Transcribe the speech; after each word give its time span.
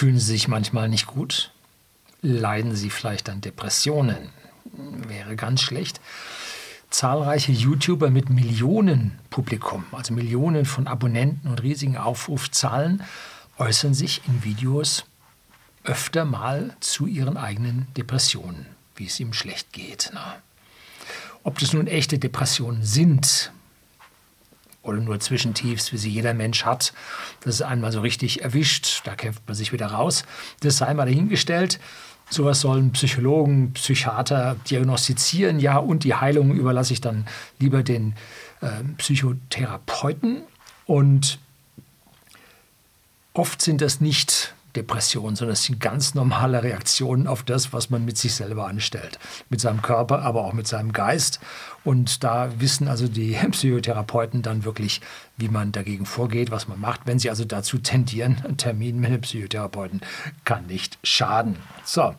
Fühlen 0.00 0.18
Sie 0.18 0.32
sich 0.32 0.48
manchmal 0.48 0.88
nicht 0.88 1.06
gut? 1.06 1.50
Leiden 2.22 2.74
Sie 2.74 2.88
vielleicht 2.88 3.28
an 3.28 3.42
Depressionen? 3.42 4.30
Wäre 5.06 5.36
ganz 5.36 5.60
schlecht. 5.60 6.00
Zahlreiche 6.88 7.52
YouTuber 7.52 8.08
mit 8.08 8.30
Millionen 8.30 9.18
Publikum, 9.28 9.84
also 9.92 10.14
Millionen 10.14 10.64
von 10.64 10.86
Abonnenten 10.86 11.50
und 11.50 11.62
riesigen 11.62 11.98
Aufrufzahlen, 11.98 13.02
äußern 13.58 13.92
sich 13.92 14.22
in 14.26 14.42
Videos 14.42 15.04
öfter 15.84 16.24
mal 16.24 16.74
zu 16.80 17.06
ihren 17.06 17.36
eigenen 17.36 17.86
Depressionen, 17.94 18.64
wie 18.96 19.04
es 19.04 19.20
ihm 19.20 19.34
schlecht 19.34 19.70
geht. 19.74 20.12
Na. 20.14 20.36
Ob 21.42 21.58
das 21.58 21.74
nun 21.74 21.86
echte 21.86 22.18
Depressionen 22.18 22.84
sind 22.84 23.52
oder 24.82 24.98
nur 24.98 25.20
Zwischentiefs, 25.20 25.92
wie 25.92 25.98
sie 25.98 26.10
jeder 26.10 26.34
Mensch 26.34 26.64
hat, 26.64 26.92
das 27.40 27.56
ist 27.56 27.62
einmal 27.62 27.92
so 27.92 28.00
richtig 28.00 28.42
erwischt, 28.42 29.02
da 29.04 29.14
kämpft 29.14 29.42
man 29.46 29.54
sich 29.54 29.72
wieder 29.72 29.86
raus, 29.86 30.24
das 30.60 30.78
sei 30.78 30.92
mal 30.94 31.06
dahingestellt. 31.06 31.78
Sowas 32.32 32.60
sollen 32.60 32.92
Psychologen, 32.92 33.72
Psychiater 33.72 34.54
diagnostizieren, 34.70 35.58
ja, 35.58 35.78
und 35.78 36.04
die 36.04 36.14
Heilung 36.14 36.52
überlasse 36.54 36.92
ich 36.92 37.00
dann 37.00 37.26
lieber 37.58 37.82
den 37.82 38.14
äh, 38.60 38.84
Psychotherapeuten. 38.98 40.42
Und 40.86 41.40
oft 43.32 43.60
sind 43.60 43.80
das 43.80 44.00
nicht 44.00 44.54
Depression, 44.76 45.36
sondern 45.36 45.54
es 45.54 45.64
sind 45.64 45.80
ganz 45.80 46.14
normale 46.14 46.62
Reaktionen 46.62 47.26
auf 47.26 47.42
das, 47.42 47.72
was 47.72 47.90
man 47.90 48.04
mit 48.04 48.16
sich 48.16 48.34
selber 48.34 48.66
anstellt. 48.66 49.18
Mit 49.48 49.60
seinem 49.60 49.82
Körper, 49.82 50.22
aber 50.22 50.44
auch 50.44 50.52
mit 50.52 50.66
seinem 50.66 50.92
Geist. 50.92 51.40
Und 51.84 52.22
da 52.24 52.60
wissen 52.60 52.88
also 52.88 53.08
die 53.08 53.32
Psychotherapeuten 53.50 54.42
dann 54.42 54.64
wirklich, 54.64 55.00
wie 55.36 55.48
man 55.48 55.72
dagegen 55.72 56.06
vorgeht, 56.06 56.50
was 56.50 56.68
man 56.68 56.80
macht. 56.80 57.02
Wenn 57.06 57.18
sie 57.18 57.30
also 57.30 57.44
dazu 57.44 57.78
tendieren, 57.78 58.42
ein 58.46 58.56
Termin 58.56 59.00
mit 59.00 59.10
einem 59.10 59.20
Psychotherapeuten 59.20 60.00
kann 60.44 60.66
nicht 60.66 60.98
schaden. 61.02 61.56
So, 61.84 62.14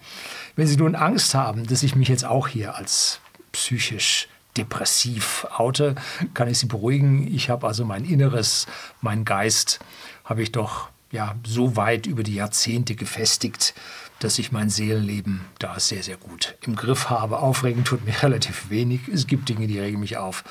wenn 0.56 0.68
Sie 0.68 0.78
nun 0.78 0.96
Angst 0.96 1.34
haben, 1.36 1.66
dass 1.66 1.84
ich 1.84 1.96
mich 1.96 2.08
jetzt 2.08 2.26
auch 2.26 2.48
hier 2.48 2.76
als 2.76 3.20
psychisch 3.52 4.28
depressiv 4.58 5.48
oute, 5.58 5.96
kann 6.34 6.48
ich 6.48 6.60
Sie 6.60 6.66
beruhigen. 6.66 7.34
Ich 7.34 7.50
habe 7.50 7.68
also 7.68 7.86
mein 7.86 8.06
Inneres, 8.06 8.68
mein 9.02 9.26
Geist, 9.26 9.80
habe 10.26 10.44
ich 10.44 10.52
doch 10.52 10.90
ja, 11.12 11.36
so 11.46 11.76
weit 11.76 12.06
über 12.08 12.24
die 12.24 12.36
Jahrzehnte 12.36 12.96
gefestigt, 12.96 13.74
dass 14.20 14.40
ich 14.40 14.52
mein 14.52 14.70
Seelenleben 14.70 15.42
da 15.60 15.80
sehr, 15.80 16.04
sehr 16.04 16.18
gut 16.18 16.56
im 16.62 16.76
Griff 16.76 17.10
habe. 17.10 17.40
Aufregen 17.40 17.84
tut 17.84 18.06
mir 18.06 18.14
relativ 18.24 18.70
wenig. 18.70 19.08
Es 19.08 19.28
gibt 19.28 19.50
Dinge, 19.50 19.68
die 19.68 19.80
regen 19.80 20.00
mich 20.00 20.18
auf. 20.18 20.44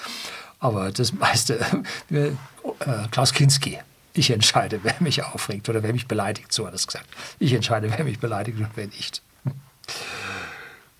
Aber 0.58 0.92
das 0.92 1.12
meiste, 1.12 1.64
äh, 2.10 2.32
Klaus 3.10 3.32
Kinski, 3.32 3.78
ich 4.12 4.30
entscheide, 4.30 4.80
wer 4.82 4.96
mich 5.00 5.24
aufregt 5.24 5.68
oder 5.68 5.82
wer 5.82 5.92
mich 5.92 6.06
beleidigt, 6.06 6.52
so 6.52 6.66
hat 6.66 6.72
er 6.72 6.76
es 6.76 6.86
gesagt. 6.86 7.06
Ich 7.38 7.52
entscheide, 7.52 7.90
wer 7.96 8.04
mich 8.04 8.18
beleidigt 8.18 8.58
und 8.58 8.68
wer 8.74 8.86
nicht. 8.86 9.22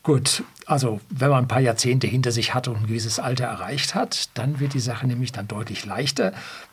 Gut, 0.02 0.45
also 0.64 1.00
wenn 1.11 1.28
man 1.28 1.45
ein 1.45 1.48
paar 1.48 1.61
Jahrzehnte 1.61 2.06
hinter 2.06 2.33
sich 2.33 2.55
hat 2.55 2.69
und 2.69 2.77
ein 2.77 2.86
gewisses 2.86 3.19
Alter 3.19 3.45
erreicht 3.45 3.95
hat, 3.95 4.30
dann 4.34 4.58
wird 4.58 4.72
die 4.72 4.80
Sache 4.80 5.06
nämlich 5.06 5.33
dann 5.33 5.47
deutlich 5.47 5.84
leichter. 5.84 6.33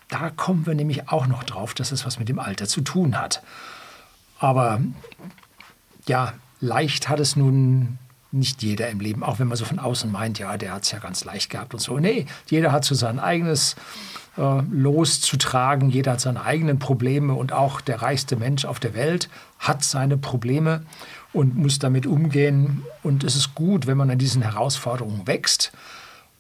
Da 0.09 0.29
kommen 0.29 0.65
wir 0.65 0.75
nämlich 0.75 1.09
auch 1.09 1.27
noch 1.27 1.43
drauf, 1.43 1.73
dass 1.73 1.91
es 1.91 2.05
was 2.05 2.19
mit 2.19 2.29
dem 2.29 2.39
Alter 2.39 2.67
zu 2.67 2.81
tun 2.81 3.19
hat. 3.19 3.43
Aber 4.39 4.79
ja, 6.07 6.33
leicht 6.59 7.09
hat 7.09 7.19
es 7.19 7.35
nun 7.35 7.97
nicht 8.31 8.61
jeder 8.61 8.89
im 8.89 8.99
Leben, 8.99 9.23
auch 9.23 9.39
wenn 9.39 9.47
man 9.47 9.57
so 9.57 9.65
von 9.65 9.79
außen 9.79 10.11
meint, 10.11 10.39
ja, 10.39 10.57
der 10.57 10.73
hat 10.73 10.83
es 10.83 10.91
ja 10.91 10.99
ganz 10.99 11.23
leicht 11.23 11.49
gehabt 11.49 11.73
und 11.73 11.79
so. 11.79 11.97
Nee, 11.97 12.25
jeder 12.47 12.71
hat 12.71 12.83
so 12.83 12.93
sein 12.93 13.19
eigenes 13.19 13.75
äh, 14.37 14.61
Los 14.69 15.21
zu 15.21 15.37
tragen, 15.37 15.89
jeder 15.89 16.13
hat 16.13 16.21
seine 16.21 16.43
eigenen 16.43 16.79
Probleme 16.79 17.33
und 17.33 17.53
auch 17.53 17.81
der 17.81 18.01
reichste 18.01 18.35
Mensch 18.35 18.65
auf 18.65 18.79
der 18.79 18.93
Welt 18.93 19.29
hat 19.59 19.83
seine 19.83 20.17
Probleme 20.17 20.83
und 21.33 21.55
muss 21.55 21.79
damit 21.79 22.05
umgehen. 22.05 22.83
Und 23.01 23.23
es 23.23 23.35
ist 23.35 23.55
gut, 23.55 23.87
wenn 23.87 23.97
man 23.97 24.09
an 24.11 24.17
diesen 24.17 24.41
Herausforderungen 24.41 25.25
wächst 25.25 25.71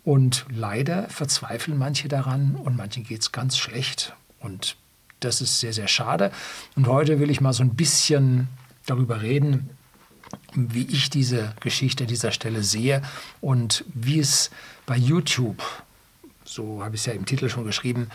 und 0.07 0.45
leider 0.49 1.09
verzweifeln 1.09 1.77
manche 1.77 2.07
daran 2.07 2.55
und 2.55 2.77
manchen 2.77 3.03
geht 3.03 3.19
es 3.19 3.33
ganz 3.33 3.57
schlecht. 3.57 4.13
Und 4.39 4.77
das 5.19 5.41
ist 5.41 5.59
sehr, 5.59 5.73
sehr 5.73 5.89
schade. 5.89 6.31
Und 6.77 6.87
heute 6.87 7.19
will 7.19 7.29
ich 7.29 7.41
mal 7.41 7.51
so 7.51 7.61
ein 7.61 7.75
bisschen 7.75 8.47
darüber 8.85 9.21
reden, 9.21 9.69
wie 10.53 10.87
ich 10.87 11.09
diese 11.09 11.53
Geschichte 11.59 12.05
an 12.05 12.07
dieser 12.07 12.31
Stelle 12.31 12.63
sehe 12.63 13.01
und 13.41 13.83
wie 13.93 14.19
es 14.19 14.49
bei 14.85 14.95
YouTube, 14.95 15.61
so 16.45 16.81
habe 16.81 16.95
ich 16.95 17.01
es 17.01 17.07
ja 17.07 17.11
im 17.11 17.25
Titel 17.25 17.49
schon 17.49 17.65
geschrieben, 17.65 18.07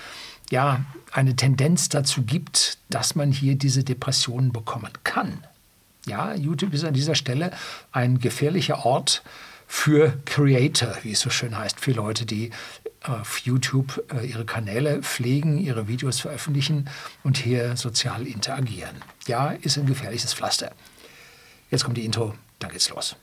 ja, 0.50 0.82
eine 1.12 1.36
Tendenz 1.36 1.90
dazu 1.90 2.22
gibt, 2.22 2.78
dass 2.88 3.16
man 3.16 3.32
hier 3.32 3.54
diese 3.56 3.84
Depressionen 3.84 4.50
bekommen 4.50 4.92
kann. 5.04 5.44
Ja, 6.06 6.32
YouTube 6.32 6.72
ist 6.72 6.84
an 6.84 6.94
dieser 6.94 7.16
Stelle 7.16 7.52
ein 7.92 8.18
gefährlicher 8.18 8.86
Ort 8.86 9.22
für 9.74 10.12
Creator, 10.26 10.98
wie 11.02 11.12
es 11.12 11.20
so 11.20 11.30
schön 11.30 11.58
heißt, 11.58 11.80
für 11.80 11.92
Leute, 11.92 12.26
die 12.26 12.50
auf 13.02 13.38
YouTube 13.38 14.04
äh, 14.14 14.24
ihre 14.24 14.44
Kanäle 14.44 15.02
pflegen, 15.02 15.58
ihre 15.58 15.88
Videos 15.88 16.20
veröffentlichen 16.20 16.90
und 17.24 17.38
hier 17.38 17.74
sozial 17.76 18.26
interagieren. 18.26 18.94
Ja, 19.26 19.48
ist 19.48 19.78
ein 19.78 19.86
gefährliches 19.86 20.34
Pflaster. 20.34 20.72
Jetzt 21.70 21.84
kommt 21.84 21.96
die 21.96 22.04
Intro, 22.04 22.34
dann 22.58 22.70
geht's 22.70 22.90
los. 22.90 23.16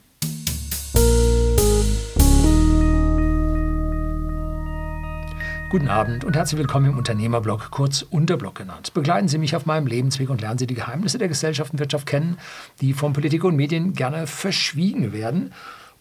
Guten 5.69 5.87
Abend 5.87 6.25
und 6.25 6.35
herzlich 6.35 6.57
willkommen 6.57 6.87
im 6.87 6.97
Unternehmerblog, 6.97 7.69
kurz 7.69 8.01
Unterblog 8.01 8.55
genannt. 8.55 8.95
Begleiten 8.95 9.27
Sie 9.27 9.37
mich 9.37 9.55
auf 9.55 9.67
meinem 9.67 9.85
Lebensweg 9.85 10.31
und 10.31 10.41
lernen 10.41 10.57
Sie 10.57 10.66
die 10.66 10.73
Geheimnisse 10.73 11.19
der 11.19 11.27
Gesellschaft 11.27 11.73
und 11.73 11.79
Wirtschaft 11.79 12.07
kennen, 12.07 12.39
die 12.81 12.93
von 12.93 13.13
Politik 13.13 13.43
und 13.43 13.55
Medien 13.55 13.93
gerne 13.93 14.25
verschwiegen 14.25 15.13
werden 15.13 15.53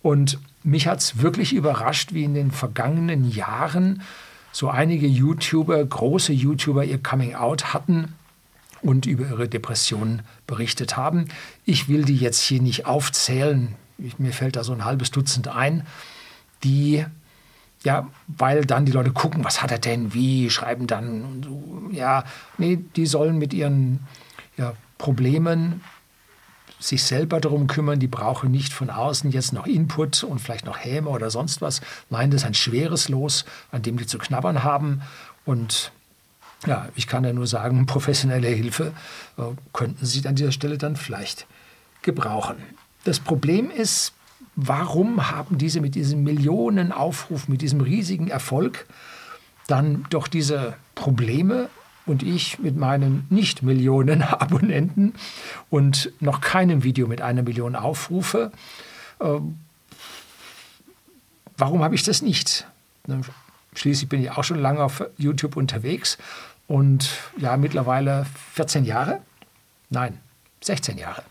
und 0.02 0.38
mich 0.62 0.86
hat 0.86 1.00
es 1.00 1.22
wirklich 1.22 1.52
überrascht, 1.54 2.12
wie 2.12 2.24
in 2.24 2.34
den 2.34 2.50
vergangenen 2.50 3.30
Jahren 3.30 4.02
so 4.52 4.68
einige 4.68 5.06
YouTuber, 5.06 5.84
große 5.84 6.32
YouTuber 6.32 6.84
ihr 6.84 7.02
Coming 7.02 7.34
Out 7.34 7.72
hatten 7.74 8.14
und 8.82 9.06
über 9.06 9.26
ihre 9.26 9.48
Depressionen 9.48 10.22
berichtet 10.46 10.96
haben. 10.96 11.26
Ich 11.64 11.88
will 11.88 12.04
die 12.04 12.16
jetzt 12.16 12.40
hier 12.40 12.62
nicht 12.62 12.86
aufzählen. 12.86 13.74
Mir 14.18 14.32
fällt 14.32 14.56
da 14.56 14.64
so 14.64 14.72
ein 14.72 14.84
halbes 14.84 15.10
Dutzend 15.10 15.48
ein, 15.48 15.86
die 16.64 17.04
ja, 17.84 18.08
weil 18.26 18.64
dann 18.64 18.86
die 18.86 18.92
Leute 18.92 19.12
gucken, 19.12 19.44
was 19.44 19.62
hat 19.62 19.70
er 19.70 19.78
denn, 19.78 20.12
wie, 20.12 20.50
schreiben 20.50 20.86
dann, 20.86 21.90
ja, 21.92 22.24
nee, 22.56 22.78
die 22.96 23.06
sollen 23.06 23.38
mit 23.38 23.54
ihren 23.54 24.00
ja, 24.56 24.74
Problemen 24.98 25.80
sich 26.80 27.02
selber 27.02 27.40
darum 27.40 27.66
kümmern, 27.66 27.98
die 27.98 28.06
brauchen 28.06 28.50
nicht 28.50 28.72
von 28.72 28.90
außen 28.90 29.30
jetzt 29.30 29.52
noch 29.52 29.66
Input 29.66 30.22
und 30.22 30.40
vielleicht 30.40 30.64
noch 30.64 30.78
Häme 30.78 31.10
oder 31.10 31.30
sonst 31.30 31.60
was. 31.60 31.80
Nein, 32.10 32.30
das 32.30 32.42
ist 32.42 32.46
ein 32.46 32.54
schweres 32.54 33.08
Los, 33.08 33.44
an 33.72 33.82
dem 33.82 33.96
die 33.96 34.06
zu 34.06 34.18
knabbern 34.18 34.62
haben. 34.62 35.02
Und 35.44 35.92
ja, 36.66 36.88
ich 36.94 37.06
kann 37.06 37.24
ja 37.24 37.32
nur 37.32 37.46
sagen, 37.46 37.86
professionelle 37.86 38.48
Hilfe 38.48 38.92
äh, 39.36 39.42
könnten 39.72 40.06
Sie 40.06 40.26
an 40.26 40.36
dieser 40.36 40.52
Stelle 40.52 40.78
dann 40.78 40.96
vielleicht 40.96 41.46
gebrauchen. 42.02 42.56
Das 43.04 43.20
Problem 43.20 43.70
ist, 43.70 44.12
warum 44.54 45.30
haben 45.30 45.58
diese 45.58 45.80
mit 45.80 45.94
diesem 45.94 46.22
Millionenaufruf, 46.22 47.48
mit 47.48 47.62
diesem 47.62 47.80
riesigen 47.80 48.28
Erfolg 48.28 48.86
dann 49.66 50.06
doch 50.10 50.28
diese 50.28 50.74
Probleme 50.94 51.68
und 52.08 52.22
ich 52.22 52.58
mit 52.58 52.76
meinen 52.76 53.26
nicht 53.30 53.62
Millionen 53.62 54.22
Abonnenten 54.22 55.14
und 55.70 56.12
noch 56.20 56.40
keinem 56.40 56.82
Video 56.82 57.06
mit 57.06 57.20
einer 57.20 57.42
Million 57.42 57.76
Aufrufe. 57.76 58.52
Äh, 59.20 59.38
warum 61.56 61.82
habe 61.82 61.94
ich 61.94 62.02
das 62.02 62.22
nicht? 62.22 62.66
Ne, 63.06 63.20
schließlich 63.74 64.08
bin 64.08 64.22
ich 64.22 64.30
auch 64.30 64.44
schon 64.44 64.58
lange 64.58 64.82
auf 64.82 65.04
YouTube 65.16 65.56
unterwegs 65.56 66.18
und 66.66 67.10
ja, 67.36 67.56
mittlerweile 67.56 68.26
14 68.54 68.84
Jahre? 68.84 69.20
Nein, 69.90 70.18
16 70.60 70.98
Jahre. 70.98 71.22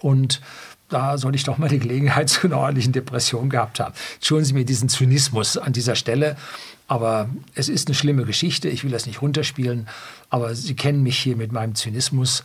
Und 0.00 0.40
da 0.88 1.18
soll 1.18 1.34
ich 1.34 1.44
doch 1.44 1.58
mal 1.58 1.68
die 1.68 1.78
Gelegenheit 1.78 2.28
zu 2.30 2.46
einer 2.46 2.58
ordentlichen 2.58 2.92
Depression 2.92 3.50
gehabt 3.50 3.80
haben. 3.80 3.94
Entschuldigen 4.14 4.46
Sie 4.46 4.54
mir 4.54 4.64
diesen 4.64 4.88
Zynismus 4.88 5.56
an 5.56 5.72
dieser 5.72 5.96
Stelle, 5.96 6.36
aber 6.86 7.28
es 7.54 7.68
ist 7.68 7.88
eine 7.88 7.94
schlimme 7.94 8.24
Geschichte. 8.24 8.68
Ich 8.68 8.84
will 8.84 8.90
das 8.90 9.06
nicht 9.06 9.22
runterspielen, 9.22 9.88
aber 10.30 10.54
Sie 10.54 10.74
kennen 10.74 11.02
mich 11.02 11.18
hier 11.18 11.36
mit 11.36 11.52
meinem 11.52 11.74
Zynismus 11.74 12.44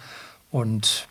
und 0.52 1.08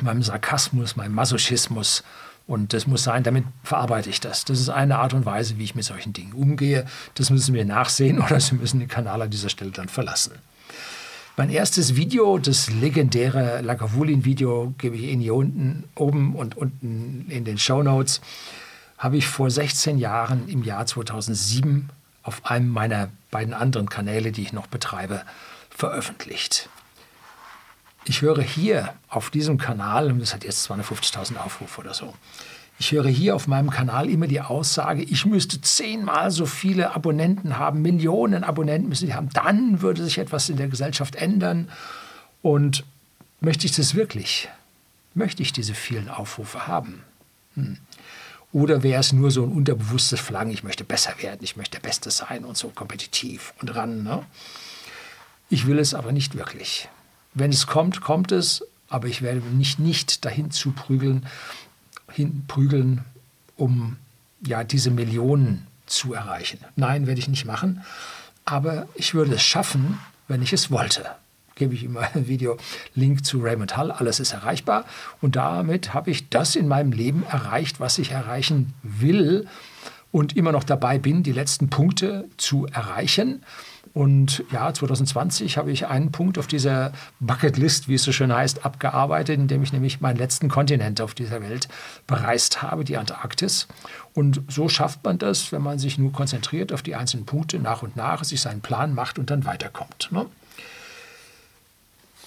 meinem 0.00 0.22
Sarkasmus, 0.22 0.96
meinem 0.96 1.14
Masochismus. 1.14 2.04
Und 2.46 2.72
das 2.72 2.86
muss 2.86 3.04
sein, 3.04 3.22
damit 3.22 3.44
verarbeite 3.62 4.10
ich 4.10 4.20
das. 4.20 4.44
Das 4.44 4.60
ist 4.60 4.68
eine 4.68 4.98
Art 4.98 5.14
und 5.14 5.24
Weise, 5.24 5.58
wie 5.58 5.64
ich 5.64 5.74
mit 5.74 5.84
solchen 5.84 6.12
Dingen 6.12 6.32
umgehe. 6.32 6.86
Das 7.14 7.30
müssen 7.30 7.54
wir 7.54 7.64
nachsehen 7.64 8.20
oder 8.20 8.40
Sie 8.40 8.54
müssen 8.54 8.80
den 8.80 8.88
Kanal 8.88 9.22
an 9.22 9.30
dieser 9.30 9.48
Stelle 9.48 9.70
dann 9.70 9.88
verlassen. 9.88 10.32
Mein 11.36 11.48
erstes 11.48 11.96
Video, 11.96 12.38
das 12.38 12.70
legendäre 12.70 13.62
Lagavulin-Video, 13.62 14.74
gebe 14.76 14.96
ich 14.96 15.04
Ihnen 15.04 15.22
hier 15.22 15.34
unten 15.34 15.84
oben 15.94 16.36
und 16.36 16.58
unten 16.58 17.26
in 17.30 17.44
den 17.44 17.56
Show 17.56 17.82
Notes, 17.82 18.20
habe 18.98 19.16
ich 19.16 19.26
vor 19.26 19.50
16 19.50 19.98
Jahren 19.98 20.46
im 20.48 20.62
Jahr 20.62 20.84
2007 20.84 21.88
auf 22.22 22.46
einem 22.46 22.68
meiner 22.68 23.08
beiden 23.30 23.54
anderen 23.54 23.88
Kanäle, 23.88 24.32
die 24.32 24.42
ich 24.42 24.52
noch 24.52 24.66
betreibe, 24.66 25.22
veröffentlicht. 25.70 26.68
ich 28.04 28.22
höre 28.22 28.42
hier 28.42 28.92
auf 29.08 29.30
diesem 29.30 29.58
Kanal, 29.58 30.10
und 30.10 30.20
das 30.20 30.34
hat 30.34 30.44
jetzt 30.44 30.70
250.000 30.70 31.36
Aufrufe 31.36 31.80
oder 31.80 31.94
so, 31.94 32.14
ich 32.78 32.90
höre 32.90 33.08
hier 33.08 33.36
auf 33.36 33.46
meinem 33.46 33.70
Kanal 33.70 34.10
immer 34.10 34.26
die 34.26 34.40
Aussage, 34.40 35.02
ich 35.02 35.24
müsste 35.24 35.60
zehnmal 35.60 36.30
so 36.30 36.46
viele 36.46 36.96
Abonnenten 36.96 37.56
haben, 37.58 37.80
Millionen 37.80 38.42
Abonnenten 38.42 38.88
müssen 38.88 39.06
die 39.06 39.14
haben, 39.14 39.28
dann 39.32 39.82
würde 39.82 40.02
sich 40.02 40.18
etwas 40.18 40.48
in 40.48 40.56
der 40.56 40.68
Gesellschaft 40.68 41.14
ändern. 41.14 41.68
Und 42.42 42.84
möchte 43.40 43.66
ich 43.66 43.72
das 43.72 43.94
wirklich? 43.94 44.48
Möchte 45.14 45.42
ich 45.42 45.52
diese 45.52 45.74
vielen 45.74 46.08
Aufrufe 46.08 46.66
haben? 46.66 47.04
Hm. 47.54 47.78
Oder 48.52 48.82
wäre 48.82 49.00
es 49.00 49.12
nur 49.12 49.30
so 49.30 49.44
ein 49.44 49.52
unterbewusstes 49.52 50.20
Verlangen, 50.20 50.52
ich 50.52 50.62
möchte 50.62 50.84
besser 50.84 51.14
werden, 51.20 51.40
ich 51.42 51.56
möchte 51.56 51.78
der 51.78 51.88
Beste 51.88 52.10
sein 52.10 52.44
und 52.44 52.56
so 52.56 52.68
kompetitiv 52.68 53.54
und 53.60 53.74
ran. 53.74 54.02
Ne? 54.02 54.24
Ich 55.48 55.66
will 55.66 55.78
es 55.78 55.94
aber 55.94 56.12
nicht 56.12 56.34
wirklich. 56.36 56.88
Wenn 57.34 57.50
es 57.50 57.66
kommt, 57.66 58.02
kommt 58.02 58.30
es, 58.30 58.62
aber 58.88 59.08
ich 59.08 59.22
werde 59.22 59.40
mich 59.40 59.78
nicht 59.78 60.24
dahin 60.26 60.50
zu 60.50 60.72
prügeln, 60.72 61.26
hinprügeln, 62.10 63.04
um 63.56 63.96
ja, 64.44 64.64
diese 64.64 64.90
Millionen 64.90 65.66
zu 65.86 66.12
erreichen. 66.12 66.58
Nein, 66.76 67.06
werde 67.06 67.20
ich 67.20 67.28
nicht 67.28 67.46
machen. 67.46 67.82
Aber 68.44 68.86
ich 68.94 69.14
würde 69.14 69.34
es 69.34 69.42
schaffen, 69.42 69.98
wenn 70.28 70.42
ich 70.42 70.52
es 70.52 70.70
wollte. 70.70 71.06
Gebe 71.54 71.74
ich 71.74 71.84
immer 71.84 72.08
ein 72.14 72.28
Video, 72.28 72.56
Link 72.94 73.24
zu 73.24 73.40
Raymond 73.40 73.76
Hall, 73.76 73.90
alles 73.90 74.20
ist 74.20 74.32
erreichbar. 74.32 74.84
Und 75.20 75.36
damit 75.36 75.94
habe 75.94 76.10
ich 76.10 76.28
das 76.28 76.56
in 76.56 76.68
meinem 76.68 76.92
Leben 76.92 77.24
erreicht, 77.30 77.80
was 77.80 77.98
ich 77.98 78.10
erreichen 78.10 78.72
will 78.82 79.46
und 80.12 80.36
immer 80.36 80.52
noch 80.52 80.64
dabei 80.64 80.98
bin, 80.98 81.22
die 81.22 81.32
letzten 81.32 81.70
Punkte 81.70 82.28
zu 82.36 82.66
erreichen. 82.66 83.42
Und 83.94 84.44
ja, 84.50 84.72
2020 84.72 85.58
habe 85.58 85.70
ich 85.70 85.86
einen 85.86 86.12
Punkt 86.12 86.38
auf 86.38 86.46
dieser 86.46 86.92
Bucketlist, 87.20 87.88
wie 87.88 87.94
es 87.94 88.02
so 88.02 88.12
schön 88.12 88.32
heißt, 88.32 88.64
abgearbeitet, 88.64 89.38
indem 89.38 89.62
ich 89.62 89.72
nämlich 89.72 90.00
meinen 90.00 90.16
letzten 90.16 90.48
Kontinent 90.48 91.00
auf 91.00 91.14
dieser 91.14 91.42
Welt 91.42 91.68
bereist 92.06 92.62
habe, 92.62 92.84
die 92.84 92.96
Antarktis. 92.96 93.68
Und 94.14 94.42
so 94.48 94.68
schafft 94.68 95.04
man 95.04 95.18
das, 95.18 95.52
wenn 95.52 95.62
man 95.62 95.78
sich 95.78 95.98
nur 95.98 96.12
konzentriert 96.12 96.72
auf 96.72 96.82
die 96.82 96.94
einzelnen 96.94 97.26
Punkte 97.26 97.58
nach 97.58 97.82
und 97.82 97.96
nach, 97.96 98.24
sich 98.24 98.40
seinen 98.40 98.60
Plan 98.60 98.94
macht 98.94 99.18
und 99.18 99.30
dann 99.30 99.44
weiterkommt. 99.44 100.08
Ne? 100.10 100.26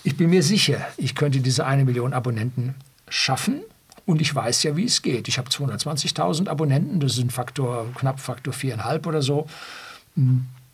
Ich 0.06 0.18
bin 0.18 0.30
mir 0.30 0.44
sicher, 0.44 0.86
ich 0.98 1.16
könnte 1.16 1.40
diese 1.40 1.66
eine 1.66 1.84
Million 1.84 2.14
Abonnenten 2.14 2.76
schaffen. 3.10 3.64
Und 4.06 4.22
ich 4.22 4.36
weiß 4.36 4.62
ja, 4.62 4.78
wie 4.78 4.86
es 4.86 5.02
geht. 5.02 5.28
Ich 5.28 5.40
habe 5.40 5.50
220.000 5.50 6.48
Abonnenten, 6.48 7.00
das 7.00 7.14
ist 7.14 7.24
ein 7.24 7.32
Faktor, 7.32 7.88
knapp 7.96 8.20
Faktor 8.20 8.54
viereinhalb 8.54 9.08
oder 9.08 9.24
so 9.24 9.48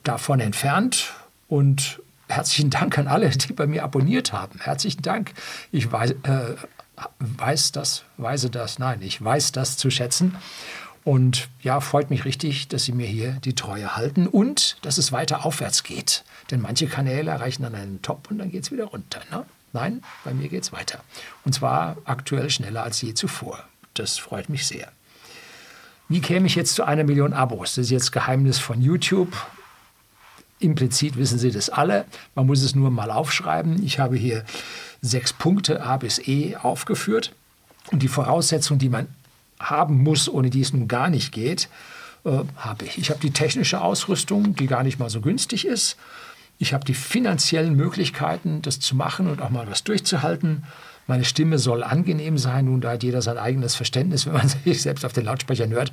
davon 0.03 0.41
entfernt. 0.41 1.13
Und 1.47 2.01
herzlichen 2.27 2.71
Dank 2.71 2.97
an 2.97 3.07
alle, 3.07 3.29
die 3.29 3.53
bei 3.53 3.67
mir 3.67 3.85
abonniert 3.85 4.33
haben. 4.33 4.59
Herzlichen 4.59 5.01
Dank. 5.01 5.31
Ich 5.71 5.89
weiß, 5.89 6.11
äh, 6.23 6.55
weiß 7.19 7.71
das, 7.71 8.03
weise 8.17 8.49
das, 8.49 8.79
nein, 8.79 9.01
ich 9.01 9.23
weiß 9.23 9.53
das 9.53 9.77
zu 9.77 9.89
schätzen. 9.89 10.35
Und 11.05 11.47
ja, 11.61 11.79
freut 11.79 12.09
mich 12.09 12.25
richtig, 12.25 12.67
dass 12.67 12.83
Sie 12.83 12.91
mir 12.91 13.07
hier 13.07 13.37
die 13.45 13.55
Treue 13.55 13.95
halten 13.95 14.27
und 14.27 14.75
dass 14.81 14.97
es 14.97 15.13
weiter 15.13 15.45
aufwärts 15.45 15.83
geht. 15.83 16.25
Denn 16.51 16.61
manche 16.61 16.87
Kanäle 16.87 17.31
erreichen 17.31 17.63
dann 17.63 17.75
einen 17.75 18.01
Top 18.01 18.29
und 18.29 18.37
dann 18.37 18.51
geht 18.51 18.63
es 18.63 18.71
wieder 18.71 18.85
runter. 18.85 19.21
Ne? 19.31 19.45
Nein, 19.73 20.03
bei 20.23 20.33
mir 20.33 20.49
geht 20.49 20.63
es 20.63 20.73
weiter. 20.73 20.99
Und 21.45 21.53
zwar 21.53 21.97
aktuell 22.03 22.49
schneller 22.49 22.83
als 22.83 23.01
je 23.01 23.13
zuvor. 23.13 23.63
Das 23.93 24.17
freut 24.17 24.49
mich 24.49 24.67
sehr. 24.67 24.91
Wie 26.09 26.19
käme 26.19 26.47
ich 26.47 26.55
jetzt 26.55 26.75
zu 26.75 26.83
einer 26.83 27.05
Million 27.05 27.31
Abos? 27.31 27.75
Das 27.75 27.85
ist 27.85 27.91
jetzt 27.91 28.11
Geheimnis 28.11 28.59
von 28.59 28.81
YouTube. 28.81 29.33
Implizit 30.59 31.15
wissen 31.17 31.39
Sie 31.39 31.51
das 31.51 31.69
alle. 31.69 32.05
Man 32.35 32.47
muss 32.47 32.61
es 32.61 32.75
nur 32.75 32.91
mal 32.91 33.11
aufschreiben. 33.11 33.81
Ich 33.83 33.97
habe 33.99 34.17
hier 34.17 34.43
sechs 35.01 35.31
Punkte 35.31 35.83
A 35.83 35.95
bis 35.97 36.19
E 36.19 36.57
aufgeführt. 36.57 37.33
Und 37.91 38.03
die 38.03 38.09
Voraussetzungen, 38.09 38.79
die 38.79 38.89
man 38.89 39.07
haben 39.59 40.03
muss, 40.03 40.27
ohne 40.27 40.49
die 40.49 40.61
es 40.61 40.73
nun 40.73 40.89
gar 40.89 41.09
nicht 41.09 41.31
geht, 41.31 41.69
äh, 42.25 42.39
habe 42.57 42.85
ich. 42.85 42.97
Ich 42.97 43.09
habe 43.09 43.21
die 43.21 43.31
technische 43.31 43.81
Ausrüstung, 43.81 44.55
die 44.55 44.67
gar 44.67 44.83
nicht 44.83 44.99
mal 44.99 45.09
so 45.09 45.21
günstig 45.21 45.65
ist. 45.65 45.97
Ich 46.61 46.75
habe 46.75 46.85
die 46.85 46.93
finanziellen 46.93 47.75
Möglichkeiten, 47.75 48.61
das 48.61 48.79
zu 48.79 48.95
machen 48.95 49.25
und 49.25 49.41
auch 49.41 49.49
mal 49.49 49.65
was 49.67 49.83
durchzuhalten. 49.83 50.61
Meine 51.07 51.25
Stimme 51.25 51.57
soll 51.57 51.81
angenehm 51.81 52.37
sein. 52.37 52.65
Nun, 52.65 52.81
da 52.81 52.91
hat 52.91 53.01
jeder 53.01 53.23
sein 53.23 53.39
eigenes 53.39 53.73
Verständnis. 53.73 54.25
Wenn 54.27 54.33
man 54.33 54.47
sich 54.47 54.79
selbst 54.79 55.03
auf 55.03 55.11
den 55.11 55.25
Lautsprechern 55.25 55.71
hört, 55.71 55.91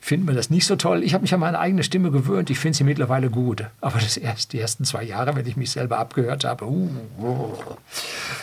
findet 0.00 0.26
man 0.26 0.36
das 0.36 0.50
nicht 0.50 0.66
so 0.66 0.76
toll. 0.76 1.02
Ich 1.02 1.14
habe 1.14 1.22
mich 1.22 1.34
an 1.34 1.40
meine 1.40 1.58
eigene 1.58 1.82
Stimme 1.82 2.12
gewöhnt. 2.12 2.48
Ich 2.48 2.60
finde 2.60 2.78
sie 2.78 2.84
mittlerweile 2.84 3.28
gut. 3.28 3.64
Aber 3.80 3.98
das 3.98 4.16
erst, 4.16 4.52
die 4.52 4.60
ersten 4.60 4.84
zwei 4.84 5.02
Jahre, 5.02 5.34
wenn 5.34 5.48
ich 5.48 5.56
mich 5.56 5.72
selber 5.72 5.98
abgehört 5.98 6.44
habe, 6.44 6.64
uh, 6.64 6.88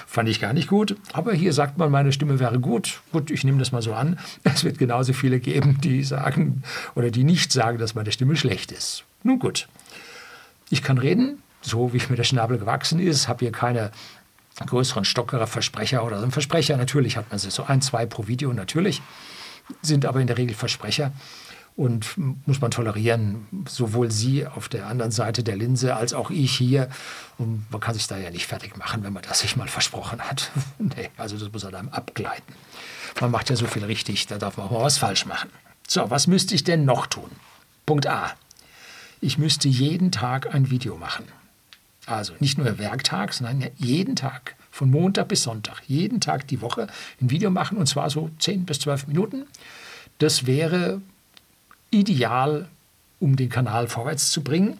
fand 0.05 0.27
ich 0.27 0.41
gar 0.41 0.51
nicht 0.51 0.67
gut. 0.67 0.97
Aber 1.13 1.31
hier 1.31 1.53
sagt 1.53 1.77
man, 1.77 1.89
meine 1.89 2.11
Stimme 2.11 2.41
wäre 2.41 2.59
gut. 2.59 2.99
Gut, 3.13 3.31
ich 3.31 3.45
nehme 3.45 3.59
das 3.59 3.71
mal 3.71 3.81
so 3.81 3.93
an. 3.93 4.19
Es 4.43 4.65
wird 4.65 4.77
genauso 4.77 5.13
viele 5.13 5.39
geben, 5.39 5.79
die 5.79 6.03
sagen 6.03 6.63
oder 6.95 7.11
die 7.11 7.23
nicht 7.23 7.53
sagen, 7.53 7.77
dass 7.77 7.95
meine 7.95 8.11
Stimme 8.11 8.35
schlecht 8.35 8.73
ist. 8.73 9.05
Nun 9.23 9.39
gut. 9.39 9.69
Ich 10.69 10.83
kann 10.83 10.97
reden, 10.97 11.37
so 11.61 11.93
wie 11.93 12.01
mir 12.09 12.15
der 12.15 12.23
Schnabel 12.23 12.57
gewachsen 12.57 12.99
ist, 12.99 13.27
habe 13.27 13.39
hier 13.45 13.51
keine 13.51 13.91
größeren 14.65 15.05
Stockerer 15.05 15.47
Versprecher 15.47 16.03
oder 16.03 16.19
so. 16.19 16.25
Ein 16.25 16.31
Versprecher, 16.31 16.77
natürlich 16.77 17.17
hat 17.17 17.29
man 17.29 17.39
sie 17.39 17.51
so 17.51 17.63
ein, 17.63 17.81
zwei 17.81 18.05
pro 18.05 18.27
Video, 18.27 18.53
natürlich, 18.53 19.01
sind 19.81 20.05
aber 20.05 20.19
in 20.19 20.27
der 20.27 20.37
Regel 20.37 20.55
Versprecher 20.55 21.11
und 21.75 22.15
muss 22.45 22.59
man 22.59 22.71
tolerieren, 22.71 23.65
sowohl 23.67 24.11
Sie 24.11 24.45
auf 24.45 24.67
der 24.67 24.87
anderen 24.87 25.11
Seite 25.11 25.41
der 25.43 25.55
Linse 25.55 25.95
als 25.95 26.13
auch 26.13 26.29
ich 26.29 26.55
hier. 26.55 26.89
Und 27.37 27.65
man 27.71 27.79
kann 27.79 27.93
sich 27.93 28.07
da 28.07 28.17
ja 28.17 28.29
nicht 28.29 28.45
fertig 28.45 28.77
machen, 28.77 29.03
wenn 29.03 29.13
man 29.13 29.23
das 29.23 29.39
sich 29.39 29.55
mal 29.55 29.67
versprochen 29.67 30.21
hat. 30.21 30.51
nee, 30.79 31.09
also 31.17 31.37
das 31.37 31.51
muss 31.51 31.65
an 31.65 31.75
einem 31.75 31.89
abgleiten. 31.89 32.53
Man 33.19 33.31
macht 33.31 33.49
ja 33.49 33.55
so 33.55 33.67
viel 33.67 33.83
richtig, 33.85 34.27
da 34.27 34.37
darf 34.37 34.57
man 34.57 34.67
auch 34.67 34.71
mal 34.71 34.81
was 34.81 34.97
falsch 34.97 35.25
machen. 35.25 35.49
So, 35.87 36.09
was 36.09 36.27
müsste 36.27 36.55
ich 36.55 36.63
denn 36.63 36.85
noch 36.85 37.07
tun? 37.07 37.29
Punkt 37.85 38.07
A. 38.07 38.31
Ich 39.21 39.37
müsste 39.37 39.67
jeden 39.67 40.11
Tag 40.11 40.53
ein 40.53 40.69
Video 40.69 40.97
machen. 40.97 41.25
Also 42.05 42.33
nicht 42.39 42.57
nur 42.57 42.77
Werktag, 42.77 43.33
sondern 43.33 43.69
jeden 43.77 44.15
Tag, 44.15 44.55
von 44.71 44.89
Montag 44.89 45.27
bis 45.27 45.43
Sonntag, 45.43 45.81
jeden 45.87 46.21
Tag 46.21 46.47
die 46.47 46.61
Woche 46.61 46.87
ein 47.21 47.29
Video 47.29 47.51
machen 47.51 47.77
und 47.77 47.87
zwar 47.87 48.09
so 48.09 48.29
10 48.39 48.65
bis 48.65 48.79
12 48.79 49.07
Minuten. 49.07 49.45
Das 50.17 50.45
wäre 50.45 51.01
ideal, 51.91 52.67
um 53.19 53.35
den 53.35 53.49
Kanal 53.49 53.87
vorwärts 53.87 54.31
zu 54.31 54.43
bringen. 54.43 54.79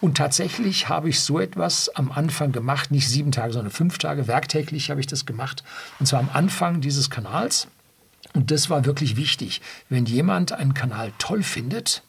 Und 0.00 0.16
tatsächlich 0.16 0.88
habe 0.88 1.08
ich 1.08 1.20
so 1.20 1.40
etwas 1.40 1.88
am 1.90 2.12
Anfang 2.12 2.52
gemacht, 2.52 2.90
nicht 2.90 3.08
sieben 3.08 3.32
Tage, 3.32 3.52
sondern 3.52 3.72
fünf 3.72 3.98
Tage, 3.98 4.28
werktäglich 4.28 4.90
habe 4.90 5.00
ich 5.00 5.06
das 5.06 5.26
gemacht. 5.26 5.64
Und 5.98 6.06
zwar 6.06 6.20
am 6.20 6.30
Anfang 6.32 6.80
dieses 6.80 7.10
Kanals. 7.10 7.68
Und 8.34 8.50
das 8.50 8.70
war 8.70 8.84
wirklich 8.84 9.16
wichtig. 9.16 9.60
Wenn 9.88 10.04
jemand 10.04 10.52
einen 10.52 10.74
Kanal 10.74 11.12
toll 11.18 11.42
findet, 11.42 12.02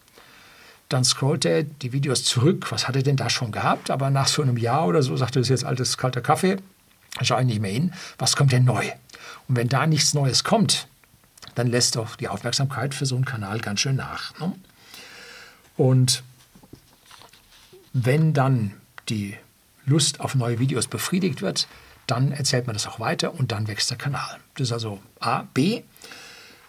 dann 0.90 1.04
scrollt 1.04 1.46
er 1.46 1.64
die 1.64 1.94
Videos 1.94 2.24
zurück. 2.24 2.72
Was 2.72 2.88
hat 2.88 2.96
er 2.96 3.04
denn 3.04 3.16
da 3.16 3.30
schon 3.30 3.52
gehabt? 3.52 3.92
Aber 3.92 4.10
nach 4.10 4.28
so 4.28 4.42
einem 4.42 4.58
Jahr 4.58 4.88
oder 4.88 5.04
so 5.04 5.16
sagt 5.16 5.36
er, 5.36 5.42
das 5.42 5.48
ist 5.48 5.62
jetzt 5.62 5.66
altes 5.66 5.98
kalter 5.98 6.22
Kaffee. 6.22 6.58
Da 7.18 7.26
schaue 7.26 7.42
ich 7.42 7.48
nicht 7.48 7.62
mehr 7.62 7.72
hin. 7.72 7.94
Was 8.18 8.36
kommt 8.36 8.52
denn 8.52 8.66
neu? 8.66 8.86
Und 9.48 9.56
wenn 9.56 9.70
da 9.70 9.88
nichts 9.88 10.14
Neues 10.14 10.44
kommt, 10.44 10.88
dann 11.56 11.68
lässt 11.68 11.96
doch 11.96 12.16
die 12.16 12.28
Aufmerksamkeit 12.28 12.94
für 12.94 13.06
so 13.06 13.16
einen 13.16 13.26
Kanal 13.26 13.60
ganz 13.60 13.82
schön 13.82 13.96
nach. 13.96 14.38
Ne? 14.40 14.54
Und 15.78 16.24
wenn 17.94 18.34
dann 18.34 18.74
die 19.10 19.36
Lust 19.86 20.20
auf 20.20 20.36
neue 20.36 20.60
Videos 20.60 20.88
befriedigt 20.88 21.42
wird, 21.42 21.68
dann 22.08 22.32
erzählt 22.32 22.66
man 22.68 22.76
das 22.76 22.88
auch 22.88 23.00
weiter 23.00 23.34
und 23.34 23.52
dann 23.52 23.68
wächst 23.68 23.90
der 23.92 23.98
Kanal. 23.98 24.40
Das 24.56 24.68
ist 24.68 24.74
also 24.74 25.00
A. 25.20 25.44
B. 25.54 25.84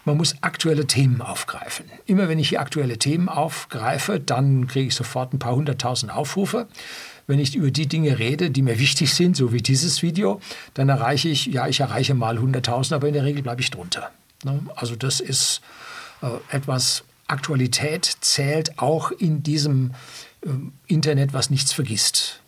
Man 0.04 0.16
muss 0.16 0.37
aktuelle 0.42 0.87
Themen 0.87 1.21
aufgreifen. 1.21 1.87
Immer 2.07 2.28
wenn 2.28 2.38
ich 2.38 2.50
hier 2.50 2.61
aktuelle 2.61 2.99
Themen 2.99 3.28
aufgreife, 3.28 4.19
dann 4.19 4.66
kriege 4.66 4.88
ich 4.88 4.95
sofort 4.95 5.33
ein 5.35 5.38
paar 5.38 5.54
hunderttausend 5.54 6.12
Aufrufe. 6.12 6.69
Wenn 7.26 7.38
ich 7.38 7.54
über 7.54 7.71
die 7.71 7.87
Dinge 7.87 8.19
rede, 8.19 8.50
die 8.50 8.62
mir 8.62 8.78
wichtig 8.78 9.14
sind, 9.14 9.37
so 9.37 9.52
wie 9.52 9.62
dieses 9.62 10.02
Video, 10.02 10.40
dann 10.75 10.88
erreiche 10.88 11.28
ich, 11.28 11.47
ja, 11.47 11.69
ich 11.69 11.80
erreiche 11.80 12.14
mal 12.14 12.38
hunderttausend, 12.38 12.95
aber 12.95 13.09
in 13.09 13.14
der 13.14 13.25
Regel 13.25 13.42
bleibe 13.42 13.61
ich 13.61 13.71
drunter. 13.71 14.11
Ne? 14.45 14.61
Also 14.75 14.97
das 14.97 15.21
ist 15.21 15.61
äh, 16.23 16.28
etwas, 16.54 17.04
Aktualität 17.26 18.16
zählt 18.21 18.78
auch 18.78 19.12
in 19.12 19.42
diesem 19.42 19.92
ähm, 20.45 20.73
Internet, 20.87 21.33
was 21.33 21.50
nichts 21.50 21.73
vergisst. 21.73 22.40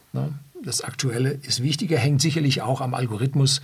Das 0.64 0.80
Aktuelle 0.80 1.30
ist 1.42 1.62
wichtiger, 1.62 1.98
hängt 1.98 2.20
sicherlich 2.20 2.62
auch 2.62 2.80
am 2.80 2.94
Algorithmus, 2.94 3.62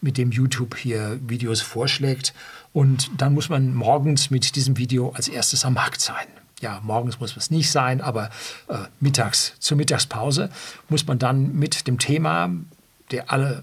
mit 0.00 0.18
dem 0.18 0.32
YouTube 0.32 0.76
hier 0.76 1.20
Videos 1.26 1.60
vorschlägt. 1.60 2.34
Und 2.72 3.10
dann 3.18 3.34
muss 3.34 3.48
man 3.48 3.74
morgens 3.74 4.30
mit 4.30 4.56
diesem 4.56 4.76
Video 4.76 5.10
als 5.10 5.28
erstes 5.28 5.64
am 5.64 5.74
Markt 5.74 6.00
sein. 6.00 6.26
Ja, 6.60 6.80
morgens 6.82 7.20
muss 7.20 7.36
es 7.36 7.50
nicht 7.50 7.70
sein, 7.70 8.00
aber 8.00 8.30
äh, 8.68 8.78
mittags, 8.98 9.54
zur 9.60 9.76
Mittagspause 9.76 10.50
muss 10.88 11.06
man 11.06 11.18
dann 11.18 11.54
mit 11.54 11.86
dem 11.86 11.98
Thema, 11.98 12.50
der 13.12 13.30
alle, 13.32 13.62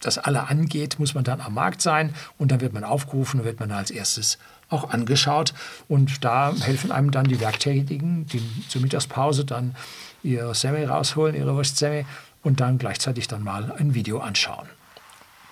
das 0.00 0.18
alle 0.18 0.48
angeht, 0.48 0.98
muss 0.98 1.14
man 1.14 1.24
dann 1.24 1.40
am 1.40 1.54
Markt 1.54 1.82
sein 1.82 2.14
und 2.38 2.50
dann 2.50 2.60
wird 2.60 2.72
man 2.72 2.82
aufgerufen 2.82 3.40
und 3.40 3.46
wird 3.46 3.60
man 3.60 3.70
als 3.70 3.90
erstes 3.90 4.38
auch 4.70 4.90
angeschaut. 4.90 5.52
Und 5.88 6.24
da 6.24 6.54
helfen 6.62 6.90
einem 6.90 7.10
dann 7.10 7.26
die 7.26 7.40
Werktätigen, 7.40 8.26
die 8.26 8.42
zur 8.68 8.80
Mittagspause 8.80 9.44
dann 9.44 9.76
ihre 10.22 10.54
Semi 10.54 10.84
rausholen, 10.84 11.34
ihre 11.34 11.54
Wurstsemi 11.54 12.06
und 12.42 12.60
dann 12.60 12.78
gleichzeitig 12.78 13.28
dann 13.28 13.42
mal 13.42 13.72
ein 13.72 13.94
Video 13.94 14.18
anschauen. 14.18 14.68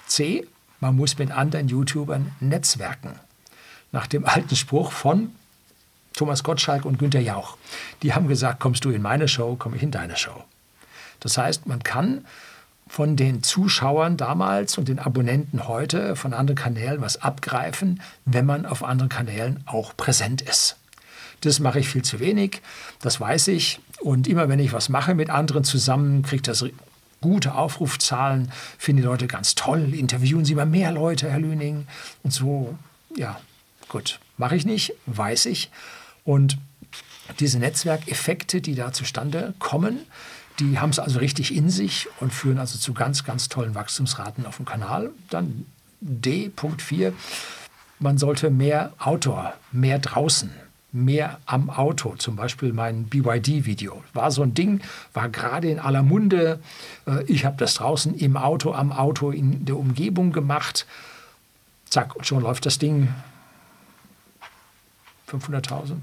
C, 0.07 0.47
man 0.81 0.97
muss 0.97 1.19
mit 1.19 1.31
anderen 1.31 1.69
YouTubern 1.69 2.33
netzwerken. 2.41 3.19
Nach 3.93 4.07
dem 4.07 4.25
alten 4.25 4.57
Spruch 4.57 4.93
von 4.93 5.33
Thomas 6.15 6.43
Gottschalk 6.43 6.85
und 6.85 6.99
Günter 6.99 7.21
Jauch. 7.21 7.57
Die 8.03 8.15
haben 8.15 8.29
gesagt, 8.29 8.61
kommst 8.61 8.85
du 8.85 8.91
in 8.91 9.03
meine 9.03 9.29
Show, 9.29 9.57
komme 9.57 9.77
ich 9.77 9.83
in 9.83 9.91
deine 9.91 10.17
Show. 10.17 10.45
Das 11.21 11.39
heißt, 11.39 11.67
man 11.67 11.83
kann 11.83 12.25
von 12.89 13.15
den 13.15 13.43
Zuschauern 13.43 14.17
damals 14.17 14.77
und 14.77 14.89
den 14.89 14.99
Abonnenten 14.99 15.69
heute 15.69 16.17
von 16.17 16.35
anderen 16.35 16.57
Kanälen 16.57 17.01
was 17.01 17.23
abgreifen, 17.23 18.03
wenn 18.25 18.47
man 18.47 18.67
auf 18.67 18.83
anderen 18.83 19.09
Kanälen 19.09 19.63
auch 19.67 19.97
präsent 19.97 20.43
ist. 20.43 20.77
Das 21.41 21.59
mache 21.61 21.81
ich 21.81 21.89
viel 21.89 22.03
zu 22.03 22.21
wenig, 22.21 22.61
das 23.01 23.21
weiß 23.21 23.49
ich. 23.49 23.81
Und 24.01 24.29
immer 24.29 24.49
wenn 24.49 24.59
ich 24.59 24.73
was 24.73 24.89
mache 24.89 25.15
mit 25.15 25.31
anderen 25.31 25.65
zusammen, 25.65 26.23
kriegt 26.23 26.49
das 26.49 26.65
gute 27.21 27.55
Aufrufzahlen, 27.55 28.51
finden 28.79 29.03
die 29.03 29.07
Leute 29.07 29.27
ganz 29.27 29.55
toll, 29.55 29.95
interviewen 29.95 30.45
Sie 30.45 30.55
mal 30.55 30.67
mehr 30.67 30.91
Leute, 30.93 31.31
Herr 31.31 31.39
Lüning. 31.39 31.87
Und 32.23 32.33
so, 32.33 32.77
ja, 33.17 33.41
gut, 33.89 34.21
mache 34.37 34.57
ich 34.57 34.65
nicht, 34.65 34.95
weiß 35.07 35.47
ich. 35.47 35.71
Und 36.25 36.59
diese 37.39 37.59
Netzwerkeffekte, 37.59 38.61
die 38.61 38.75
da 38.75 38.93
zustande 38.93 39.55
kommen, 39.59 40.01
die 40.59 40.79
haben 40.79 40.91
es 40.91 40.99
also 40.99 41.19
richtig 41.21 41.55
in 41.55 41.71
sich 41.71 42.09
und 42.21 42.33
führen 42.33 42.59
also 42.59 42.79
zu 42.79 42.93
ganz, 42.93 43.25
ganz 43.25 43.49
tollen 43.49 43.75
Wachstumsraten 43.75 44.47
auf 44.47 44.57
dem 44.57 44.67
Kanal. 44.67 45.11
Dann 45.31 45.67
D, 46.01 46.51
Punkt 46.51 46.83
4, 46.83 47.13
man 47.99 48.19
sollte 48.19 48.51
mehr 48.51 48.93
Outdoor, 48.99 49.55
mehr 49.73 49.99
draußen, 49.99 50.51
mehr 50.93 51.39
am 51.47 51.71
Auto. 51.71 52.17
Zum 52.17 52.37
Beispiel 52.37 52.73
mein 52.73 53.05
BYD-Video. 53.05 54.03
War 54.13 54.31
so 54.31 54.43
ein 54.43 54.55
Ding, 54.55 54.81
war 55.13 55.29
gerade 55.29 55.71
in 55.71 55.79
aller 55.79 56.03
Munde. 56.03 56.61
Äh, 57.07 57.25
ich 57.25 57.45
habe 57.45 57.57
das 57.57 57.75
draußen 57.75 58.15
im 58.15 58.37
Auto, 58.37 58.73
am 58.73 58.93
Auto, 58.93 59.31
in 59.31 59.65
der 59.65 59.77
Umgebung 59.77 60.33
gemacht. 60.33 60.87
Zack, 61.89 62.15
schon 62.23 62.43
läuft 62.43 62.67
das 62.67 62.79
Ding 62.79 63.09
500.000, 65.29 65.95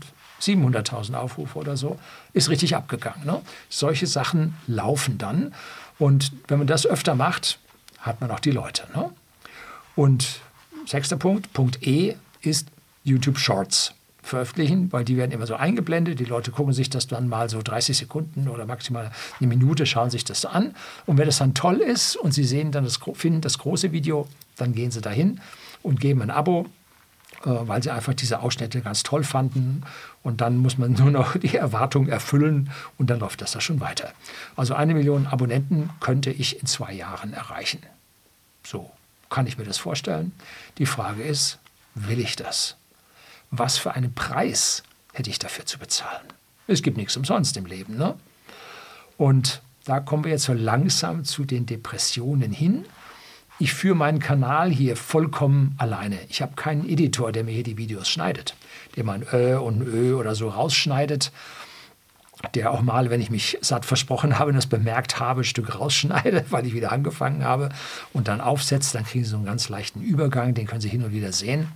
700.000 0.41 1.15
Aufrufe 1.15 1.59
oder 1.59 1.75
so, 1.75 1.99
ist 2.33 2.49
richtig 2.49 2.75
abgegangen. 2.75 3.25
Ne? 3.25 3.41
Solche 3.69 4.07
Sachen 4.07 4.55
laufen 4.67 5.17
dann. 5.17 5.53
Und 5.99 6.31
wenn 6.47 6.59
man 6.59 6.67
das 6.67 6.85
öfter 6.85 7.15
macht, 7.15 7.59
hat 7.99 8.21
man 8.21 8.31
auch 8.31 8.39
die 8.39 8.51
Leute. 8.51 8.87
Ne? 8.95 9.09
Und 9.95 10.41
sechster 10.85 11.17
Punkt, 11.17 11.51
Punkt 11.53 11.85
E, 11.85 12.15
ist 12.41 12.69
YouTube 13.03 13.39
Shorts 13.39 13.93
veröffentlichen, 14.27 14.91
weil 14.91 15.03
die 15.03 15.17
werden 15.17 15.31
immer 15.31 15.47
so 15.47 15.55
eingeblendet. 15.55 16.19
Die 16.19 16.25
Leute 16.25 16.51
gucken 16.51 16.73
sich 16.73 16.89
das 16.89 17.07
dann 17.07 17.27
mal 17.27 17.49
so 17.49 17.61
30 17.61 17.97
Sekunden 17.97 18.47
oder 18.47 18.65
maximal 18.65 19.11
eine 19.39 19.47
Minute, 19.47 19.85
schauen 19.85 20.09
sich 20.09 20.23
das 20.23 20.45
an. 20.45 20.75
Und 21.05 21.17
wenn 21.17 21.25
das 21.25 21.37
dann 21.37 21.53
toll 21.53 21.77
ist 21.77 22.15
und 22.15 22.33
sie 22.33 22.43
sehen 22.43 22.71
dann 22.71 22.83
das, 22.83 22.99
finden 23.13 23.41
das 23.41 23.57
große 23.57 23.91
Video, 23.91 24.27
dann 24.55 24.73
gehen 24.73 24.91
sie 24.91 25.01
dahin 25.01 25.39
und 25.83 25.99
geben 25.99 26.21
ein 26.21 26.31
Abo 26.31 26.65
äh, 27.45 27.49
weil 27.49 27.83
sie 27.83 27.91
einfach 27.91 28.13
diese 28.13 28.39
Ausschnitte 28.39 28.81
ganz 28.81 29.03
toll 29.03 29.23
fanden. 29.23 29.83
Und 30.23 30.41
dann 30.41 30.57
muss 30.57 30.77
man 30.77 30.93
nur 30.99 31.11
noch 31.11 31.37
die 31.37 31.55
Erwartung 31.55 32.07
erfüllen 32.07 32.71
und 32.97 33.09
dann 33.09 33.19
läuft 33.19 33.41
das 33.41 33.51
da 33.51 33.61
schon 33.61 33.79
weiter. 33.79 34.11
Also 34.55 34.73
eine 34.73 34.93
Million 34.93 35.27
Abonnenten 35.27 35.89
könnte 35.99 36.31
ich 36.31 36.59
in 36.59 36.67
zwei 36.67 36.93
Jahren 36.93 37.33
erreichen. 37.33 37.81
So 38.65 38.91
kann 39.29 39.47
ich 39.47 39.57
mir 39.57 39.65
das 39.65 39.77
vorstellen. 39.77 40.31
Die 40.77 40.85
Frage 40.85 41.23
ist, 41.23 41.59
will 41.95 42.19
ich 42.19 42.35
das? 42.35 42.75
Was 43.51 43.77
für 43.77 43.93
einen 43.93 44.13
Preis 44.13 44.83
hätte 45.13 45.29
ich 45.29 45.39
dafür 45.39 45.65
zu 45.65 45.79
bezahlen? 45.79 46.25
Es 46.67 46.81
gibt 46.81 46.97
nichts 46.97 47.15
umsonst 47.15 47.55
im 47.57 47.65
Leben. 47.65 47.97
Ne? 47.97 48.15
Und 49.17 49.61
da 49.85 49.99
kommen 49.99 50.25
wir 50.25 50.31
jetzt 50.31 50.43
so 50.43 50.53
langsam 50.53 51.23
zu 51.23 51.45
den 51.45 51.65
Depressionen 51.65 52.51
hin. 52.51 52.85
Ich 53.59 53.73
führe 53.73 53.95
meinen 53.95 54.19
Kanal 54.19 54.69
hier 54.69 54.95
vollkommen 54.95 55.73
alleine. 55.77 56.19
Ich 56.29 56.41
habe 56.41 56.53
keinen 56.55 56.87
Editor, 56.87 57.31
der 57.31 57.43
mir 57.43 57.53
hier 57.53 57.63
die 57.63 57.77
Videos 57.77 58.07
schneidet, 58.07 58.55
der 58.95 59.03
mal 59.03 59.13
ein 59.13 59.25
Ö 59.33 59.57
und 59.57 59.81
Ö 59.81 60.15
oder 60.15 60.35
so 60.35 60.49
rausschneidet, 60.49 61.31
der 62.53 62.71
auch 62.71 62.81
mal, 62.81 63.09
wenn 63.09 63.21
ich 63.21 63.31
mich 63.31 63.57
satt 63.61 63.85
versprochen 63.85 64.37
habe 64.37 64.49
und 64.49 64.55
das 64.55 64.67
bemerkt 64.67 65.19
habe, 65.19 65.41
ein 65.41 65.45
Stück 65.45 65.79
rausschneide, 65.79 66.45
weil 66.49 66.67
ich 66.67 66.73
wieder 66.73 66.91
angefangen 66.91 67.43
habe 67.43 67.69
und 68.13 68.27
dann 68.27 68.41
aufsetzt, 68.41 68.93
dann 68.93 69.05
kriegen 69.05 69.23
Sie 69.23 69.31
so 69.31 69.37
einen 69.37 69.45
ganz 69.45 69.69
leichten 69.69 70.01
Übergang, 70.01 70.53
den 70.53 70.67
können 70.67 70.81
Sie 70.81 70.89
hin 70.89 71.03
und 71.03 71.13
wieder 71.13 71.31
sehen. 71.31 71.69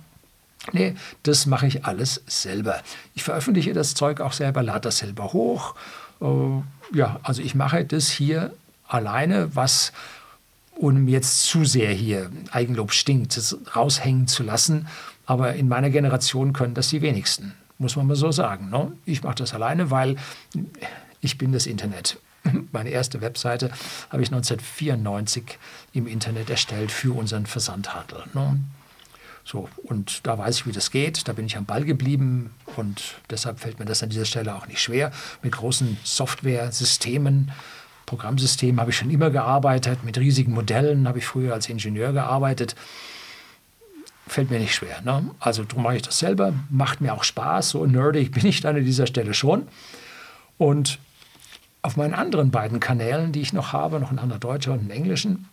Nee, 0.70 0.94
das 1.24 1.46
mache 1.46 1.66
ich 1.66 1.84
alles 1.84 2.22
selber. 2.26 2.80
Ich 3.14 3.24
veröffentliche 3.24 3.72
das 3.72 3.94
Zeug 3.94 4.20
auch 4.20 4.32
selber, 4.32 4.62
lade 4.62 4.82
das 4.82 4.98
selber 4.98 5.32
hoch. 5.32 5.74
Äh, 6.20 6.26
ja, 6.96 7.18
also 7.22 7.42
ich 7.42 7.54
mache 7.54 7.84
das 7.84 8.10
hier 8.10 8.52
alleine, 8.86 9.54
was 9.56 9.92
um 10.76 11.08
jetzt 11.08 11.44
zu 11.44 11.64
sehr 11.64 11.92
hier 11.92 12.30
Eigenlob 12.50 12.92
stinkt, 12.92 13.36
das 13.36 13.56
raushängen 13.74 14.28
zu 14.28 14.42
lassen. 14.42 14.88
Aber 15.26 15.54
in 15.54 15.68
meiner 15.68 15.90
Generation 15.90 16.52
können 16.52 16.74
das 16.74 16.88
die 16.88 17.02
wenigsten, 17.02 17.54
muss 17.78 17.96
man 17.96 18.06
mal 18.06 18.16
so 18.16 18.32
sagen. 18.32 18.70
Ne? 18.70 18.92
Ich 19.04 19.22
mache 19.22 19.36
das 19.36 19.54
alleine, 19.54 19.90
weil 19.90 20.16
ich 21.20 21.38
bin 21.38 21.52
das 21.52 21.66
Internet. 21.66 22.18
Meine 22.72 22.90
erste 22.90 23.20
Webseite 23.20 23.70
habe 24.10 24.22
ich 24.22 24.32
1994 24.32 25.58
im 25.92 26.06
Internet 26.06 26.50
erstellt 26.50 26.90
für 26.90 27.16
unseren 27.16 27.46
Versandhandel. 27.46 28.24
Ne? 28.34 28.58
So, 29.44 29.68
und 29.82 30.26
da 30.26 30.38
weiß 30.38 30.56
ich, 30.56 30.66
wie 30.66 30.72
das 30.72 30.90
geht. 30.90 31.26
Da 31.26 31.32
bin 31.32 31.46
ich 31.46 31.56
am 31.56 31.64
Ball 31.64 31.84
geblieben 31.84 32.54
und 32.76 33.16
deshalb 33.30 33.60
fällt 33.60 33.78
mir 33.78 33.84
das 33.84 34.02
an 34.02 34.10
dieser 34.10 34.24
Stelle 34.24 34.54
auch 34.54 34.66
nicht 34.66 34.80
schwer, 34.80 35.12
mit 35.42 35.52
großen 35.52 35.98
Software-Systemen 36.04 37.50
Programmsystem 38.12 38.78
habe 38.78 38.90
ich 38.90 38.98
schon 38.98 39.08
immer 39.08 39.30
gearbeitet, 39.30 40.04
mit 40.04 40.18
riesigen 40.18 40.52
Modellen 40.52 41.08
habe 41.08 41.18
ich 41.18 41.24
früher 41.24 41.54
als 41.54 41.70
Ingenieur 41.70 42.12
gearbeitet. 42.12 42.76
Fällt 44.26 44.50
mir 44.50 44.58
nicht 44.58 44.74
schwer. 44.74 45.00
Ne? 45.00 45.30
Also 45.40 45.64
darum 45.64 45.84
mache 45.84 45.96
ich 45.96 46.02
das 46.02 46.18
selber, 46.18 46.52
macht 46.68 47.00
mir 47.00 47.14
auch 47.14 47.24
Spaß, 47.24 47.70
so 47.70 47.86
nerdig 47.86 48.32
bin 48.32 48.44
ich 48.44 48.60
dann 48.60 48.76
an 48.76 48.84
dieser 48.84 49.06
Stelle 49.06 49.32
schon. 49.32 49.66
Und 50.58 50.98
auf 51.80 51.96
meinen 51.96 52.12
anderen 52.12 52.50
beiden 52.50 52.80
Kanälen, 52.80 53.32
die 53.32 53.40
ich 53.40 53.54
noch 53.54 53.72
habe, 53.72 53.98
noch 53.98 54.10
einen 54.10 54.18
anderen 54.18 54.40
deutschen 54.40 54.74
und 54.74 54.80
einen 54.80 54.90
englischen, 54.90 55.48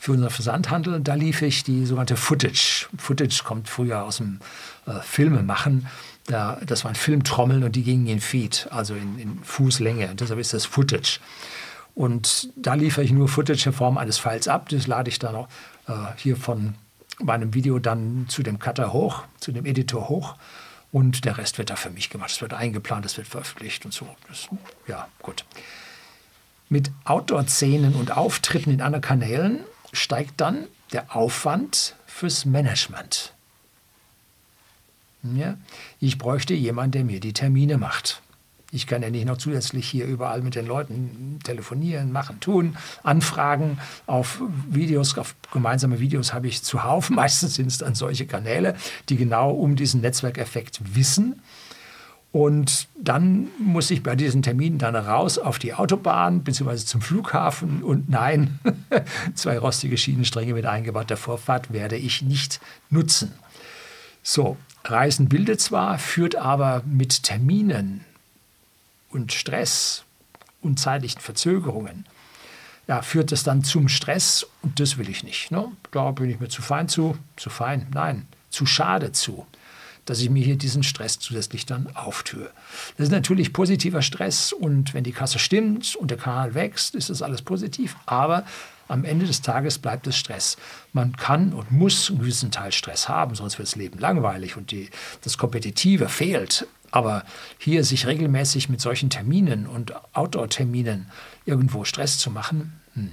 für 0.00 0.12
unseren 0.12 0.30
Versandhandel, 0.30 1.00
da 1.00 1.12
lief 1.12 1.42
ich 1.42 1.62
die 1.62 1.84
sogenannte 1.84 2.16
Footage. 2.16 2.86
Footage 2.96 3.42
kommt 3.44 3.68
früher 3.68 4.02
aus 4.02 4.16
dem 4.16 4.40
äh, 4.86 4.98
Filmemachen. 5.02 5.88
Da, 6.26 6.58
das 6.64 6.86
waren 6.86 6.94
Filmtrommeln 6.94 7.62
und 7.64 7.76
die 7.76 7.82
gingen 7.82 8.06
in 8.06 8.20
Feed, 8.22 8.66
also 8.70 8.94
in, 8.94 9.18
in 9.18 9.44
Fußlänge. 9.44 10.08
Und 10.08 10.22
deshalb 10.22 10.40
ist 10.40 10.54
das 10.54 10.64
Footage. 10.64 11.20
Und 11.94 12.48
da 12.56 12.72
liefere 12.74 13.04
ich 13.04 13.12
nur 13.12 13.28
Footage 13.28 13.66
in 13.66 13.74
Form 13.74 13.98
eines 13.98 14.16
Files 14.16 14.48
ab. 14.48 14.70
Das 14.70 14.86
lade 14.86 15.10
ich 15.10 15.18
dann 15.18 15.34
auch 15.34 15.48
äh, 15.86 15.92
hier 16.16 16.38
von 16.38 16.76
meinem 17.22 17.52
Video 17.52 17.78
dann 17.78 18.24
zu 18.30 18.42
dem 18.42 18.58
Cutter 18.58 18.94
hoch, 18.94 19.24
zu 19.38 19.52
dem 19.52 19.66
Editor 19.66 20.08
hoch. 20.08 20.36
Und 20.92 21.26
der 21.26 21.36
Rest 21.36 21.58
wird 21.58 21.68
da 21.68 21.76
für 21.76 21.90
mich 21.90 22.08
gemacht. 22.08 22.30
Es 22.30 22.40
wird 22.40 22.54
eingeplant, 22.54 23.04
es 23.04 23.18
wird 23.18 23.28
veröffentlicht 23.28 23.84
und 23.84 23.92
so. 23.92 24.08
Das, 24.28 24.48
ja, 24.86 25.08
gut. 25.20 25.44
Mit 26.70 26.90
Outdoor-Szenen 27.04 27.94
und 27.94 28.16
Auftritten 28.16 28.70
in 28.70 28.80
anderen 28.80 29.02
Kanälen 29.02 29.60
steigt 29.92 30.40
dann 30.40 30.66
der 30.92 31.14
Aufwand 31.14 31.94
fürs 32.06 32.44
Management. 32.44 33.32
Ja? 35.22 35.56
Ich 35.98 36.18
bräuchte 36.18 36.54
jemanden, 36.54 36.92
der 36.92 37.04
mir 37.04 37.20
die 37.20 37.32
Termine 37.32 37.78
macht. 37.78 38.22
Ich 38.72 38.86
kann 38.86 39.02
ja 39.02 39.10
nicht 39.10 39.26
noch 39.26 39.38
zusätzlich 39.38 39.88
hier 39.88 40.06
überall 40.06 40.42
mit 40.42 40.54
den 40.54 40.66
Leuten 40.66 41.40
telefonieren, 41.42 42.12
machen, 42.12 42.38
tun, 42.38 42.76
anfragen. 43.02 43.78
Auf 44.06 44.40
Videos, 44.68 45.18
auf 45.18 45.34
gemeinsame 45.52 45.98
Videos 45.98 46.32
habe 46.32 46.46
ich 46.46 46.62
zuhauf. 46.62 47.10
Meistens 47.10 47.56
sind 47.56 47.66
es 47.66 47.78
dann 47.78 47.94
solche 47.94 48.26
Kanäle, 48.26 48.76
die 49.08 49.16
genau 49.16 49.50
um 49.50 49.74
diesen 49.74 50.00
Netzwerkeffekt 50.02 50.94
wissen. 50.94 51.42
Und 52.32 52.86
dann 52.96 53.48
muss 53.58 53.90
ich 53.90 54.04
bei 54.04 54.14
diesen 54.14 54.42
Terminen 54.42 54.78
dann 54.78 54.94
raus 54.94 55.36
auf 55.38 55.58
die 55.58 55.74
Autobahn 55.74 56.44
bzw. 56.44 56.76
zum 56.76 57.00
Flughafen. 57.00 57.82
Und 57.82 58.08
nein, 58.08 58.60
zwei 59.34 59.58
rostige 59.58 59.98
Schienenstränge 59.98 60.54
mit 60.54 60.64
eingebauter 60.64 61.16
Vorfahrt 61.16 61.72
werde 61.72 61.96
ich 61.96 62.22
nicht 62.22 62.60
nutzen. 62.88 63.32
So, 64.22 64.56
Reisen 64.84 65.28
bildet 65.28 65.60
zwar, 65.60 65.98
führt 65.98 66.36
aber 66.36 66.82
mit 66.86 67.24
Terminen 67.24 68.04
und 69.10 69.32
Stress 69.32 70.04
und 70.62 70.78
zeitlichen 70.78 71.20
Verzögerungen, 71.20 72.06
ja, 72.86 73.02
führt 73.02 73.32
das 73.32 73.44
dann 73.44 73.62
zum 73.62 73.88
Stress 73.88 74.46
und 74.62 74.80
das 74.80 74.98
will 74.98 75.08
ich 75.08 75.22
nicht. 75.22 75.50
Ne? 75.50 75.70
Da 75.90 76.10
bin 76.10 76.30
ich 76.30 76.40
mir 76.40 76.48
zu 76.48 76.62
fein 76.62 76.88
zu, 76.88 77.16
zu 77.36 77.50
fein, 77.50 77.86
nein, 77.92 78.26
zu 78.50 78.66
schade 78.66 79.12
zu, 79.12 79.46
dass 80.10 80.20
ich 80.20 80.30
mir 80.30 80.44
hier 80.44 80.56
diesen 80.56 80.82
Stress 80.82 81.18
zusätzlich 81.18 81.66
dann 81.66 81.88
auftüre. 81.94 82.50
Das 82.96 83.04
ist 83.06 83.12
natürlich 83.12 83.52
positiver 83.52 84.02
Stress 84.02 84.52
und 84.52 84.92
wenn 84.94 85.04
die 85.04 85.12
Kasse 85.12 85.38
stimmt 85.38 85.96
und 85.96 86.10
der 86.10 86.18
Kanal 86.18 86.54
wächst, 86.54 86.94
ist 86.94 87.10
das 87.10 87.22
alles 87.22 87.42
positiv, 87.42 87.96
aber 88.06 88.44
am 88.88 89.04
Ende 89.04 89.26
des 89.26 89.40
Tages 89.40 89.78
bleibt 89.78 90.06
es 90.06 90.16
Stress. 90.16 90.56
Man 90.92 91.16
kann 91.16 91.52
und 91.52 91.70
muss 91.70 92.10
einen 92.10 92.18
gewissen 92.18 92.50
Teil 92.50 92.72
Stress 92.72 93.08
haben, 93.08 93.34
sonst 93.34 93.58
wird 93.58 93.68
das 93.68 93.76
Leben 93.76 93.98
langweilig 93.98 94.56
und 94.56 94.72
die, 94.72 94.90
das 95.22 95.38
Kompetitive 95.38 96.08
fehlt. 96.08 96.66
Aber 96.90 97.24
hier 97.58 97.84
sich 97.84 98.08
regelmäßig 98.08 98.68
mit 98.68 98.80
solchen 98.80 99.10
Terminen 99.10 99.68
und 99.68 99.94
Outdoor-Terminen 100.12 101.06
irgendwo 101.46 101.84
Stress 101.84 102.18
zu 102.18 102.32
machen, 102.32 102.80
Hm. 102.94 103.12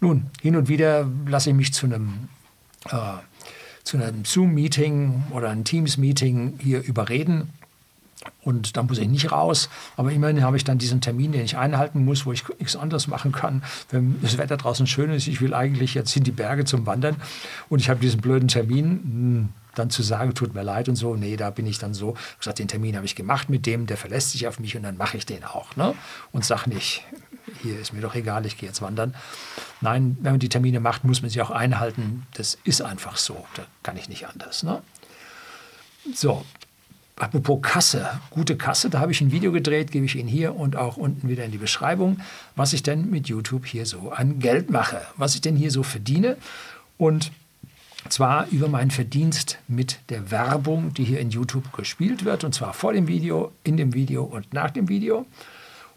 Nun, 0.00 0.30
hin 0.42 0.56
und 0.56 0.68
wieder 0.68 1.08
lasse 1.26 1.50
ich 1.50 1.56
mich 1.56 1.72
zu 1.72 1.86
einem, 1.86 2.28
äh, 2.90 3.14
zu 3.84 3.98
einem 3.98 4.24
Zoom-Meeting 4.24 5.24
oder 5.30 5.50
einem 5.50 5.64
Teams-Meeting 5.64 6.58
hier 6.58 6.82
überreden. 6.82 7.50
Und 8.42 8.76
da 8.76 8.82
muss 8.82 8.98
ich 8.98 9.08
nicht 9.08 9.32
raus. 9.32 9.68
Aber 9.96 10.10
immerhin 10.10 10.42
habe 10.42 10.56
ich 10.56 10.64
dann 10.64 10.78
diesen 10.78 11.00
Termin, 11.00 11.32
den 11.32 11.44
ich 11.44 11.56
einhalten 11.56 12.04
muss, 12.04 12.24
wo 12.24 12.32
ich 12.32 12.44
nichts 12.58 12.76
anderes 12.76 13.06
machen 13.06 13.32
kann. 13.32 13.62
Wenn 13.90 14.20
das 14.22 14.38
Wetter 14.38 14.56
draußen 14.56 14.86
schön 14.86 15.10
ist, 15.10 15.26
ich 15.26 15.40
will 15.40 15.54
eigentlich 15.54 15.94
jetzt 15.94 16.16
in 16.16 16.24
die 16.24 16.30
Berge 16.30 16.64
zum 16.64 16.86
Wandern 16.86 17.16
und 17.68 17.80
ich 17.80 17.90
habe 17.90 18.00
diesen 18.00 18.20
blöden 18.20 18.48
Termin. 18.48 18.84
Hm, 18.84 19.48
dann 19.74 19.90
zu 19.90 20.02
sagen, 20.02 20.34
tut 20.34 20.54
mir 20.54 20.62
leid 20.62 20.88
und 20.88 20.96
so, 20.96 21.16
nee, 21.16 21.36
da 21.36 21.50
bin 21.50 21.66
ich 21.66 21.78
dann 21.78 21.94
so, 21.94 22.16
gesagt, 22.38 22.58
den 22.58 22.68
Termin 22.68 22.96
habe 22.96 23.06
ich 23.06 23.16
gemacht 23.16 23.50
mit 23.50 23.66
dem, 23.66 23.86
der 23.86 23.96
verlässt 23.96 24.30
sich 24.30 24.46
auf 24.46 24.60
mich 24.60 24.76
und 24.76 24.82
dann 24.82 24.96
mache 24.96 25.16
ich 25.16 25.26
den 25.26 25.44
auch. 25.44 25.76
Ne? 25.76 25.94
Und 26.32 26.44
sage 26.44 26.70
nicht, 26.70 27.02
hier 27.62 27.78
ist 27.78 27.92
mir 27.92 28.00
doch 28.00 28.14
egal, 28.14 28.46
ich 28.46 28.56
gehe 28.56 28.68
jetzt 28.68 28.82
wandern. 28.82 29.14
Nein, 29.80 30.16
wenn 30.20 30.32
man 30.32 30.40
die 30.40 30.48
Termine 30.48 30.80
macht, 30.80 31.04
muss 31.04 31.22
man 31.22 31.30
sie 31.30 31.42
auch 31.42 31.50
einhalten. 31.50 32.26
Das 32.34 32.58
ist 32.64 32.82
einfach 32.82 33.16
so. 33.16 33.44
Da 33.54 33.64
kann 33.82 33.96
ich 33.96 34.08
nicht 34.08 34.26
anders. 34.26 34.62
Ne? 34.62 34.82
So, 36.14 36.44
apropos 37.16 37.60
Kasse, 37.62 38.20
gute 38.30 38.56
Kasse, 38.56 38.90
da 38.90 39.00
habe 39.00 39.12
ich 39.12 39.20
ein 39.20 39.32
Video 39.32 39.52
gedreht, 39.52 39.90
gebe 39.90 40.06
ich 40.06 40.16
Ihnen 40.16 40.28
hier 40.28 40.54
und 40.54 40.76
auch 40.76 40.96
unten 40.96 41.28
wieder 41.28 41.44
in 41.44 41.52
die 41.52 41.58
Beschreibung, 41.58 42.20
was 42.56 42.72
ich 42.72 42.82
denn 42.82 43.10
mit 43.10 43.28
YouTube 43.28 43.66
hier 43.66 43.86
so 43.86 44.10
an 44.10 44.38
Geld 44.38 44.70
mache, 44.70 45.00
was 45.16 45.34
ich 45.34 45.40
denn 45.40 45.56
hier 45.56 45.70
so 45.70 45.82
verdiene. 45.82 46.36
Und 46.98 47.32
zwar 48.08 48.48
über 48.48 48.68
meinen 48.68 48.90
Verdienst 48.90 49.58
mit 49.68 49.98
der 50.10 50.30
Werbung, 50.30 50.92
die 50.94 51.04
hier 51.04 51.20
in 51.20 51.30
YouTube 51.30 51.72
gespielt 51.72 52.24
wird, 52.24 52.44
und 52.44 52.54
zwar 52.54 52.74
vor 52.74 52.92
dem 52.92 53.08
Video, 53.08 53.52
in 53.64 53.76
dem 53.76 53.94
Video 53.94 54.24
und 54.24 54.52
nach 54.52 54.70
dem 54.70 54.88
Video. 54.88 55.26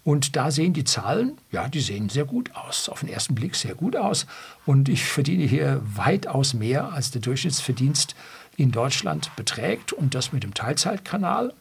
Und 0.07 0.37
da 0.37 0.51
sehen 0.51 0.71
die 0.71 0.85
Zahlen, 0.85 1.37
ja, 1.51 1.67
die 1.67 1.81
sehen 1.81 2.07
sehr 2.07 2.23
gut 2.23 2.55
aus, 2.55 2.87
auf 2.87 3.01
den 3.01 3.09
ersten 3.09 3.35
Blick 3.35 3.55
sehr 3.55 3.75
gut 3.75 3.97
aus. 3.97 4.25
Und 4.65 4.87
ich 4.87 5.03
verdiene 5.03 5.43
hier 5.43 5.81
weitaus 5.83 6.53
mehr, 6.53 6.93
als 6.93 7.11
der 7.11 7.19
Durchschnittsverdienst 7.19 8.15
in 8.55 8.71
Deutschland 8.71 9.35
beträgt. 9.35 9.91
Und 9.91 10.15
das 10.15 10.31
mit 10.31 10.45
dem 10.45 10.53
Teilzeitkanal, 10.53 11.53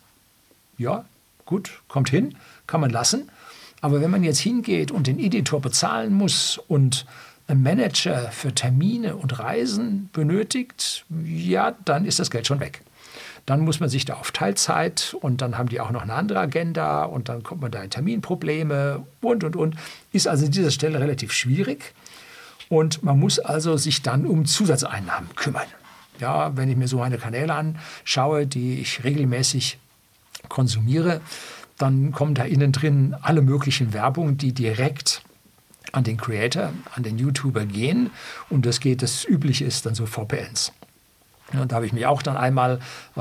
ja, 0.79 1.05
gut, 1.45 1.83
kommt 1.89 2.09
hin, 2.09 2.37
kann 2.69 2.81
man 2.81 2.91
lassen. 2.91 3.29
Aber 3.81 4.01
wenn 4.01 4.13
man 4.13 4.23
jetzt 4.23 4.39
hingeht 4.39 4.93
und 4.93 5.09
den 5.09 5.19
Editor 5.19 5.61
bezahlen 5.61 6.15
muss 6.15 6.61
und 6.69 7.05
einen 7.49 7.65
Manager 7.65 8.31
für 8.31 8.55
Termine 8.55 9.17
und 9.17 9.41
Reisen 9.41 10.09
benötigt, 10.13 11.05
ja, 11.25 11.75
dann 11.85 12.05
ist 12.05 12.21
das 12.21 12.31
Geld 12.31 12.47
schon 12.47 12.61
weg. 12.61 12.83
Dann 13.47 13.61
muss 13.61 13.79
man 13.79 13.89
sich 13.89 14.05
da 14.05 14.15
auf 14.15 14.33
Teilzeit 14.33 15.17
und 15.21 15.41
dann 15.41 15.57
haben 15.57 15.69
die 15.69 15.81
auch 15.81 15.93
noch 15.93 16.03
eine 16.03 16.15
andere 16.15 16.41
Agenda 16.41 17.05
und 17.05 17.29
dann 17.29 17.45
kommt 17.45 17.61
man 17.61 17.71
da 17.71 17.81
in 17.83 17.91
Terminprobleme 17.91 19.05
und, 19.21 19.45
und, 19.45 19.57
und. 19.57 19.77
Ist 20.13 20.27
also 20.27 20.47
an 20.47 20.53
dieser 20.53 20.73
Stelle 20.73 21.01
relativ 21.01 21.33
schwierig 21.33 21.95
und 22.69 23.03
man 23.05 23.19
muss 23.19 23.39
also 23.39 23.77
sich 23.77 24.03
dann 24.03 24.27
um 24.27 24.47
Zusatzeinnahmen 24.47 25.35
kümmern. 25.37 25.67
Ja, 26.19 26.57
wenn 26.57 26.71
ich 26.71 26.77
mir 26.77 26.89
so 26.89 26.99
meine 26.99 27.19
Kanäle 27.19 27.55
anschaue, 27.55 28.47
die 28.47 28.81
ich 28.81 29.05
regelmäßig 29.05 29.79
konsumiere, 30.49 31.21
dann 31.79 32.13
kommen 32.13 32.35
da 32.35 32.45
innen 32.45 32.73
drin 32.73 33.15
alle 33.21 33.43
möglichen 33.43 33.93
Werbungen, 33.93 34.39
die 34.39 34.53
direkt 34.53 35.23
an 35.93 36.05
den 36.05 36.17
Creator, 36.17 36.73
an 36.95 37.03
den 37.03 37.19
YouTuber 37.19 37.65
gehen. 37.67 38.11
Und 38.49 38.67
das 38.67 38.81
geht, 38.81 39.03
das 39.03 39.25
Übliche 39.25 39.65
ist 39.65 39.87
dann 39.87 39.95
so 39.95 40.07
VPNs. 40.07 40.73
Und 41.53 41.73
da 41.73 41.77
habe 41.77 41.87
ich 41.87 41.93
mich 41.93 42.07
auch 42.07 42.23
dann 42.23 42.37
einmal 42.37 42.81
äh, 43.17 43.21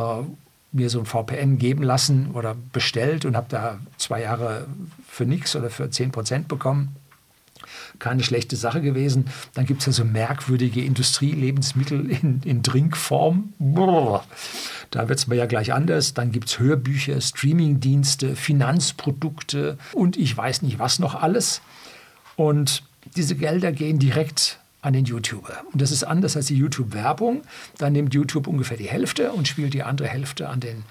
mir 0.72 0.90
so 0.90 1.00
ein 1.00 1.06
VPN 1.06 1.58
geben 1.58 1.84
lassen 1.84 2.32
oder 2.34 2.56
bestellt 2.74 3.26
und 3.26 3.36
habe 3.36 3.48
da 3.50 3.80
zwei 3.98 4.22
Jahre 4.22 4.68
für 5.08 5.26
nichts 5.26 5.56
oder 5.56 5.70
für 5.70 5.90
10 5.90 6.12
Prozent 6.12 6.48
bekommen. 6.48 6.96
Keine 7.98 8.24
schlechte 8.24 8.58
Sache 8.58 8.82
gewesen. 8.82 9.30
Dann 9.54 9.66
gibt 9.66 9.80
es 9.80 9.86
ja 9.86 9.94
so 9.94 10.04
merkwürdige 10.04 10.84
Industrielebensmittel 10.84 12.12
in, 12.12 12.42
in 12.44 12.62
Trinkform. 12.62 13.54
Brrr. 13.58 14.26
Da 14.92 15.08
wird 15.08 15.20
es 15.20 15.28
mir 15.28 15.36
ja 15.36 15.46
gleich 15.46 15.72
anders. 15.72 16.14
Dann 16.14 16.34
gibt 16.34 16.50
es 16.50 16.60
Hörbücher, 16.60 17.22
Streamingdienste, 17.22 18.36
Finanzprodukte 18.36 19.78
und 19.94 20.18
ich 20.18 20.36
weiß 20.36 20.62
nicht 20.62 20.78
was 20.78 21.00
noch 21.00 21.16
alles. 21.16 21.62
Und 22.36 22.84
diese 23.16 23.36
Gelder 23.36 23.72
gehen 23.72 23.98
direkt 23.98 24.60
an 24.86 24.94
den 24.94 25.06
YouTuber. 25.06 25.64
Und 25.74 25.82
das 25.82 25.92
ist 25.92 26.04
anders 26.04 26.38
als 26.38 26.46
die 26.46 26.56
YouTube-Werbung. 26.56 27.42
Da 27.78 27.90
nimmt 27.90 28.14
YouTube 28.14 28.48
ungefähr 28.48 28.78
die 28.78 28.88
Hälfte 28.88 29.32
und 29.32 29.48
spielt 29.48 29.74
die 29.74 29.82
andere 29.82 30.08
Hälfte 30.08 30.48
an 30.48 30.60
den 30.60 30.84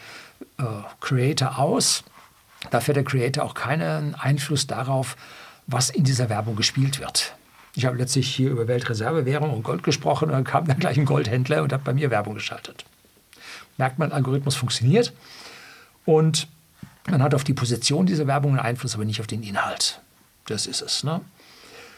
äh, 0.59 0.65
Creator 1.01 1.59
aus. 1.59 2.03
Dafür 2.71 2.93
hat 2.93 2.97
der 2.97 3.05
Creator 3.05 3.45
auch 3.45 3.55
keinen 3.55 4.17
Einfluss 4.17 4.67
darauf, 4.67 5.17
was 5.69 5.91
in 5.91 6.03
dieser 6.03 6.29
Werbung 6.29 6.57
gespielt 6.57 6.99
wird. 6.99 7.37
Ich 7.77 7.87
habe 7.87 7.97
letztlich 7.97 8.35
hier 8.35 8.51
über 8.51 8.67
Weltreservewährung 8.67 9.53
und 9.53 9.63
Gold 9.63 9.85
gesprochen 9.85 10.27
und 10.27 10.33
dann 10.33 10.45
kam 10.45 10.67
dann 10.67 10.79
gleich 10.79 10.99
ein 10.99 11.05
Goldhändler 11.05 11.63
und 11.63 11.73
hat 11.73 11.85
bei 11.85 11.95
mir 11.95 12.11
Werbung 12.11 12.35
geschaltet. 12.35 12.85
Merkt 13.79 13.99
man, 13.99 14.13
Algorithmus 14.13 14.57
funktioniert 14.57 15.13
und 16.05 16.49
man 17.09 17.23
hat 17.23 17.35
auf 17.35 17.45
die 17.45 17.55
Position 17.55 18.07
dieser 18.07 18.27
Werbung 18.27 18.53
einen 18.53 18.61
Einfluss, 18.61 18.95
aber 18.95 19.05
nicht 19.05 19.21
auf 19.21 19.27
den 19.27 19.43
Inhalt. 19.43 20.01
Das 20.47 20.67
ist 20.67 20.83
es. 20.83 21.05
Ne? 21.05 21.21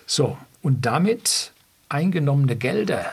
So, 0.06 0.36
und 0.62 0.84
damit 0.84 1.52
eingenommene 1.88 2.56
Gelder 2.56 3.12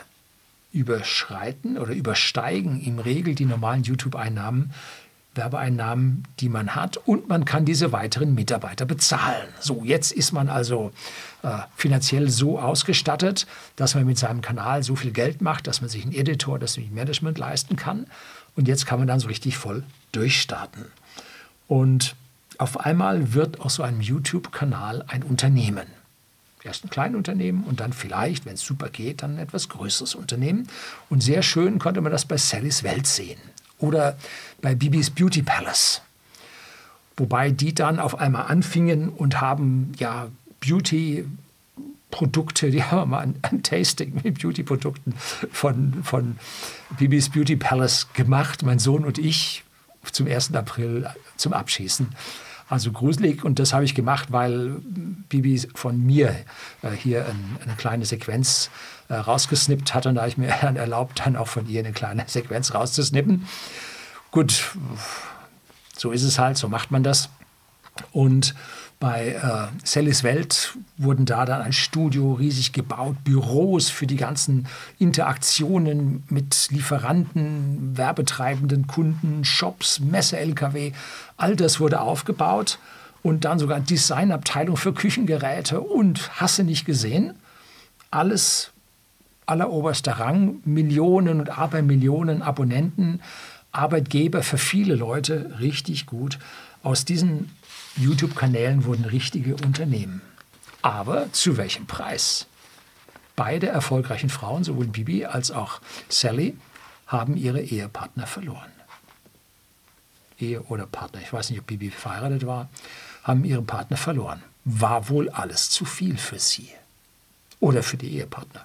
überschreiten 0.72 1.78
oder 1.78 1.92
übersteigen 1.92 2.82
im 2.82 2.98
Regel 2.98 3.34
die 3.34 3.44
normalen 3.44 3.84
YouTube-Einnahmen, 3.84 4.72
Werbeeinnahmen, 5.34 6.24
die 6.40 6.48
man 6.48 6.74
hat 6.74 6.96
und 6.96 7.28
man 7.28 7.44
kann 7.44 7.64
diese 7.64 7.92
weiteren 7.92 8.34
Mitarbeiter 8.34 8.84
bezahlen. 8.84 9.48
So, 9.60 9.82
jetzt 9.84 10.12
ist 10.12 10.32
man 10.32 10.48
also 10.48 10.92
äh, 11.42 11.58
finanziell 11.76 12.28
so 12.28 12.58
ausgestattet, 12.58 13.46
dass 13.76 13.94
man 13.94 14.04
mit 14.04 14.18
seinem 14.18 14.42
Kanal 14.42 14.82
so 14.82 14.94
viel 14.96 15.10
Geld 15.10 15.42
macht, 15.42 15.66
dass 15.66 15.80
man 15.80 15.90
sich 15.90 16.02
einen 16.02 16.12
Editor, 16.12 16.58
das 16.58 16.76
Management 16.76 17.38
leisten 17.38 17.76
kann 17.76 18.06
und 18.56 18.68
jetzt 18.68 18.86
kann 18.86 18.98
man 18.98 19.08
dann 19.08 19.20
so 19.20 19.28
richtig 19.28 19.56
voll 19.56 19.82
durchstarten. 20.12 20.86
Und 21.66 22.14
auf 22.58 22.80
einmal 22.80 23.34
wird 23.34 23.60
aus 23.60 23.76
so 23.76 23.82
einem 23.82 24.00
YouTube-Kanal 24.00 25.04
ein 25.08 25.22
Unternehmen. 25.22 25.86
Erst 26.64 26.84
ein 26.84 26.90
kleines 26.90 27.16
Unternehmen 27.16 27.62
und 27.64 27.80
dann 27.80 27.92
vielleicht, 27.92 28.46
wenn 28.46 28.54
es 28.54 28.62
super 28.62 28.88
geht, 28.88 29.22
dann 29.22 29.32
ein 29.36 29.38
etwas 29.38 29.68
größeres 29.68 30.14
Unternehmen. 30.14 30.66
Und 31.10 31.22
sehr 31.22 31.42
schön 31.42 31.78
konnte 31.78 32.00
man 32.00 32.10
das 32.10 32.24
bei 32.24 32.38
Sallys 32.38 32.82
Welt 32.82 33.06
sehen 33.06 33.38
oder 33.78 34.16
bei 34.62 34.74
Bibis 34.74 35.10
Beauty 35.10 35.42
Palace. 35.42 36.00
Wobei 37.16 37.50
die 37.50 37.74
dann 37.74 37.98
auf 37.98 38.18
einmal 38.18 38.46
anfingen 38.46 39.10
und 39.10 39.40
haben 39.42 39.92
ja 39.98 40.28
Beauty 40.60 41.26
Produkte, 42.14 42.70
die 42.70 42.82
haben 42.84 43.10
mal 43.10 43.18
ein, 43.18 43.34
ein 43.42 43.62
Tasting 43.62 44.20
mit 44.22 44.40
Beauty-Produkten 44.40 45.14
von, 45.50 46.02
von 46.04 46.38
Bibis 46.96 47.28
Beauty 47.28 47.56
Palace 47.56 48.08
gemacht, 48.14 48.62
mein 48.62 48.78
Sohn 48.78 49.04
und 49.04 49.18
ich, 49.18 49.64
zum 50.12 50.28
1. 50.28 50.54
April 50.54 51.08
zum 51.36 51.52
Abschießen. 51.52 52.14
Also 52.68 52.92
gruselig 52.92 53.44
und 53.44 53.58
das 53.58 53.74
habe 53.74 53.84
ich 53.84 53.94
gemacht, 53.94 54.32
weil 54.32 54.76
Bibi 55.28 55.58
von 55.74 56.04
mir 56.04 56.34
äh, 56.82 56.90
hier 56.90 57.26
ein, 57.26 57.58
eine 57.62 57.74
kleine 57.76 58.06
Sequenz 58.06 58.70
äh, 59.08 59.14
rausgesnippt 59.14 59.94
hat 59.94 60.06
und 60.06 60.14
da 60.14 60.22
habe 60.22 60.30
ich 60.30 60.38
mir 60.38 60.52
dann 60.62 60.76
erlaubt, 60.76 61.22
dann 61.24 61.36
auch 61.36 61.48
von 61.48 61.68
ihr 61.68 61.80
eine 61.80 61.92
kleine 61.92 62.24
Sequenz 62.26 62.72
rauszusnippen. 62.72 63.46
Gut, 64.30 64.76
so 65.96 66.10
ist 66.10 66.22
es 66.22 66.38
halt, 66.38 66.56
so 66.56 66.68
macht 66.68 66.90
man 66.90 67.02
das. 67.02 67.28
Und 68.12 68.54
bei 69.04 69.34
äh, 69.34 69.86
Sallys 69.86 70.24
Welt 70.24 70.78
wurden 70.96 71.26
da 71.26 71.44
dann 71.44 71.60
ein 71.60 71.74
Studio 71.74 72.32
riesig 72.32 72.72
gebaut, 72.72 73.16
Büros 73.22 73.90
für 73.90 74.06
die 74.06 74.16
ganzen 74.16 74.66
Interaktionen 74.98 76.22
mit 76.30 76.68
Lieferanten, 76.70 77.98
werbetreibenden 77.98 78.86
Kunden, 78.86 79.44
Shops, 79.44 80.00
Messe-LKW. 80.00 80.92
All 81.36 81.54
das 81.54 81.80
wurde 81.80 82.00
aufgebaut 82.00 82.78
und 83.22 83.44
dann 83.44 83.58
sogar 83.58 83.78
Designabteilung 83.78 84.78
für 84.78 84.94
Küchengeräte 84.94 85.82
und 85.82 86.40
hasse 86.40 86.64
nicht 86.64 86.86
gesehen. 86.86 87.34
Alles 88.10 88.70
alleroberster 89.44 90.12
Rang, 90.12 90.62
Millionen 90.64 91.40
und 91.40 91.58
Abermillionen 91.58 92.40
Abonnenten, 92.40 93.20
Arbeitgeber 93.70 94.42
für 94.42 94.56
viele 94.56 94.94
Leute, 94.94 95.56
richtig 95.60 96.06
gut. 96.06 96.38
Aus 96.82 97.04
diesen 97.04 97.50
YouTube-Kanälen 97.96 98.84
wurden 98.84 99.04
richtige 99.04 99.54
Unternehmen. 99.56 100.22
Aber 100.82 101.32
zu 101.32 101.56
welchem 101.56 101.86
Preis? 101.86 102.46
Beide 103.36 103.68
erfolgreichen 103.68 104.30
Frauen, 104.30 104.64
sowohl 104.64 104.86
Bibi 104.86 105.24
als 105.26 105.50
auch 105.50 105.80
Sally, 106.08 106.56
haben 107.06 107.36
ihre 107.36 107.60
Ehepartner 107.60 108.26
verloren. 108.26 108.70
Ehe 110.38 110.62
oder 110.62 110.86
Partner, 110.86 111.20
ich 111.20 111.32
weiß 111.32 111.50
nicht, 111.50 111.60
ob 111.60 111.66
Bibi 111.66 111.90
verheiratet 111.90 112.46
war, 112.46 112.68
haben 113.22 113.44
ihre 113.44 113.62
Partner 113.62 113.96
verloren. 113.96 114.42
War 114.64 115.08
wohl 115.08 115.30
alles 115.30 115.70
zu 115.70 115.84
viel 115.84 116.16
für 116.16 116.38
sie 116.38 116.68
oder 117.60 117.82
für 117.82 117.96
die 117.96 118.16
Ehepartner. 118.16 118.64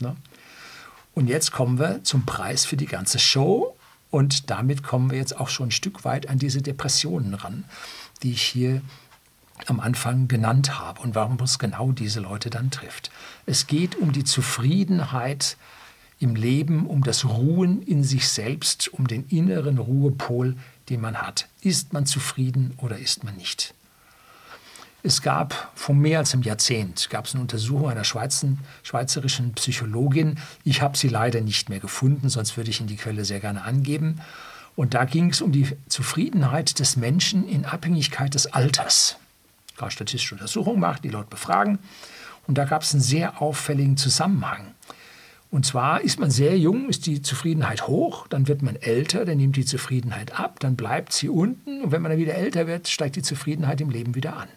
Ne? 0.00 0.16
Und 1.14 1.28
jetzt 1.28 1.52
kommen 1.52 1.78
wir 1.78 2.02
zum 2.04 2.26
Preis 2.26 2.64
für 2.64 2.76
die 2.76 2.86
ganze 2.86 3.18
Show 3.18 3.76
und 4.10 4.50
damit 4.50 4.82
kommen 4.82 5.10
wir 5.10 5.18
jetzt 5.18 5.38
auch 5.38 5.48
schon 5.48 5.68
ein 5.68 5.72
Stück 5.72 6.04
weit 6.04 6.28
an 6.28 6.38
diese 6.38 6.62
Depressionen 6.62 7.34
ran 7.34 7.64
die 8.24 8.32
ich 8.32 8.42
hier 8.42 8.82
am 9.66 9.78
Anfang 9.78 10.26
genannt 10.26 10.78
habe 10.78 11.00
und 11.00 11.14
warum 11.14 11.38
es 11.40 11.60
genau 11.60 11.92
diese 11.92 12.20
Leute 12.20 12.50
dann 12.50 12.70
trifft. 12.70 13.12
Es 13.46 13.68
geht 13.68 13.94
um 13.94 14.12
die 14.12 14.24
Zufriedenheit 14.24 15.56
im 16.18 16.34
Leben, 16.34 16.86
um 16.86 17.04
das 17.04 17.24
Ruhen 17.24 17.82
in 17.82 18.02
sich 18.02 18.28
selbst, 18.28 18.92
um 18.92 19.06
den 19.06 19.26
inneren 19.28 19.78
Ruhepol, 19.78 20.56
den 20.88 21.00
man 21.00 21.22
hat. 21.22 21.48
Ist 21.60 21.92
man 21.92 22.06
zufrieden 22.06 22.74
oder 22.78 22.98
ist 22.98 23.24
man 23.24 23.36
nicht? 23.36 23.74
Es 25.02 25.20
gab 25.20 25.70
vor 25.74 25.94
mehr 25.94 26.20
als 26.20 26.32
einem 26.32 26.44
Jahrzehnt 26.44 27.10
gab 27.10 27.26
es 27.26 27.34
eine 27.34 27.42
Untersuchung 27.42 27.90
einer 27.90 28.04
Schweizer, 28.04 28.48
schweizerischen 28.82 29.52
Psychologin. 29.52 30.38
Ich 30.64 30.80
habe 30.80 30.96
sie 30.96 31.08
leider 31.08 31.42
nicht 31.42 31.68
mehr 31.68 31.80
gefunden, 31.80 32.30
sonst 32.30 32.56
würde 32.56 32.70
ich 32.70 32.80
Ihnen 32.80 32.88
die 32.88 32.96
Quelle 32.96 33.26
sehr 33.26 33.40
gerne 33.40 33.64
angeben. 33.64 34.20
Und 34.76 34.94
da 34.94 35.04
ging 35.04 35.30
es 35.30 35.40
um 35.40 35.52
die 35.52 35.68
Zufriedenheit 35.88 36.78
des 36.78 36.96
Menschen 36.96 37.48
in 37.48 37.64
Abhängigkeit 37.64 38.34
des 38.34 38.46
Alters. 38.46 39.16
Gerade 39.76 39.92
statistische 39.92 40.34
Untersuchungen 40.34 40.80
machen, 40.80 41.00
die 41.02 41.10
Leute 41.10 41.30
befragen. 41.30 41.78
Und 42.46 42.58
da 42.58 42.64
gab 42.64 42.82
es 42.82 42.92
einen 42.92 43.02
sehr 43.02 43.40
auffälligen 43.40 43.96
Zusammenhang. 43.96 44.74
Und 45.50 45.64
zwar 45.64 46.00
ist 46.00 46.18
man 46.18 46.32
sehr 46.32 46.58
jung, 46.58 46.88
ist 46.88 47.06
die 47.06 47.22
Zufriedenheit 47.22 47.86
hoch, 47.86 48.26
dann 48.26 48.48
wird 48.48 48.62
man 48.62 48.74
älter, 48.74 49.24
dann 49.24 49.36
nimmt 49.36 49.54
die 49.56 49.64
Zufriedenheit 49.64 50.36
ab, 50.36 50.58
dann 50.58 50.74
bleibt 50.74 51.12
sie 51.12 51.28
unten 51.28 51.80
und 51.80 51.92
wenn 51.92 52.02
man 52.02 52.10
dann 52.10 52.18
wieder 52.18 52.34
älter 52.34 52.66
wird, 52.66 52.88
steigt 52.88 53.14
die 53.14 53.22
Zufriedenheit 53.22 53.80
im 53.80 53.88
Leben 53.88 54.16
wieder 54.16 54.36
an. 54.36 54.48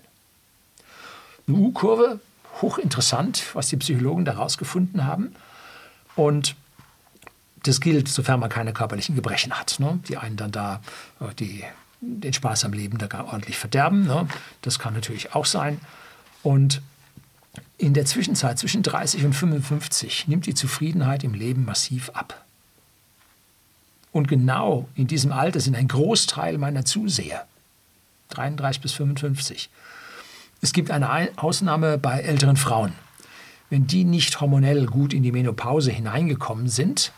Eine 1.48 1.58
U-Kurve, 1.58 2.20
hochinteressant, 2.64 3.44
was 3.54 3.68
die 3.68 3.78
Psychologen 3.78 4.26
da 4.26 4.34
rausgefunden 4.34 5.06
haben. 5.06 5.36
Und 6.16 6.56
das 7.68 7.82
gilt, 7.82 8.08
sofern 8.08 8.40
man 8.40 8.50
keine 8.50 8.74
körperlichen 8.74 9.16
Gebrechen 9.16 9.54
hat. 9.54 9.80
Ne? 9.80 10.00
Die 10.08 10.18
einen 10.18 10.38
dann 10.38 10.52
da 10.52 10.82
äh, 11.20 11.34
die, 11.36 11.64
den 12.02 12.34
Spaß 12.34 12.66
am 12.66 12.74
Leben 12.74 12.98
da 12.98 13.24
ordentlich 13.24 13.58
verderben. 13.58 14.06
Ne? 14.06 14.28
Das 14.62 14.80
kann 14.80 14.94
natürlich 14.94 15.36
auch 15.36 15.46
sein. 15.46 15.80
Und 16.44 16.82
in 17.78 17.94
der 17.94 18.06
Zwischenzeit 18.06 18.58
zwischen 18.58 18.84
30 18.84 19.26
und 19.26 19.34
55 19.34 20.28
nimmt 20.28 20.46
die 20.46 20.54
Zufriedenheit 20.54 21.24
im 21.24 21.34
Leben 21.34 21.66
massiv 21.66 22.10
ab. 22.12 22.44
Und 24.12 24.28
genau 24.28 24.88
in 24.96 25.08
diesem 25.08 25.32
Alter 25.32 25.60
sind 25.60 25.76
ein 25.76 25.88
Großteil 25.88 26.58
meiner 26.58 26.86
Zuseher, 26.86 27.46
33 28.30 28.82
bis 28.82 28.94
55. 28.94 29.70
Es 30.62 30.74
gibt 30.74 30.90
eine 30.90 31.30
Ausnahme 31.36 31.98
bei 31.98 32.22
älteren 32.22 32.58
Frauen. 32.58 32.94
Wenn 33.70 33.86
die 33.86 34.06
nicht 34.06 34.42
hormonell 34.42 34.86
gut 34.86 35.14
in 35.14 35.22
die 35.24 35.32
Menopause 35.32 35.92
hineingekommen 35.92 36.68
sind, 36.68 37.12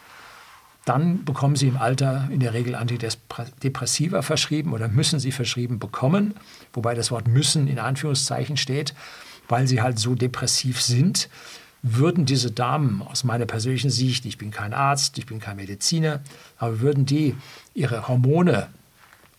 dann 0.89 1.23
bekommen 1.23 1.55
sie 1.55 1.67
im 1.67 1.77
Alter 1.77 2.27
in 2.31 2.39
der 2.39 2.53
Regel 2.53 2.75
Antidepressiva 2.75 4.21
verschrieben 4.21 4.73
oder 4.73 4.87
müssen 4.87 5.19
sie 5.19 5.31
verschrieben 5.31 5.79
bekommen, 5.79 6.33
wobei 6.73 6.95
das 6.95 7.11
Wort 7.11 7.27
müssen 7.27 7.67
in 7.67 7.79
Anführungszeichen 7.79 8.57
steht 8.57 8.93
weil 9.49 9.67
sie 9.67 9.81
halt 9.81 9.99
so 9.99 10.15
depressiv 10.15 10.81
sind, 10.81 11.27
würden 11.81 12.25
diese 12.25 12.51
Damen 12.51 13.01
aus 13.01 13.23
meiner 13.23 13.45
persönlichen 13.45 13.89
Sicht, 13.89 14.25
ich 14.25 14.37
bin 14.37 14.51
kein 14.51 14.73
Arzt, 14.73 15.17
ich 15.17 15.25
bin 15.25 15.39
kein 15.39 15.57
Mediziner, 15.57 16.21
aber 16.57 16.79
würden 16.79 17.05
die 17.05 17.35
ihre 17.73 18.07
Hormone 18.07 18.67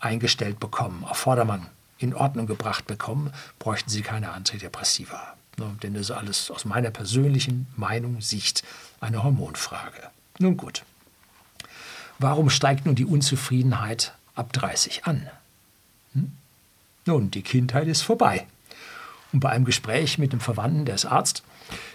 eingestellt 0.00 0.58
bekommen, 0.58 1.04
auf 1.04 1.18
Vordermann 1.18 1.66
in 1.98 2.14
Ordnung 2.14 2.46
gebracht 2.46 2.86
bekommen, 2.86 3.30
bräuchten 3.58 3.90
sie 3.90 4.02
keine 4.02 4.32
Antidepressiva. 4.32 5.34
Ne, 5.58 5.76
denn 5.82 5.94
das 5.94 6.04
ist 6.04 6.10
alles 6.12 6.50
aus 6.50 6.64
meiner 6.64 6.90
persönlichen 6.90 7.66
Meinung, 7.76 8.20
Sicht 8.20 8.62
eine 9.00 9.22
Hormonfrage. 9.22 10.08
Nun 10.38 10.56
gut. 10.56 10.82
Warum 12.20 12.50
steigt 12.50 12.84
nun 12.84 12.94
die 12.94 13.06
Unzufriedenheit 13.06 14.12
ab 14.34 14.52
30 14.52 15.06
an? 15.06 15.26
Hm? 16.12 16.32
Nun, 17.06 17.30
die 17.30 17.40
Kindheit 17.40 17.88
ist 17.88 18.02
vorbei. 18.02 18.46
Und 19.32 19.40
bei 19.40 19.48
einem 19.48 19.64
Gespräch 19.64 20.18
mit 20.18 20.32
einem 20.32 20.42
Verwandten, 20.42 20.84
der 20.84 20.96
ist 20.96 21.06
Arzt, 21.06 21.42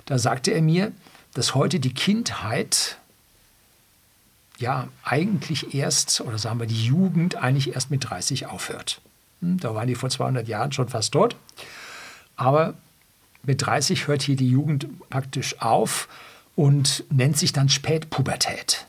da 0.06 0.18
sagte 0.18 0.50
er 0.50 0.64
mir, 0.64 0.92
dass 1.36 1.54
heute 1.54 1.80
die 1.80 1.94
Kindheit 1.94 2.98
ja 4.58 4.88
eigentlich 5.04 5.76
erst, 5.76 6.22
oder 6.22 6.40
sagen 6.40 6.60
wir 6.60 6.66
die 6.66 6.86
Jugend 6.86 7.36
eigentlich 7.36 7.76
erst 7.76 7.92
mit 7.92 8.10
30 8.10 8.48
aufhört. 8.48 9.02
Hm, 9.42 9.60
da 9.60 9.76
waren 9.76 9.88
die 9.88 9.96
vor 9.96 10.10
200 10.10 10.48
Jahren 10.48 10.72
schon 10.72 10.90
fast 10.90 11.12
tot. 11.12 11.36
Aber 12.36 12.74
mit 13.44 13.64
30 13.64 14.08
hört 14.08 14.24
hier 14.24 14.38
die 14.38 14.50
Jugend 14.50 14.88
praktisch 15.12 15.62
auf 15.62 16.08
und 16.56 17.04
nennt 17.12 17.38
sich 17.38 17.54
dann 17.54 17.70
Spätpubertät. 17.70 18.88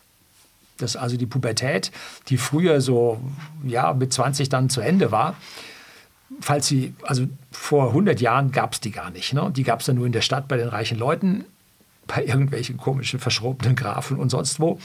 Das 0.78 0.92
ist 0.92 0.96
also 0.96 1.16
die 1.16 1.26
Pubertät, 1.26 1.90
die 2.28 2.36
früher 2.36 2.80
so 2.80 3.20
ja, 3.64 3.92
mit 3.94 4.12
20 4.12 4.48
dann 4.48 4.68
zu 4.68 4.80
Ende 4.80 5.10
war 5.10 5.36
falls 6.40 6.66
sie, 6.66 6.94
also 7.02 7.26
vor 7.50 7.88
100 7.88 8.20
Jahren 8.20 8.52
gab 8.52 8.72
es 8.72 8.80
die 8.80 8.90
gar 8.90 9.10
nicht. 9.10 9.32
Ne? 9.32 9.50
Die 9.54 9.62
gab 9.62 9.80
es 9.80 9.86
dann 9.86 9.96
nur 9.96 10.06
in 10.06 10.12
der 10.12 10.20
Stadt 10.20 10.48
bei 10.48 10.56
den 10.56 10.68
reichen 10.68 10.98
Leuten, 10.98 11.44
bei 12.06 12.24
irgendwelchen 12.24 12.76
komischen, 12.76 13.20
verschrobenen 13.20 13.76
Grafen 13.76 14.18
und 14.18 14.30
sonst 14.30 14.60
wo. 14.60 14.78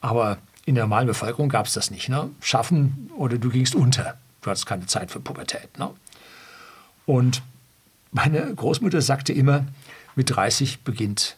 Aber 0.00 0.38
in 0.64 0.74
der 0.74 0.84
normalen 0.84 1.06
Bevölkerung 1.06 1.48
gab 1.48 1.66
es 1.66 1.72
das 1.72 1.90
nicht. 1.90 2.08
Ne? 2.08 2.30
Schaffen 2.40 3.10
oder 3.16 3.38
du 3.38 3.50
gingst 3.50 3.74
unter. 3.74 4.18
Du 4.40 4.50
hattest 4.50 4.66
keine 4.66 4.86
Zeit 4.86 5.10
für 5.10 5.20
Pubertät. 5.20 5.78
Ne? 5.78 5.90
Und 7.06 7.42
meine 8.10 8.54
Großmutter 8.54 9.00
sagte 9.02 9.32
immer, 9.32 9.66
mit 10.14 10.34
30 10.34 10.80
beginnt 10.82 11.36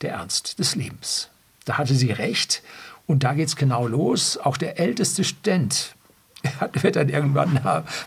der 0.00 0.12
Ernst 0.12 0.58
des 0.58 0.74
Lebens. 0.74 1.28
Da 1.64 1.78
hatte 1.78 1.94
sie 1.94 2.12
recht. 2.12 2.62
Und 3.06 3.24
da 3.24 3.34
geht 3.34 3.48
es 3.48 3.56
genau 3.56 3.86
los. 3.86 4.36
Auch 4.38 4.56
der 4.56 4.78
älteste 4.78 5.24
Student 5.24 5.94
wird 6.80 6.96
dann 6.96 7.08
irgendwann 7.08 7.60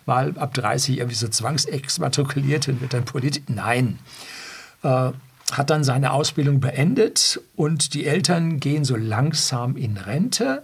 mal 0.06 0.34
ab 0.38 0.54
30 0.54 0.98
irgendwie 0.98 1.16
so 1.16 1.28
zwangsexmatrikuliert 1.28 2.68
und 2.68 2.82
wird 2.82 2.94
dann 2.94 3.06
Politiker. 3.06 3.54
Nein. 3.54 4.00
Äh, 4.84 5.12
hat 5.52 5.72
dann 5.72 5.84
seine 5.84 6.12
Ausbildung 6.12 6.60
beendet 6.60 7.42
und 7.56 7.96
die 7.96 8.06
Eltern 8.06 8.60
gehen 8.60 8.86
so 8.86 8.96
langsam 8.96 9.76
in 9.76 9.98
Rente 9.98 10.64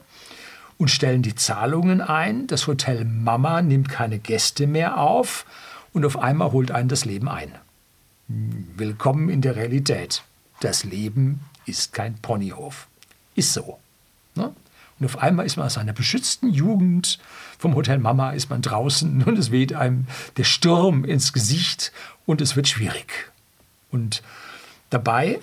und 0.77 0.91
stellen 0.91 1.23
die 1.23 1.33
Zahlungen 1.35 2.01
ein. 2.01 2.45
Das 2.47 2.67
Hotel 2.67 3.03
Mama 3.03 3.61
nimmt 3.61 3.89
keine 3.89 4.19
Gäste 4.19 4.67
mehr 4.67 4.99
auf 4.99 5.45
und 5.93 6.05
auf 6.05 6.19
einmal 6.19 6.51
holt 6.51 6.71
einen 6.71 6.89
das 6.89 7.05
Leben 7.05 7.27
ein. 7.29 7.51
Willkommen 8.27 9.29
in 9.29 9.41
der 9.41 9.55
Realität. 9.55 10.23
Das 10.59 10.83
Leben 10.83 11.41
ist 11.65 11.93
kein 11.93 12.15
Ponyhof. 12.15 12.87
Ist 13.35 13.53
so. 13.53 13.79
Ne? 14.35 14.53
Und 14.99 15.05
auf 15.05 15.17
einmal 15.17 15.45
ist 15.45 15.57
man 15.57 15.65
aus 15.65 15.73
seiner 15.73 15.93
beschützten 15.93 16.49
Jugend 16.49 17.19
vom 17.57 17.75
Hotel 17.75 17.97
Mama 17.97 18.31
ist 18.31 18.49
man 18.49 18.61
draußen 18.61 19.23
und 19.25 19.37
es 19.37 19.51
weht 19.51 19.73
einem 19.73 20.07
der 20.37 20.43
Sturm 20.43 21.03
ins 21.05 21.33
Gesicht 21.33 21.91
und 22.25 22.41
es 22.41 22.55
wird 22.55 22.67
schwierig. 22.67 23.31
Und 23.91 24.23
dabei 24.89 25.39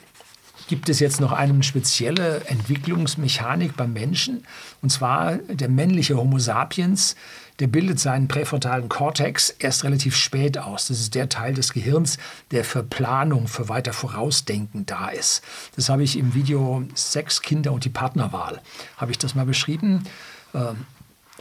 gibt 0.69 0.89
es 0.89 1.01
jetzt 1.01 1.21
noch 1.21 1.33
eine 1.33 1.63
spezielle 1.63 2.47
Entwicklungsmechanik 2.47 3.77
beim 3.77 3.93
Menschen, 3.93 4.47
und 4.81 4.91
zwar 4.91 5.37
der 5.37 5.69
männliche 5.69 6.17
Homo 6.17 6.39
sapiens, 6.39 7.17
der 7.63 7.69
bildet 7.69 8.01
seinen 8.01 8.27
präfrontalen 8.27 8.89
Kortex 8.89 9.51
erst 9.51 9.85
relativ 9.85 10.17
spät 10.17 10.59
aus. 10.59 10.89
Das 10.89 10.99
ist 10.99 11.15
der 11.15 11.29
Teil 11.29 11.55
des 11.55 11.73
Gehirns, 11.73 12.19
der 12.51 12.65
für 12.65 12.83
Planung, 12.83 13.47
für 13.47 13.69
weiter 13.69 13.93
Vorausdenken 13.93 14.85
da 14.85 15.11
ist. 15.11 15.45
Das 15.77 15.89
habe 15.89 16.03
ich 16.03 16.19
im 16.19 16.35
Video 16.35 16.83
Sex, 16.95 17.41
Kinder 17.41 17.71
und 17.71 17.85
die 17.85 17.89
Partnerwahl, 17.89 18.61
habe 18.97 19.13
ich 19.13 19.19
das 19.19 19.37
mal 19.37 19.47
beschrieben. 19.47 20.03
Ähm, 20.55 20.87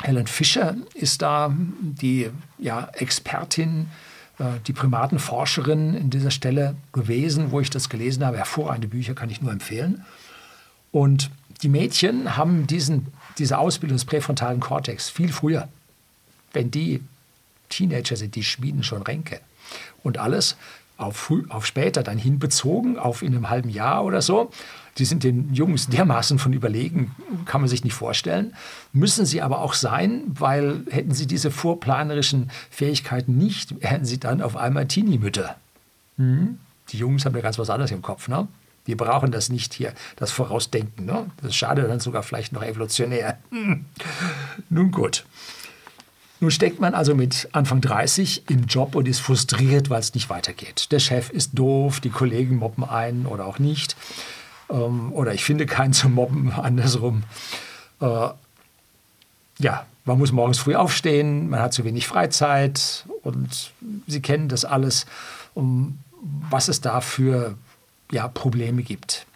Helen 0.03 0.27
Fischer 0.27 0.75
ist 0.93 1.23
da 1.23 1.55
die 1.81 2.29
ja, 2.60 2.89
Expertin, 2.93 3.89
äh, 4.38 4.43
die 4.67 4.73
Primatenforscherin 4.73 5.95
in 5.95 6.12
dieser 6.12 6.29
Stelle 6.29 6.75
gewesen, 6.93 7.49
wo 7.49 7.62
ich 7.62 7.71
das 7.71 7.89
gelesen 7.89 8.23
habe. 8.23 8.38
Hervorragende 8.38 8.89
Bücher 8.89 9.15
kann 9.15 9.31
ich 9.31 9.41
nur 9.41 9.51
empfehlen. 9.51 10.05
Und 10.91 11.31
die 11.63 11.69
Mädchen 11.69 12.38
haben 12.38 12.67
diesen, 12.67 13.07
diese 13.39 13.57
Ausbildung 13.57 13.95
des 13.95 14.05
präfrontalen 14.05 14.60
Kortex 14.60 15.10
viel 15.10 15.34
früher. 15.34 15.67
Wenn 16.54 16.72
die 16.72 17.02
Teenager 17.70 18.16
sind, 18.16 18.36
die 18.36 18.44
schmieden 18.44 18.84
schon 18.84 19.02
Ränke. 19.02 19.40
Und 20.04 20.18
alles 20.18 20.58
auf, 20.98 21.32
auf 21.50 21.66
später 21.66 22.04
dann 22.04 22.18
hinbezogen, 22.18 22.98
auf 23.00 23.22
in 23.22 23.34
einem 23.34 23.50
halben 23.50 23.70
Jahr 23.70 24.04
oder 24.04 24.22
so. 24.22 24.52
Die 24.98 25.06
sind 25.06 25.24
den 25.24 25.54
Jungs 25.54 25.88
dermaßen 25.88 26.38
von 26.38 26.54
überlegen, 26.54 27.16
kann 27.46 27.62
man 27.62 27.70
sich 27.70 27.84
nicht 27.84 27.94
vorstellen. 27.94 28.54
Müssen 28.92 29.26
sie 29.26 29.42
aber 29.42 29.62
auch 29.62 29.74
sein, 29.74 30.24
weil 30.28 30.84
hätten 30.90 31.14
sie 31.14 31.28
diese 31.28 31.50
vorplanerischen 31.50 32.52
Fähigkeiten 32.70 33.38
nicht, 33.38 33.82
wären 33.82 34.06
sie 34.06 34.20
dann 34.20 34.42
auf 34.42 34.58
einmal 34.58 34.88
Teenie-Mütter. 34.88 35.56
Hm? 36.18 36.60
Die 36.90 36.98
Jungs 36.98 37.26
haben 37.26 37.36
ja 37.36 37.42
ganz 37.42 37.58
was 37.58 37.70
anderes 37.70 37.92
im 37.92 38.02
Kopf. 38.02 38.28
Ne? 38.28 38.48
Die 38.86 38.96
brauchen 38.96 39.32
das 39.32 39.50
nicht 39.50 39.74
hier, 39.74 39.94
das 40.18 40.32
Vorausdenken. 40.32 41.06
Ne? 41.06 41.26
Das 41.38 41.52
ist 41.52 41.56
schade 41.56 41.84
dann 41.84 42.02
sogar 42.02 42.22
vielleicht 42.22 42.52
noch 42.52 42.64
evolutionär. 42.64 43.40
Hm. 43.52 43.86
Nun 44.70 44.92
gut. 44.92 45.26
Nun 46.41 46.49
steckt 46.49 46.80
man 46.80 46.95
also 46.95 47.13
mit 47.13 47.47
Anfang 47.51 47.82
30 47.82 48.49
im 48.49 48.65
Job 48.65 48.95
und 48.95 49.08
ist 49.08 49.19
frustriert, 49.19 49.91
weil 49.91 49.99
es 49.99 50.15
nicht 50.15 50.32
weitergeht. 50.32 50.91
Der 50.91 50.97
Chef 50.97 51.30
ist 51.30 51.51
doof, 51.54 51.99
die 51.99 52.10
Kollegen 52.10 52.58
mobben 52.58 52.84
ein 52.84 53.27
oder 53.27 53.45
auch 53.45 53.60
nicht. 53.60 53.95
Ähm, 54.71 55.13
oder 55.13 55.36
ich 55.36 55.43
finde 55.43 55.67
keinen 55.67 55.93
zu 55.93 56.10
mobben, 56.10 56.51
andersrum. 56.58 57.23
Äh, 58.01 58.30
ja, 59.60 59.86
man 60.04 60.17
muss 60.17 60.32
morgens 60.32 60.58
früh 60.58 60.73
aufstehen, 60.73 61.47
man 61.49 61.60
hat 61.60 61.73
zu 61.73 61.86
wenig 61.86 62.08
Freizeit 62.08 63.06
und 63.21 63.71
Sie 64.08 64.21
kennen 64.21 64.49
das 64.49 64.65
alles, 64.65 65.06
um 65.54 65.99
was 66.49 66.69
es 66.69 66.82
da 66.82 67.01
für 67.01 67.56
ja, 68.12 68.27
Probleme 68.27 68.82
gibt 68.82 69.27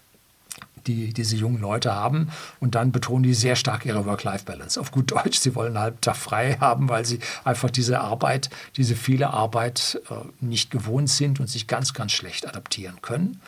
die 0.87 1.13
diese 1.13 1.35
jungen 1.35 1.61
Leute 1.61 1.93
haben. 1.93 2.29
Und 2.59 2.75
dann 2.75 2.91
betonen 2.91 3.23
die 3.23 3.33
sehr 3.33 3.55
stark 3.55 3.85
ihre 3.85 4.05
Work-Life-Balance. 4.05 4.79
Auf 4.79 4.91
gut 4.91 5.11
Deutsch, 5.11 5.39
sie 5.39 5.55
wollen 5.55 5.75
einen 5.75 5.83
halben 5.83 6.01
Tag 6.01 6.15
frei 6.15 6.57
haben, 6.59 6.89
weil 6.89 7.05
sie 7.05 7.19
einfach 7.43 7.69
diese 7.69 8.01
Arbeit, 8.01 8.49
diese 8.77 8.95
viele 8.95 9.31
Arbeit 9.31 10.01
äh, 10.09 10.15
nicht 10.39 10.71
gewohnt 10.71 11.09
sind 11.09 11.39
und 11.39 11.47
sich 11.47 11.67
ganz, 11.67 11.93
ganz 11.93 12.11
schlecht 12.11 12.47
adaptieren 12.47 13.01
können. 13.01 13.41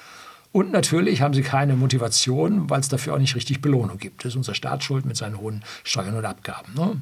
Und 0.52 0.72
natürlich 0.72 1.22
haben 1.22 1.34
sie 1.34 1.44
keine 1.44 1.76
Motivation, 1.76 2.70
weil 2.70 2.80
es 2.80 2.90
dafür 2.90 3.14
auch 3.14 3.20
nicht 3.20 3.36
richtig 3.36 3.62
Belohnung 3.62 3.98
gibt. 3.98 4.24
Das 4.24 4.32
ist 4.32 4.38
unser 4.38 4.56
Staatsschuld 4.56 5.06
mit 5.06 5.18
seinen 5.18 5.38
hohen 5.38 5.64
Steuern 5.84 6.16
und 6.16 6.26
Abgaben. 6.26 6.74
Ne? 6.74 7.02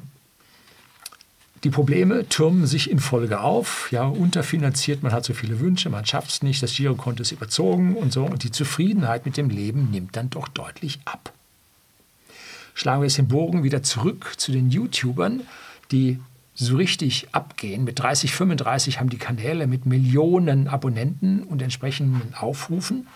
Die 1.64 1.70
Probleme 1.70 2.28
türmen 2.28 2.66
sich 2.66 2.90
in 2.90 2.98
Folge 2.98 3.40
auf. 3.40 3.90
Ja, 3.90 4.04
unterfinanziert, 4.04 5.02
man 5.02 5.12
hat 5.12 5.24
so 5.24 5.34
viele 5.34 5.58
Wünsche, 5.60 5.88
man 5.88 6.04
schafft 6.04 6.30
es 6.30 6.42
nicht, 6.42 6.62
das 6.62 6.74
Girokonto 6.74 7.22
ist 7.22 7.32
überzogen 7.32 7.96
und 7.96 8.12
so. 8.12 8.24
Und 8.24 8.44
die 8.44 8.50
Zufriedenheit 8.50 9.24
mit 9.24 9.36
dem 9.36 9.48
Leben 9.48 9.90
nimmt 9.90 10.16
dann 10.16 10.30
doch 10.30 10.48
deutlich 10.48 11.00
ab. 11.04 11.32
Schlagen 12.74 13.00
wir 13.00 13.06
jetzt 13.06 13.18
den 13.18 13.28
Bogen 13.28 13.62
wieder 13.62 13.82
zurück 13.82 14.34
zu 14.36 14.52
den 14.52 14.70
YouTubern, 14.70 15.42
die 15.92 16.20
so 16.54 16.76
richtig 16.76 17.28
abgehen. 17.32 17.84
Mit 17.84 17.98
30, 17.98 18.32
35 18.32 19.00
haben 19.00 19.08
die 19.08 19.18
Kanäle 19.18 19.66
mit 19.66 19.86
Millionen 19.86 20.68
Abonnenten 20.68 21.42
und 21.42 21.62
entsprechenden 21.62 22.34
Aufrufen. 22.34 23.06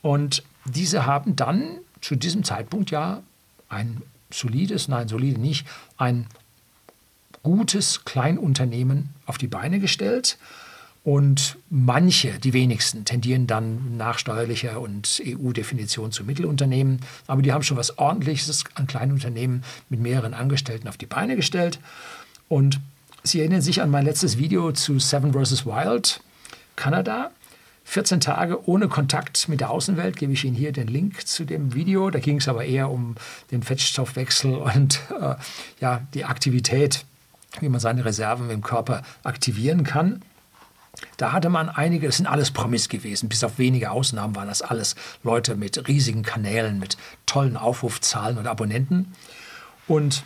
Und 0.00 0.42
diese 0.64 1.06
haben 1.06 1.36
dann 1.36 1.78
zu 2.00 2.16
diesem 2.16 2.44
Zeitpunkt 2.44 2.90
ja 2.90 3.22
ein 3.68 4.02
solides, 4.30 4.88
nein, 4.88 5.08
solide 5.08 5.40
nicht, 5.40 5.66
ein 5.96 6.26
gutes 7.42 8.04
Kleinunternehmen 8.04 9.10
auf 9.26 9.38
die 9.38 9.48
Beine 9.48 9.80
gestellt. 9.80 10.38
Und 11.04 11.56
manche, 11.70 12.38
die 12.38 12.52
wenigsten, 12.52 13.04
tendieren 13.04 13.46
dann 13.46 13.96
nach 13.96 14.18
steuerlicher 14.18 14.80
und 14.80 15.22
EU-Definition 15.24 16.12
zu 16.12 16.24
Mittelunternehmen. 16.24 17.00
Aber 17.26 17.40
die 17.40 17.52
haben 17.52 17.62
schon 17.62 17.78
was 17.78 17.98
Ordentliches 17.98 18.64
an 18.74 18.86
Kleinunternehmen 18.86 19.64
mit 19.88 20.00
mehreren 20.00 20.34
Angestellten 20.34 20.88
auf 20.88 20.98
die 20.98 21.06
Beine 21.06 21.36
gestellt. 21.36 21.78
Und 22.48 22.80
Sie 23.24 23.40
erinnern 23.40 23.62
sich 23.62 23.82
an 23.82 23.90
mein 23.90 24.04
letztes 24.04 24.38
Video 24.38 24.72
zu 24.72 24.98
Seven 24.98 25.32
vs. 25.32 25.66
Wild, 25.66 26.20
Kanada. 26.76 27.30
14 27.84 28.20
Tage 28.20 28.68
ohne 28.68 28.88
Kontakt 28.88 29.48
mit 29.48 29.60
der 29.60 29.70
Außenwelt, 29.70 30.16
gebe 30.16 30.34
ich 30.34 30.44
Ihnen 30.44 30.54
hier 30.54 30.72
den 30.72 30.88
Link 30.88 31.26
zu 31.26 31.44
dem 31.44 31.74
Video. 31.74 32.10
Da 32.10 32.18
ging 32.18 32.36
es 32.36 32.46
aber 32.46 32.66
eher 32.66 32.90
um 32.90 33.14
den 33.50 33.62
Fettstoffwechsel 33.62 34.54
und 34.54 35.00
äh, 35.18 35.36
ja, 35.80 36.02
die 36.12 36.26
Aktivität 36.26 37.06
wie 37.62 37.68
man 37.68 37.80
seine 37.80 38.04
Reserven 38.04 38.50
im 38.50 38.62
Körper 38.62 39.02
aktivieren 39.24 39.84
kann. 39.84 40.22
Da 41.16 41.32
hatte 41.32 41.48
man 41.48 41.68
einige, 41.68 42.06
das 42.06 42.16
sind 42.16 42.26
alles 42.26 42.50
Promis 42.50 42.88
gewesen, 42.88 43.28
bis 43.28 43.44
auf 43.44 43.58
wenige 43.58 43.90
Ausnahmen 43.90 44.34
waren 44.34 44.48
das 44.48 44.62
alles 44.62 44.96
Leute 45.22 45.54
mit 45.56 45.88
riesigen 45.88 46.22
Kanälen, 46.22 46.78
mit 46.78 46.96
tollen 47.26 47.56
Aufrufzahlen 47.56 48.38
und 48.38 48.46
Abonnenten. 48.46 49.12
Und 49.86 50.24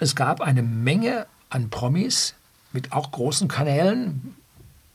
es 0.00 0.14
gab 0.14 0.40
eine 0.40 0.62
Menge 0.62 1.26
an 1.50 1.70
Promis 1.70 2.34
mit 2.72 2.92
auch 2.92 3.12
großen 3.12 3.48
Kanälen. 3.48 4.36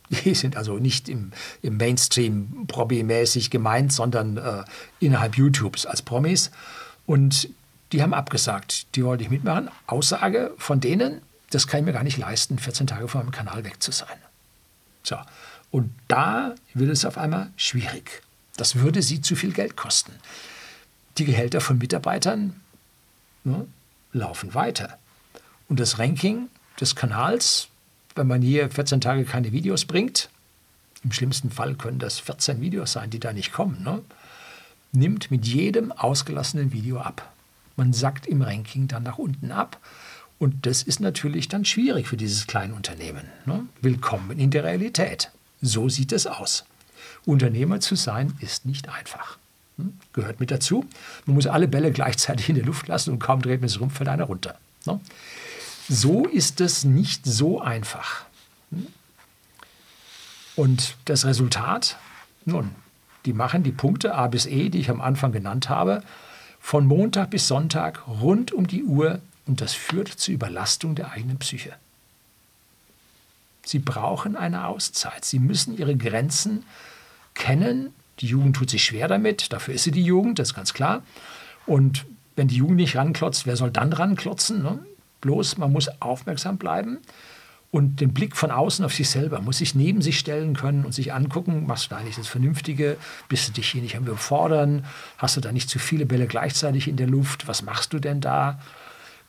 Die 0.09 0.33
sind 0.33 0.57
also 0.57 0.77
nicht 0.77 1.07
im, 1.07 1.31
im 1.61 1.77
Mainstream 1.77 2.65
Promi-mäßig 2.67 3.49
gemeint, 3.49 3.93
sondern 3.93 4.37
äh, 4.37 4.63
innerhalb 4.99 5.37
YouTubes 5.37 5.85
als 5.85 6.01
Promis. 6.01 6.51
Und 7.05 7.49
die 7.91 8.01
haben 8.01 8.13
abgesagt, 8.13 8.95
die 8.95 9.03
wollte 9.03 9.23
ich 9.23 9.29
mitmachen. 9.29 9.69
Aussage 9.87 10.53
von 10.57 10.79
denen, 10.79 11.21
das 11.49 11.67
kann 11.67 11.81
ich 11.81 11.85
mir 11.85 11.93
gar 11.93 12.03
nicht 12.03 12.17
leisten, 12.17 12.59
14 12.59 12.87
Tage 12.87 13.07
vor 13.07 13.21
meinem 13.21 13.31
Kanal 13.31 13.63
weg 13.63 13.81
zu 13.81 13.91
sein. 13.91 14.17
So. 15.03 15.17
Und 15.71 15.91
da 16.07 16.55
wird 16.73 16.91
es 16.91 17.05
auf 17.05 17.17
einmal 17.17 17.51
schwierig. 17.55 18.21
Das 18.57 18.75
würde 18.75 19.01
sie 19.01 19.21
zu 19.21 19.35
viel 19.35 19.53
Geld 19.53 19.77
kosten. 19.77 20.13
Die 21.17 21.25
Gehälter 21.25 21.61
von 21.61 21.77
Mitarbeitern 21.77 22.59
ne, 23.43 23.67
laufen 24.13 24.53
weiter. 24.53 24.97
Und 25.67 25.79
das 25.79 25.99
Ranking 25.99 26.49
des 26.79 26.95
Kanals, 26.95 27.67
wenn 28.15 28.27
man 28.27 28.41
hier 28.41 28.69
14 28.69 29.01
Tage 29.01 29.25
keine 29.25 29.51
Videos 29.51 29.85
bringt, 29.85 30.29
im 31.03 31.11
schlimmsten 31.11 31.51
Fall 31.51 31.75
können 31.75 31.99
das 31.99 32.19
14 32.19 32.61
Videos 32.61 32.91
sein, 32.91 33.09
die 33.09 33.19
da 33.19 33.31
nicht 33.31 33.53
kommen, 33.53 33.83
ne, 33.83 34.01
nimmt 34.91 35.31
mit 35.31 35.45
jedem 35.45 35.91
ausgelassenen 35.91 36.73
Video 36.73 36.99
ab. 36.99 37.31
Man 37.75 37.93
sackt 37.93 38.25
im 38.27 38.41
Ranking 38.41 38.87
dann 38.87 39.03
nach 39.03 39.17
unten 39.17 39.51
ab 39.51 39.79
und 40.39 40.65
das 40.65 40.83
ist 40.83 41.01
natürlich 41.01 41.49
dann 41.49 41.65
schwierig 41.65 42.07
für 42.07 42.17
dieses 42.17 42.47
Kleinunternehmen. 42.47 43.25
Ne? 43.45 43.65
Willkommen 43.81 44.39
in 44.39 44.49
der 44.49 44.63
Realität. 44.63 45.31
So 45.61 45.89
sieht 45.89 46.13
es 46.13 46.25
aus. 46.25 46.63
Unternehmer 47.25 47.81
zu 47.81 47.95
sein 47.95 48.33
ist 48.39 48.65
nicht 48.65 48.87
einfach. 48.87 49.37
Hm? 49.77 49.93
Gehört 50.13 50.39
mit 50.39 50.49
dazu. 50.49 50.85
Man 51.25 51.35
muss 51.35 51.45
alle 51.45 51.67
Bälle 51.67 51.91
gleichzeitig 51.91 52.47
in 52.47 52.55
der 52.55 52.63
Luft 52.63 52.87
lassen 52.87 53.11
und 53.11 53.19
kaum 53.19 53.41
dreht 53.41 53.59
man 53.59 53.67
es 53.67 53.81
rum, 53.81 53.91
fällt 53.91 54.09
einer 54.09 54.23
runter. 54.23 54.57
Ne? 54.85 55.01
So 55.89 56.25
ist 56.25 56.61
es 56.61 56.85
nicht 56.85 57.25
so 57.25 57.59
einfach. 57.59 58.23
Hm? 58.71 58.87
Und 60.55 60.95
das 61.03 61.25
Resultat, 61.25 61.97
nun, 62.45 62.71
die 63.25 63.33
machen 63.33 63.63
die 63.63 63.73
Punkte 63.73 64.15
A 64.15 64.27
bis 64.27 64.45
E, 64.45 64.69
die 64.69 64.79
ich 64.79 64.89
am 64.89 65.01
Anfang 65.01 65.33
genannt 65.33 65.67
habe, 65.67 66.01
von 66.61 66.85
Montag 66.85 67.29
bis 67.31 67.47
Sonntag 67.47 68.07
rund 68.07 68.53
um 68.53 68.67
die 68.67 68.83
Uhr 68.83 69.19
und 69.49 69.61
das 69.61 69.73
führt 69.73 70.09
zur 70.09 70.35
Überlastung 70.35 70.93
der 70.93 71.11
eigenen 71.11 71.39
Psyche. 71.39 71.73
Sie 73.65 73.79
brauchen 73.79 74.35
eine 74.35 74.67
Auszeit. 74.67 75.25
Sie 75.25 75.39
müssen 75.39 75.75
ihre 75.75 75.97
Grenzen 75.97 76.63
kennen. 77.33 77.91
Die 78.19 78.27
Jugend 78.27 78.55
tut 78.55 78.69
sich 78.69 78.83
schwer 78.83 79.07
damit. 79.07 79.51
Dafür 79.51 79.73
ist 79.73 79.85
sie 79.85 79.91
die 79.91 80.03
Jugend, 80.03 80.37
das 80.37 80.49
ist 80.49 80.53
ganz 80.53 80.73
klar. 80.73 81.01
Und 81.65 82.05
wenn 82.35 82.47
die 82.47 82.57
Jugend 82.57 82.77
nicht 82.77 82.95
ranklotzt, 82.95 83.47
wer 83.47 83.57
soll 83.57 83.71
dann 83.71 83.91
ranklotzen? 83.91 84.61
Ne? 84.61 84.85
Bloß 85.21 85.57
man 85.57 85.71
muss 85.71 85.89
aufmerksam 85.99 86.59
bleiben 86.59 86.99
und 87.71 88.01
den 88.01 88.13
Blick 88.13 88.35
von 88.35 88.51
außen 88.51 88.85
auf 88.85 88.93
sich 88.93 89.09
selber, 89.09 89.41
muss 89.41 89.57
sich 89.57 89.73
neben 89.73 90.01
sich 90.01 90.19
stellen 90.19 90.55
können 90.55 90.85
und 90.85 90.93
sich 90.93 91.13
angucken, 91.13 91.65
machst 91.65 91.85
du 91.85 91.89
da 91.89 91.97
eigentlich 91.97 92.15
das 92.15 92.27
Vernünftige, 92.27 92.97
bist 93.27 93.47
du 93.47 93.53
dich 93.53 93.69
hier 93.69 93.81
nicht 93.81 93.95
am 93.95 94.03
Überfordern, 94.03 94.85
hast 95.17 95.37
du 95.37 95.41
da 95.41 95.51
nicht 95.51 95.69
zu 95.69 95.79
viele 95.79 96.05
Bälle 96.05 96.27
gleichzeitig 96.27 96.87
in 96.87 96.97
der 96.97 97.07
Luft, 97.07 97.47
was 97.47 97.61
machst 97.61 97.93
du 97.93 97.99
denn 97.99 98.21
da? 98.21 98.59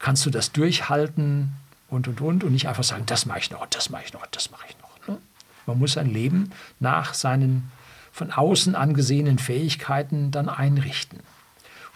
Kannst 0.00 0.26
du 0.26 0.30
das 0.30 0.50
durchhalten 0.50 1.52
und, 1.88 2.08
und, 2.08 2.20
und 2.20 2.42
und 2.42 2.52
nicht 2.52 2.66
einfach 2.66 2.82
sagen, 2.82 3.04
das 3.06 3.26
mache 3.26 3.38
ich 3.38 3.50
noch, 3.50 3.66
das 3.66 3.90
mache 3.90 4.02
ich 4.06 4.12
noch, 4.12 4.26
das 4.26 4.50
mache 4.50 4.64
ich 4.68 4.76
noch. 4.78 5.08
Ne? 5.08 5.20
Man 5.66 5.78
muss 5.78 5.92
sein 5.92 6.10
Leben 6.10 6.50
nach 6.80 7.14
seinen 7.14 7.70
von 8.12 8.32
außen 8.32 8.74
angesehenen 8.74 9.38
Fähigkeiten 9.38 10.30
dann 10.30 10.48
einrichten. 10.48 11.20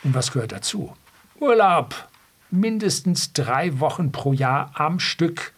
Und 0.05 0.15
was 0.15 0.33
gehört 0.33 0.53
dazu? 0.53 0.97
Urlaub. 1.41 2.09
Mindestens 2.51 3.33
drei 3.33 3.81
Wochen 3.81 4.13
pro 4.13 4.33
Jahr 4.33 4.71
am 4.75 5.01
Stück. 5.01 5.53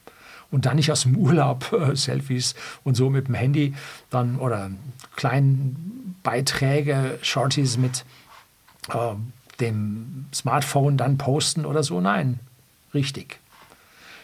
Und 0.51 0.65
dann 0.65 0.77
nicht 0.77 0.91
aus 0.91 1.03
dem 1.03 1.17
Urlaub 1.17 1.73
äh, 1.79 1.95
Selfies 1.95 2.55
und 2.85 2.95
so 2.95 3.11
mit 3.11 3.29
dem 3.29 3.35
Handy 3.35 3.75
dann 4.09 4.39
oder 4.39 4.71
kleinen 5.17 6.17
Beiträge, 6.23 7.19
Shorties 7.23 7.77
mit 7.77 8.05
äh, 8.89 9.15
dem 9.61 10.27
Smartphone 10.33 10.97
dann 10.97 11.19
posten 11.19 11.65
oder 11.65 11.83
so. 11.83 12.01
Nein, 12.01 12.41
richtig. 12.95 13.39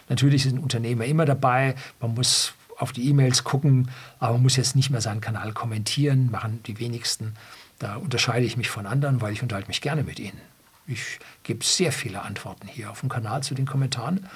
Natürlich 0.09 0.42
sind 0.42 0.59
Unternehmer 0.59 1.05
immer 1.05 1.25
dabei. 1.25 1.75
Man 2.01 2.14
muss 2.14 2.55
auf 2.77 2.92
die 2.92 3.09
E-Mails 3.09 3.45
gucken, 3.45 3.90
aber 4.18 4.35
man 4.35 4.42
muss 4.42 4.57
jetzt 4.57 4.77
nicht 4.77 4.90
mehr 4.90 5.01
seinen 5.01 5.21
Kanal 5.21 5.53
kommentieren, 5.53 6.31
machen 6.31 6.61
die 6.66 6.79
wenigsten. 6.81 7.35
Da 7.79 7.97
unterscheide 7.97 8.45
ich 8.45 8.57
mich 8.57 8.71
von 8.71 8.87
anderen, 8.87 9.21
weil 9.21 9.33
ich 9.33 9.42
unterhalte 9.42 9.68
mich 9.68 9.81
gerne 9.81 10.03
mit 10.03 10.18
ihnen. 10.18 10.40
Ich 10.87 11.21
gebe 11.45 11.64
sehr 11.64 11.92
viele 11.92 12.23
Antworten 12.23 12.66
hier 12.66 12.90
auf 12.90 13.01
dem 13.01 13.09
Kanal 13.09 13.42
zu 13.42 13.55
den 13.55 13.66
Kommentaren. 13.66 14.27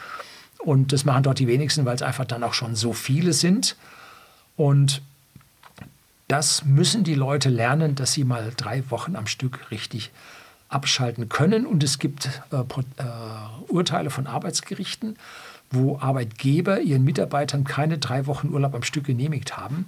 Und 0.59 0.92
das 0.92 1.04
machen 1.04 1.24
dort 1.24 1.38
die 1.38 1.48
wenigsten, 1.48 1.85
weil 1.85 1.96
es 1.96 2.02
einfach 2.02 2.24
dann 2.24 2.42
auch 2.42 2.54
schon 2.54 2.76
so 2.76 2.92
viele 2.92 3.32
sind. 3.32 3.76
Und 4.56 5.02
das 6.28 6.64
müssen 6.64 7.04
die 7.04 7.14
Leute 7.14 7.50
lernen, 7.50 7.94
dass 7.94 8.12
sie 8.12 8.24
mal 8.24 8.52
drei 8.56 8.88
Wochen 8.90 9.16
am 9.16 9.26
Stück 9.26 9.70
richtig 9.70 10.11
abschalten 10.68 11.29
können. 11.29 11.66
Und 11.66 11.83
es 11.83 11.98
gibt 11.98 12.26
äh, 12.50 12.57
äh, 12.57 12.62
Urteile 13.68 14.11
von 14.11 14.26
Arbeitsgerichten, 14.26 15.16
wo 15.70 15.98
Arbeitgeber 15.98 16.81
ihren 16.81 17.05
Mitarbeitern 17.05 17.64
keine 17.64 17.98
drei 17.98 18.26
Wochen 18.26 18.48
Urlaub 18.48 18.74
am 18.74 18.83
Stück 18.83 19.05
genehmigt 19.05 19.57
haben. 19.57 19.87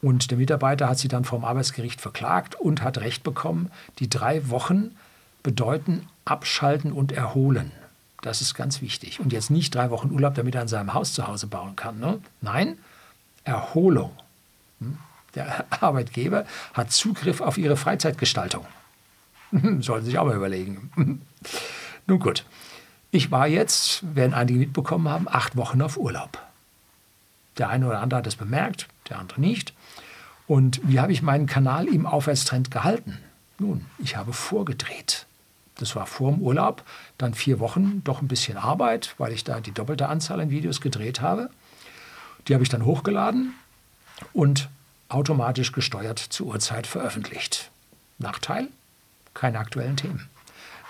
Und 0.00 0.30
der 0.30 0.38
Mitarbeiter 0.38 0.88
hat 0.88 0.98
sie 0.98 1.08
dann 1.08 1.24
vom 1.24 1.44
Arbeitsgericht 1.44 2.00
verklagt 2.00 2.56
und 2.56 2.82
hat 2.82 2.98
Recht 2.98 3.22
bekommen. 3.22 3.70
Die 4.00 4.10
drei 4.10 4.48
Wochen 4.50 4.96
bedeuten 5.42 6.08
abschalten 6.24 6.92
und 6.92 7.12
erholen. 7.12 7.70
Das 8.20 8.40
ist 8.40 8.54
ganz 8.54 8.80
wichtig. 8.80 9.20
Und 9.20 9.32
jetzt 9.32 9.50
nicht 9.50 9.74
drei 9.74 9.90
Wochen 9.90 10.10
Urlaub, 10.10 10.34
damit 10.34 10.54
er 10.54 10.62
an 10.62 10.68
seinem 10.68 10.94
Haus 10.94 11.12
zu 11.12 11.26
Hause 11.26 11.46
bauen 11.46 11.76
kann. 11.76 11.98
Ne? 11.98 12.20
Nein, 12.40 12.78
Erholung. 13.44 14.12
Hm? 14.80 14.98
Der 15.34 15.64
Arbeitgeber 15.80 16.46
hat 16.74 16.92
Zugriff 16.92 17.40
auf 17.40 17.58
ihre 17.58 17.76
Freizeitgestaltung. 17.76 18.64
Sollten 19.80 20.04
Sie 20.04 20.10
sich 20.10 20.18
auch 20.18 20.24
mal 20.24 20.36
überlegen. 20.36 20.90
Nun 22.06 22.18
gut. 22.18 22.44
Ich 23.10 23.30
war 23.30 23.46
jetzt, 23.46 24.02
werden 24.16 24.32
einige 24.32 24.58
mitbekommen 24.58 25.08
haben, 25.08 25.28
acht 25.28 25.56
Wochen 25.56 25.82
auf 25.82 25.98
Urlaub. 25.98 26.38
Der 27.58 27.68
eine 27.68 27.86
oder 27.86 28.00
andere 28.00 28.18
hat 28.18 28.26
es 28.26 28.36
bemerkt, 28.36 28.88
der 29.10 29.18
andere 29.18 29.40
nicht. 29.40 29.74
Und 30.46 30.80
wie 30.84 30.98
habe 30.98 31.12
ich 31.12 31.22
meinen 31.22 31.46
Kanal 31.46 31.86
im 31.86 32.06
Aufwärtstrend 32.06 32.70
gehalten? 32.70 33.18
Nun, 33.58 33.84
ich 33.98 34.16
habe 34.16 34.32
vorgedreht. 34.32 35.26
Das 35.76 35.94
war 35.94 36.06
vor 36.06 36.32
dem 36.32 36.40
Urlaub, 36.40 36.84
dann 37.18 37.34
vier 37.34 37.60
Wochen, 37.60 38.02
doch 38.04 38.22
ein 38.22 38.28
bisschen 38.28 38.56
Arbeit, 38.56 39.14
weil 39.18 39.32
ich 39.32 39.44
da 39.44 39.60
die 39.60 39.72
doppelte 39.72 40.08
Anzahl 40.08 40.40
an 40.40 40.50
Videos 40.50 40.80
gedreht 40.80 41.20
habe. 41.20 41.50
Die 42.48 42.54
habe 42.54 42.64
ich 42.64 42.70
dann 42.70 42.84
hochgeladen 42.84 43.54
und 44.32 44.68
automatisch 45.08 45.72
gesteuert 45.72 46.18
zur 46.18 46.48
Uhrzeit 46.48 46.86
veröffentlicht. 46.86 47.70
Nachteil? 48.18 48.68
Keine 49.34 49.58
aktuellen 49.58 49.96
Themen. 49.96 50.28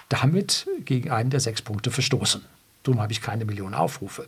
Damit 0.08 0.66
gegen 0.84 1.10
einen 1.10 1.30
der 1.30 1.40
sechs 1.40 1.62
Punkte 1.62 1.90
verstoßen. 1.90 2.44
Darum 2.82 3.00
habe 3.00 3.12
ich 3.12 3.22
keine 3.22 3.44
Millionen 3.44 3.74
Aufrufe. 3.74 4.26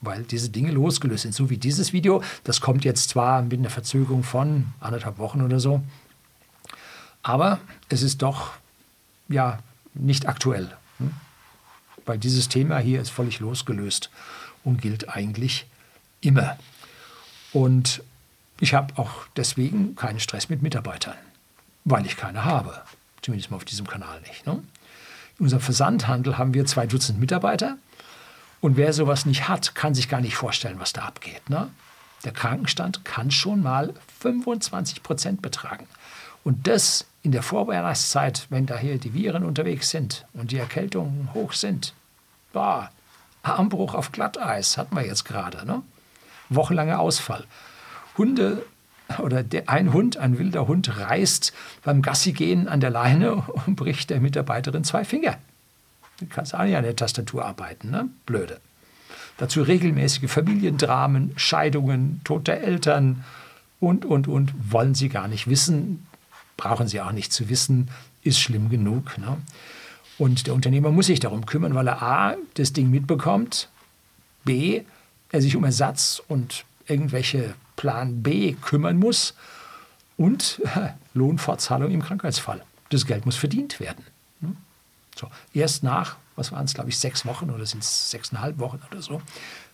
Weil 0.00 0.22
diese 0.22 0.48
Dinge 0.48 0.72
losgelöst 0.72 1.22
sind. 1.22 1.34
So 1.34 1.50
wie 1.50 1.58
dieses 1.58 1.92
Video, 1.92 2.22
das 2.44 2.60
kommt 2.60 2.84
jetzt 2.84 3.10
zwar 3.10 3.42
mit 3.42 3.58
einer 3.58 3.70
Verzögerung 3.70 4.22
von 4.22 4.72
anderthalb 4.80 5.18
Wochen 5.18 5.42
oder 5.42 5.60
so, 5.60 5.82
aber 7.22 7.60
es 7.88 8.02
ist 8.02 8.22
doch 8.22 8.52
ja 9.28 9.58
nicht 9.94 10.26
aktuell. 10.26 10.74
Ne? 10.98 11.10
Weil 12.04 12.18
dieses 12.18 12.48
Thema 12.48 12.78
hier 12.78 13.00
ist 13.00 13.10
völlig 13.10 13.40
losgelöst 13.40 14.10
und 14.64 14.80
gilt 14.80 15.08
eigentlich 15.08 15.66
immer. 16.20 16.58
Und 17.52 18.02
ich 18.58 18.74
habe 18.74 18.98
auch 18.98 19.26
deswegen 19.36 19.94
keinen 19.96 20.20
Stress 20.20 20.48
mit 20.48 20.62
Mitarbeitern, 20.62 21.16
weil 21.84 22.06
ich 22.06 22.16
keine 22.16 22.44
habe. 22.44 22.82
Zumindest 23.22 23.50
mal 23.50 23.56
auf 23.56 23.64
diesem 23.64 23.86
Kanal 23.86 24.20
nicht. 24.22 24.46
Ne? 24.46 24.62
In 25.38 25.44
unserem 25.44 25.62
Versandhandel 25.62 26.38
haben 26.38 26.54
wir 26.54 26.66
zwei 26.66 26.86
Dutzend 26.86 27.18
Mitarbeiter. 27.18 27.78
Und 28.60 28.76
wer 28.76 28.92
sowas 28.92 29.26
nicht 29.26 29.48
hat, 29.48 29.74
kann 29.74 29.94
sich 29.94 30.08
gar 30.08 30.20
nicht 30.20 30.36
vorstellen, 30.36 30.78
was 30.78 30.92
da 30.92 31.02
abgeht. 31.02 31.48
Ne? 31.48 31.70
Der 32.24 32.32
Krankenstand 32.32 33.04
kann 33.04 33.30
schon 33.30 33.62
mal 33.62 33.94
25 34.20 35.02
Prozent 35.02 35.42
betragen. 35.42 35.86
Und 36.44 36.66
das 36.66 37.06
in 37.22 37.32
der 37.32 37.42
Vorweihnachtszeit, 37.42 38.46
wenn 38.50 38.66
da 38.66 38.76
hier 38.76 38.98
die 38.98 39.14
Viren 39.14 39.44
unterwegs 39.44 39.90
sind 39.90 40.26
und 40.32 40.50
die 40.50 40.58
Erkältungen 40.58 41.30
hoch 41.34 41.52
sind. 41.52 41.94
Boah, 42.52 42.90
Armbruch 43.42 43.94
auf 43.94 44.12
Glatteis 44.12 44.76
hatten 44.76 44.94
wir 44.94 45.06
jetzt 45.06 45.24
gerade. 45.24 45.64
Ne? 45.66 45.82
Wochenlanger 46.48 46.98
Ausfall. 46.98 47.44
Hunde 48.18 48.64
oder 49.20 49.42
der, 49.42 49.68
ein 49.68 49.92
Hund, 49.92 50.16
ein 50.16 50.38
wilder 50.38 50.66
Hund 50.66 50.98
reißt 50.98 51.52
beim 51.84 52.02
Gassigehen 52.02 52.68
an 52.68 52.80
der 52.80 52.90
Leine 52.90 53.36
und 53.66 53.76
bricht 53.76 54.10
der 54.10 54.20
Mitarbeiterin 54.20 54.84
zwei 54.84 55.04
Finger. 55.04 55.36
Du 56.18 56.26
kannst 56.26 56.54
auch 56.54 56.62
nicht 56.62 56.76
an 56.76 56.84
der 56.84 56.96
Tastatur 56.96 57.44
arbeiten, 57.44 57.90
ne? 57.90 58.08
Blöde. 58.26 58.60
Dazu 59.38 59.62
regelmäßige 59.62 60.30
Familiendramen, 60.30 61.32
Scheidungen, 61.36 62.20
Tod 62.22 62.46
der 62.46 62.62
Eltern 62.62 63.24
und, 63.80 64.04
und, 64.04 64.28
und. 64.28 64.52
Wollen 64.70 64.94
sie 64.94 65.08
gar 65.08 65.26
nicht 65.26 65.48
wissen, 65.48 66.06
brauchen 66.56 66.86
sie 66.86 67.00
auch 67.00 67.12
nicht 67.12 67.32
zu 67.32 67.48
wissen, 67.48 67.90
ist 68.22 68.38
schlimm 68.38 68.68
genug. 68.68 69.18
Ne? 69.18 69.38
Und 70.18 70.46
der 70.46 70.54
Unternehmer 70.54 70.92
muss 70.92 71.06
sich 71.06 71.18
darum 71.18 71.46
kümmern, 71.46 71.74
weil 71.74 71.88
er 71.88 72.02
A, 72.02 72.36
das 72.54 72.72
Ding 72.72 72.90
mitbekommt, 72.90 73.68
B, 74.44 74.82
er 75.30 75.40
sich 75.40 75.56
um 75.56 75.64
Ersatz 75.64 76.22
und 76.28 76.64
irgendwelche 76.86 77.54
Plan 77.82 78.22
B 78.22 78.52
kümmern 78.52 78.96
muss 78.96 79.34
und 80.16 80.60
äh, 80.76 80.90
Lohnfortzahlung 81.14 81.90
im 81.90 82.00
Krankheitsfall. 82.00 82.62
Das 82.90 83.06
Geld 83.06 83.26
muss 83.26 83.34
verdient 83.34 83.80
werden. 83.80 84.04
Ne? 84.38 84.54
So, 85.16 85.28
erst 85.52 85.82
nach, 85.82 86.14
was 86.36 86.52
waren 86.52 86.64
es, 86.64 86.74
glaube 86.74 86.90
ich, 86.90 86.98
sechs 87.00 87.26
Wochen 87.26 87.50
oder 87.50 87.66
sind 87.66 87.82
es 87.82 88.08
sechseinhalb 88.08 88.60
Wochen 88.60 88.78
oder 88.88 89.02
so, 89.02 89.20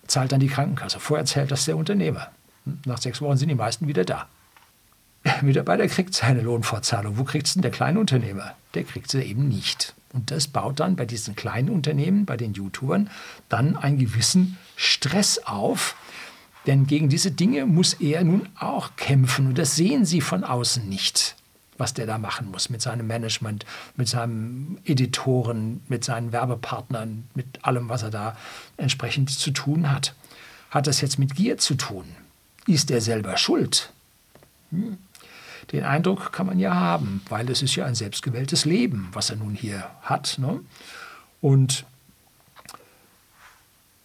zahlt 0.06 0.32
dann 0.32 0.40
die 0.40 0.48
Krankenkasse. 0.48 1.00
Vorher 1.00 1.26
zählt 1.26 1.50
das 1.50 1.66
der 1.66 1.76
Unternehmer. 1.76 2.28
Hm? 2.64 2.78
Nach 2.86 2.96
sechs 2.96 3.20
Wochen 3.20 3.36
sind 3.36 3.50
die 3.50 3.54
meisten 3.54 3.86
wieder 3.88 4.06
da. 4.06 4.26
Der 5.26 5.42
Mitarbeiter 5.42 5.86
kriegt 5.86 6.14
seine 6.14 6.40
Lohnfortzahlung. 6.40 7.18
Wo 7.18 7.24
kriegt 7.24 7.46
es 7.46 7.52
denn 7.52 7.60
der 7.60 7.72
Kleinunternehmer? 7.72 8.54
Der 8.72 8.84
kriegt 8.84 9.10
sie 9.10 9.20
eben 9.20 9.48
nicht. 9.48 9.94
Und 10.14 10.30
das 10.30 10.48
baut 10.48 10.80
dann 10.80 10.96
bei 10.96 11.04
diesen 11.04 11.36
kleinen 11.36 11.68
Unternehmen, 11.68 12.24
bei 12.24 12.38
den 12.38 12.54
YouTubern, 12.54 13.10
dann 13.50 13.76
einen 13.76 13.98
gewissen 13.98 14.56
Stress 14.76 15.40
auf, 15.44 15.94
denn 16.68 16.86
gegen 16.86 17.08
diese 17.08 17.30
Dinge 17.30 17.64
muss 17.64 17.94
er 17.94 18.22
nun 18.24 18.46
auch 18.58 18.94
kämpfen. 18.96 19.46
Und 19.46 19.58
das 19.58 19.74
sehen 19.74 20.04
sie 20.04 20.20
von 20.20 20.44
außen 20.44 20.86
nicht, 20.86 21.34
was 21.78 21.94
der 21.94 22.04
da 22.04 22.18
machen 22.18 22.50
muss 22.50 22.68
mit 22.68 22.82
seinem 22.82 23.06
Management, 23.06 23.64
mit 23.96 24.06
seinen 24.06 24.78
Editoren, 24.84 25.80
mit 25.88 26.04
seinen 26.04 26.30
Werbepartnern, 26.30 27.26
mit 27.34 27.64
allem, 27.64 27.88
was 27.88 28.02
er 28.02 28.10
da 28.10 28.36
entsprechend 28.76 29.30
zu 29.30 29.50
tun 29.50 29.90
hat. 29.90 30.14
Hat 30.68 30.86
das 30.86 31.00
jetzt 31.00 31.18
mit 31.18 31.34
Gier 31.34 31.56
zu 31.56 31.74
tun? 31.74 32.04
Ist 32.66 32.90
er 32.90 33.00
selber 33.00 33.38
schuld? 33.38 33.90
Hm. 34.70 34.98
Den 35.72 35.84
Eindruck 35.84 36.32
kann 36.32 36.46
man 36.46 36.58
ja 36.58 36.74
haben, 36.74 37.22
weil 37.30 37.48
es 37.50 37.62
ist 37.62 37.76
ja 37.76 37.86
ein 37.86 37.94
selbstgewähltes 37.94 38.66
Leben, 38.66 39.08
was 39.12 39.30
er 39.30 39.36
nun 39.36 39.54
hier 39.54 39.88
hat. 40.02 40.36
Ne? 40.38 40.60
Und 41.40 41.86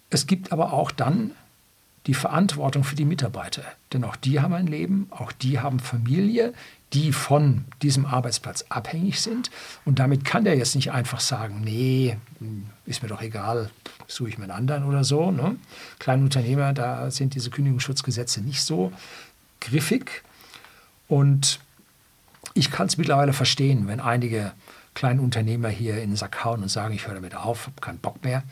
es 0.09 0.27
gibt 0.27 0.53
aber 0.53 0.71
auch 0.71 0.91
dann 0.91 1.31
die 2.07 2.13
Verantwortung 2.13 2.83
für 2.83 2.95
die 2.95 3.05
Mitarbeiter. 3.05 3.63
Denn 3.93 4.03
auch 4.03 4.15
die 4.15 4.39
haben 4.39 4.53
ein 4.53 4.67
Leben, 4.67 5.07
auch 5.11 5.31
die 5.31 5.59
haben 5.59 5.79
Familie, 5.79 6.53
die 6.93 7.11
von 7.11 7.65
diesem 7.81 8.05
Arbeitsplatz 8.05 8.65
abhängig 8.69 9.21
sind. 9.21 9.49
Und 9.85 9.99
damit 9.99 10.25
kann 10.25 10.43
der 10.43 10.57
jetzt 10.57 10.75
nicht 10.75 10.91
einfach 10.91 11.19
sagen, 11.19 11.61
nee, 11.63 12.17
ist 12.85 13.01
mir 13.01 13.09
doch 13.09 13.21
egal, 13.21 13.71
suche 14.07 14.29
ich 14.29 14.37
mir 14.37 14.43
einen 14.43 14.51
anderen 14.51 14.83
oder 14.83 15.03
so. 15.03 15.31
Ne? 15.31 15.55
Kleine 15.99 16.23
Unternehmer, 16.23 16.73
da 16.73 17.09
sind 17.09 17.35
diese 17.35 17.49
Kündigungsschutzgesetze 17.49 18.41
nicht 18.41 18.63
so 18.63 18.91
griffig. 19.59 20.23
Und 21.07 21.59
ich 22.53 22.69
kann 22.69 22.87
es 22.87 22.97
mittlerweile 22.97 23.33
verstehen, 23.33 23.87
wenn 23.87 23.99
einige 23.99 24.51
kleine 24.93 25.21
Unternehmer 25.21 25.69
hier 25.69 26.01
in 26.01 26.11
den 26.11 26.15
Sack 26.15 26.43
hauen 26.43 26.61
und 26.61 26.69
sagen, 26.69 26.93
ich 26.93 27.07
höre 27.07 27.15
damit 27.15 27.35
auf, 27.35 27.67
habe 27.67 27.81
keinen 27.81 27.99
Bock 27.99 28.23
mehr 28.23 28.43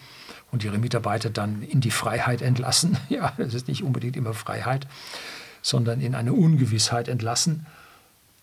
und 0.52 0.64
ihre 0.64 0.78
Mitarbeiter 0.78 1.30
dann 1.30 1.62
in 1.62 1.82
die 1.82 1.92
Freiheit 1.92 2.42
entlassen. 2.42 2.98
Ja, 3.10 3.34
das 3.38 3.54
ist 3.54 3.68
nicht 3.68 3.84
unbedingt 3.84 4.16
immer 4.16 4.34
Freiheit, 4.34 4.88
sondern 5.62 6.02
in 6.02 6.16
eine 6.16 6.34
Ungewissheit 6.34 7.08
entlassen. 7.08 7.66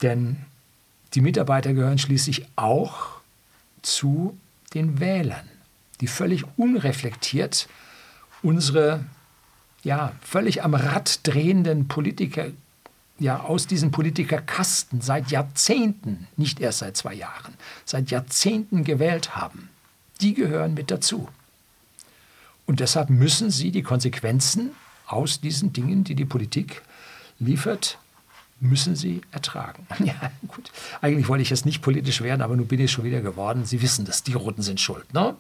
Denn 0.03 0.37
die 1.15 1.21
Mitarbeiter 1.21 1.73
gehören 1.73 1.99
schließlich 1.99 2.47
auch 2.57 3.19
zu 3.83 4.39
den 4.75 5.01
Wählern, 5.01 5.49
die 6.01 6.07
völlig 6.07 6.45
unreflektiert 6.57 7.69
unsere 8.43 9.05
ja, 9.85 10.13
völlig 10.21 10.63
am 10.65 10.75
Rad 10.75 11.27
drehenden 11.27 11.89
Politiker 11.89 12.47
ja 13.19 13.41
aus 13.41 13.67
diesen 13.67 13.91
Politikerkasten 13.91 15.01
seit 15.01 15.31
Jahrzehnten, 15.31 16.29
nicht 16.37 16.61
erst 16.61 16.81
seit 16.81 16.97
zwei 16.97 17.15
Jahren, 17.15 17.55
seit 17.85 18.11
Jahrzehnten 18.11 18.85
gewählt 18.85 19.37
haben. 19.37 19.69
Die 20.21 20.35
gehören 20.35 20.75
mit 20.75 20.91
dazu. 20.91 21.29
Und 22.67 22.81
deshalb 22.81 23.11
müssen 23.11 23.51
sie 23.51 23.71
die 23.71 23.83
Konsequenzen 23.83 24.73
aus 25.07 25.41
diesen 25.41 25.73
Dingen, 25.73 26.05
die 26.05 26.15
die 26.15 26.27
Politik 26.27 26.83
liefert, 27.39 27.99
müssen 28.61 28.97
sie 28.97 29.23
ertragen. 29.31 29.87
Ja, 30.05 30.31
gut. 30.47 30.71
Eigentlich 31.01 31.29
wollte 31.29 31.43
ich 31.43 31.51
jetzt 31.51 31.67
nicht 31.67 31.83
politisch 31.83 32.21
werden, 32.21 32.43
aber 32.43 32.57
nun 32.57 32.67
bin 32.67 32.81
ich 32.81 32.91
schon 32.91 33.05
wieder 33.05 33.21
geworden. 33.21 33.65
Sie 33.65 33.81
wissen 33.83 34.05
das, 34.05 34.23
die 34.23 34.35
Roten 34.35 34.63
sind 34.63 34.81
schuld. 34.81 35.13
Ne? 35.15 35.35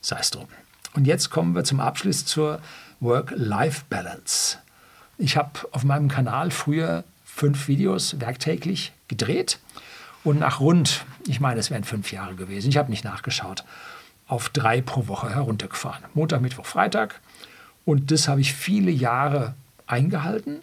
Sei 0.00 0.18
es 0.18 0.30
drum. 0.30 0.48
Und 0.94 1.06
jetzt 1.06 1.30
kommen 1.30 1.54
wir 1.54 1.64
zum 1.64 1.80
Abschluss 1.80 2.24
zur 2.26 2.60
Work-Life-Balance. 3.00 4.58
Ich 5.22 5.36
habe 5.36 5.68
auf 5.70 5.84
meinem 5.84 6.08
Kanal 6.08 6.50
früher 6.50 7.04
fünf 7.24 7.68
Videos 7.68 8.18
werktäglich 8.18 8.90
gedreht 9.06 9.60
und 10.24 10.40
nach 10.40 10.58
rund, 10.58 11.06
ich 11.28 11.38
meine, 11.38 11.60
es 11.60 11.70
wären 11.70 11.84
fünf 11.84 12.10
Jahre 12.10 12.34
gewesen, 12.34 12.70
ich 12.70 12.76
habe 12.76 12.90
nicht 12.90 13.04
nachgeschaut, 13.04 13.62
auf 14.26 14.48
drei 14.48 14.80
pro 14.80 15.06
Woche 15.06 15.30
heruntergefahren. 15.30 16.02
Montag, 16.14 16.40
Mittwoch, 16.40 16.66
Freitag. 16.66 17.20
Und 17.84 18.10
das 18.10 18.26
habe 18.26 18.40
ich 18.40 18.52
viele 18.52 18.90
Jahre 18.90 19.54
eingehalten. 19.86 20.56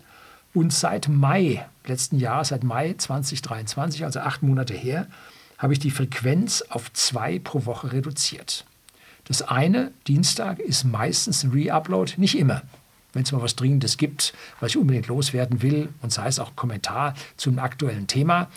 Und 0.53 0.73
seit 0.73 1.07
Mai 1.07 1.65
letzten 1.85 2.19
Jahres, 2.19 2.49
seit 2.49 2.65
Mai 2.65 2.95
2023, 2.97 4.03
also 4.03 4.19
acht 4.19 4.43
Monate 4.43 4.73
her, 4.73 5.07
habe 5.57 5.71
ich 5.71 5.79
die 5.79 5.91
Frequenz 5.91 6.63
auf 6.63 6.91
zwei 6.91 7.39
pro 7.39 7.65
Woche 7.65 7.93
reduziert. 7.93 8.65
Das 9.23 9.41
eine, 9.41 9.93
Dienstag, 10.05 10.59
ist 10.59 10.83
meistens 10.83 11.45
ein 11.45 11.51
Re-Upload, 11.51 12.15
nicht 12.17 12.37
immer. 12.37 12.63
Wenn 13.13 13.23
es 13.23 13.31
mal 13.31 13.41
was 13.41 13.55
Dringendes 13.55 13.97
gibt, 13.97 14.33
was 14.59 14.71
ich 14.71 14.77
unbedingt 14.77 15.07
loswerden 15.07 15.61
will, 15.61 15.89
und 16.01 16.11
sei 16.13 16.27
es 16.27 16.39
auch 16.39 16.55
Kommentar 16.55 17.15
zum 17.37 17.59
aktuellen 17.59 18.07
Thema, 18.07 18.47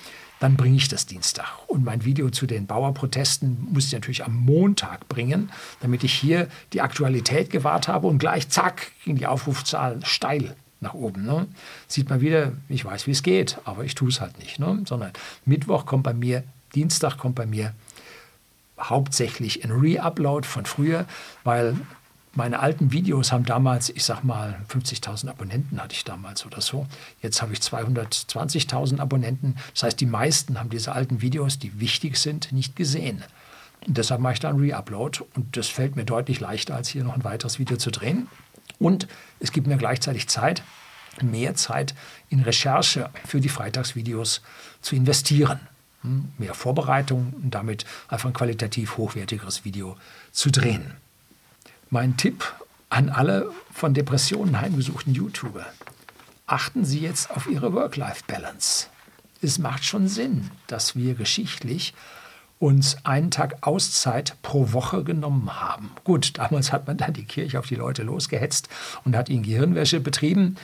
dann 0.40 0.56
bringe 0.56 0.76
ich 0.76 0.88
das 0.88 1.06
Dienstag. 1.06 1.46
Und 1.68 1.84
mein 1.84 2.04
Video 2.04 2.28
zu 2.28 2.46
den 2.46 2.66
Bauerprotesten 2.66 3.68
muss 3.70 3.86
ich 3.86 3.92
natürlich 3.92 4.24
am 4.24 4.34
Montag 4.34 5.08
bringen, 5.08 5.50
damit 5.80 6.02
ich 6.02 6.12
hier 6.12 6.48
die 6.72 6.80
Aktualität 6.80 7.48
gewahrt 7.50 7.86
habe 7.86 8.08
und 8.08 8.18
gleich 8.18 8.48
zack 8.48 8.90
ging 9.04 9.14
die 9.14 9.28
Aufrufzahl 9.28 10.00
steil 10.04 10.56
nach 10.80 10.94
oben. 10.94 11.24
Ne? 11.24 11.46
Sieht 11.86 12.10
man 12.10 12.20
wieder, 12.20 12.52
ich 12.68 12.84
weiß, 12.84 13.06
wie 13.06 13.12
es 13.12 13.22
geht, 13.22 13.58
aber 13.64 13.84
ich 13.84 13.94
tue 13.94 14.08
es 14.08 14.20
halt 14.20 14.36
nicht. 14.40 14.58
Ne? 14.58 14.82
Sondern 14.84 15.12
Mittwoch 15.44 15.86
kommt 15.86 16.02
bei 16.02 16.12
mir, 16.12 16.42
Dienstag 16.74 17.18
kommt 17.18 17.36
bei 17.36 17.46
mir 17.46 17.72
hauptsächlich 18.80 19.64
ein 19.64 19.70
Re-Upload 19.70 20.46
von 20.46 20.66
früher, 20.66 21.06
weil 21.44 21.76
meine 22.34 22.60
alten 22.60 22.92
Videos 22.92 23.30
haben 23.30 23.44
damals, 23.44 23.90
ich 23.90 24.04
sag 24.04 24.24
mal, 24.24 24.58
50.000 24.68 25.28
Abonnenten 25.28 25.80
hatte 25.80 25.94
ich 25.94 26.04
damals 26.04 26.46
oder 26.46 26.60
so. 26.60 26.86
Jetzt 27.20 27.42
habe 27.42 27.52
ich 27.52 27.58
220.000 27.60 29.00
Abonnenten. 29.00 29.56
Das 29.74 29.82
heißt, 29.82 30.00
die 30.00 30.06
meisten 30.06 30.58
haben 30.58 30.70
diese 30.70 30.92
alten 30.92 31.20
Videos, 31.20 31.58
die 31.58 31.78
wichtig 31.78 32.16
sind, 32.16 32.52
nicht 32.52 32.74
gesehen. 32.74 33.22
Und 33.86 33.98
deshalb 33.98 34.20
mache 34.20 34.34
ich 34.34 34.40
da 34.40 34.48
einen 34.48 34.60
Re-Upload 34.60 35.20
und 35.34 35.56
das 35.56 35.68
fällt 35.68 35.96
mir 35.96 36.04
deutlich 36.04 36.40
leichter, 36.40 36.74
als 36.74 36.88
hier 36.88 37.04
noch 37.04 37.14
ein 37.14 37.24
weiteres 37.24 37.58
Video 37.58 37.76
zu 37.76 37.90
drehen. 37.90 38.28
Und 38.78 39.08
es 39.38 39.52
gibt 39.52 39.66
mir 39.66 39.76
gleichzeitig 39.76 40.28
Zeit, 40.28 40.62
mehr 41.20 41.54
Zeit 41.54 41.94
in 42.30 42.40
Recherche 42.40 43.10
für 43.26 43.40
die 43.40 43.48
Freitagsvideos 43.50 44.40
zu 44.80 44.96
investieren. 44.96 45.60
Hm, 46.02 46.32
mehr 46.38 46.54
Vorbereitung 46.54 47.34
und 47.42 47.50
damit 47.54 47.84
einfach 48.08 48.30
ein 48.30 48.34
qualitativ 48.34 48.96
hochwertigeres 48.96 49.64
Video 49.64 49.96
zu 50.30 50.50
drehen. 50.50 50.92
Mein 51.94 52.16
Tipp 52.16 52.54
an 52.88 53.10
alle 53.10 53.52
von 53.70 53.92
Depressionen 53.92 54.58
heimgesuchten 54.58 55.12
YouTuber. 55.12 55.66
Achten 56.46 56.86
Sie 56.86 57.00
jetzt 57.00 57.30
auf 57.30 57.46
Ihre 57.46 57.74
Work-Life-Balance. 57.74 58.86
Es 59.42 59.58
macht 59.58 59.84
schon 59.84 60.08
Sinn, 60.08 60.50
dass 60.68 60.96
wir 60.96 61.12
geschichtlich 61.12 61.92
uns 62.58 62.96
einen 63.04 63.30
Tag 63.30 63.58
Auszeit 63.60 64.36
pro 64.40 64.72
Woche 64.72 65.04
genommen 65.04 65.60
haben. 65.60 65.90
Gut, 66.02 66.38
damals 66.38 66.72
hat 66.72 66.86
man 66.86 66.96
dann 66.96 67.12
die 67.12 67.26
Kirche 67.26 67.58
auf 67.58 67.66
die 67.66 67.74
Leute 67.74 68.04
losgehetzt 68.04 68.70
und 69.04 69.14
hat 69.14 69.28
ihnen 69.28 69.42
Gehirnwäsche 69.42 70.00
betrieben. 70.00 70.56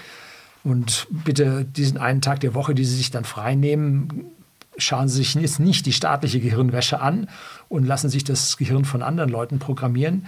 Und 0.64 1.08
bitte 1.10 1.66
diesen 1.66 1.98
einen 1.98 2.22
Tag 2.22 2.40
der 2.40 2.54
Woche, 2.54 2.74
die 2.74 2.86
Sie 2.86 2.96
sich 2.96 3.10
dann 3.10 3.24
frei 3.24 3.54
nehmen, 3.54 4.24
schauen 4.78 5.10
Sie 5.10 5.18
sich 5.18 5.34
jetzt 5.34 5.60
nicht 5.60 5.84
die 5.84 5.92
staatliche 5.92 6.40
Gehirnwäsche 6.40 7.02
an 7.02 7.28
und 7.68 7.84
lassen 7.84 8.08
sich 8.08 8.24
das 8.24 8.56
Gehirn 8.56 8.86
von 8.86 9.02
anderen 9.02 9.28
Leuten 9.28 9.58
programmieren, 9.58 10.26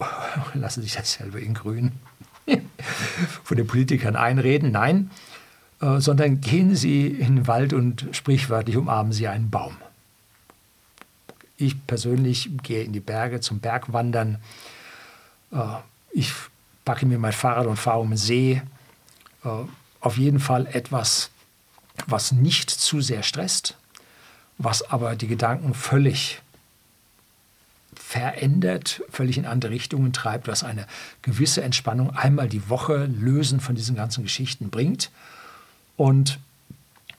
lassen 0.54 0.82
sich 0.82 0.94
das 0.94 1.12
selber 1.12 1.38
in 1.38 1.54
Grün 1.54 1.92
von 3.44 3.56
den 3.56 3.66
Politikern 3.66 4.16
einreden. 4.16 4.72
Nein, 4.72 5.10
äh, 5.80 6.00
sondern 6.00 6.40
gehen 6.40 6.74
Sie 6.76 7.06
in 7.06 7.36
den 7.36 7.46
Wald 7.46 7.72
und 7.72 8.06
sprichwörtlich 8.12 8.76
umarmen 8.76 9.12
Sie 9.12 9.28
einen 9.28 9.50
Baum. 9.50 9.76
Ich 11.56 11.86
persönlich 11.86 12.50
gehe 12.62 12.84
in 12.84 12.92
die 12.92 13.00
Berge 13.00 13.40
zum 13.40 13.60
Bergwandern. 13.60 14.38
Äh, 15.52 15.56
ich 16.12 16.32
packe 16.84 17.06
mir 17.06 17.18
mein 17.18 17.32
Fahrrad 17.32 17.66
und 17.66 17.76
fahre 17.76 18.00
um 18.00 18.10
den 18.10 18.16
See. 18.16 18.62
Äh, 19.44 19.48
auf 20.00 20.16
jeden 20.16 20.40
Fall 20.40 20.66
etwas, 20.66 21.30
was 22.06 22.32
nicht 22.32 22.70
zu 22.70 23.00
sehr 23.00 23.22
stresst, 23.22 23.76
was 24.56 24.82
aber 24.90 25.14
die 25.16 25.28
Gedanken 25.28 25.74
völlig 25.74 26.40
verändert, 27.94 29.02
völlig 29.10 29.38
in 29.38 29.46
andere 29.46 29.72
Richtungen 29.72 30.12
treibt, 30.12 30.48
was 30.48 30.64
eine 30.64 30.86
gewisse 31.22 31.62
Entspannung 31.62 32.10
einmal 32.10 32.48
die 32.48 32.68
Woche 32.68 33.06
lösen 33.06 33.60
von 33.60 33.74
diesen 33.74 33.96
ganzen 33.96 34.22
Geschichten 34.22 34.70
bringt. 34.70 35.10
Und 35.96 36.38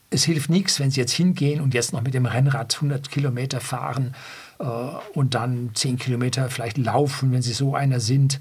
es 0.09 0.24
hilft 0.24 0.49
nichts, 0.49 0.80
wenn 0.80 0.91
Sie 0.91 0.99
jetzt 0.99 1.13
hingehen 1.13 1.61
und 1.61 1.74
jetzt 1.74 1.93
noch 1.93 2.01
mit 2.01 2.13
dem 2.13 2.26
Rennrad 2.26 2.76
100 2.76 3.09
Kilometer 3.09 3.61
fahren 3.61 4.13
äh, 4.59 4.65
und 5.13 5.36
dann 5.36 5.72
10 5.74 5.97
Kilometer 5.97 6.49
vielleicht 6.49 6.78
laufen, 6.78 7.32
wenn 7.32 7.41
Sie 7.41 7.53
so 7.53 7.76
einer 7.76 7.99
sind 7.99 8.39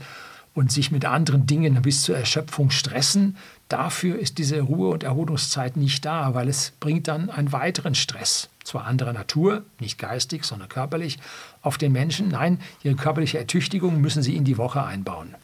und 0.55 0.72
sich 0.72 0.90
mit 0.90 1.05
anderen 1.05 1.46
Dingen 1.46 1.80
bis 1.82 2.03
zur 2.03 2.16
Erschöpfung 2.16 2.70
stressen. 2.70 3.36
Dafür 3.68 4.18
ist 4.18 4.38
diese 4.38 4.61
Ruhe- 4.61 4.90
und 4.90 5.05
Erholungszeit 5.05 5.76
nicht 5.76 6.05
da, 6.05 6.34
weil 6.34 6.48
es 6.48 6.72
bringt 6.80 7.09
dann 7.09 7.30
einen 7.30 7.53
weiteren 7.53 7.94
Stress 7.94 8.48
zwar 8.70 8.86
anderer 8.86 9.12
Natur, 9.12 9.64
nicht 9.80 9.98
geistig, 9.98 10.44
sondern 10.44 10.68
körperlich, 10.68 11.18
auf 11.62 11.76
den 11.76 11.92
Menschen. 11.92 12.28
Nein, 12.28 12.61
ihre 12.82 12.94
körperliche 12.94 13.38
Ertüchtigung 13.38 14.01
müssen 14.01 14.22
sie 14.22 14.36
in 14.36 14.44
die 14.44 14.59
Woche 14.59 14.82
einbauen. 14.82 15.34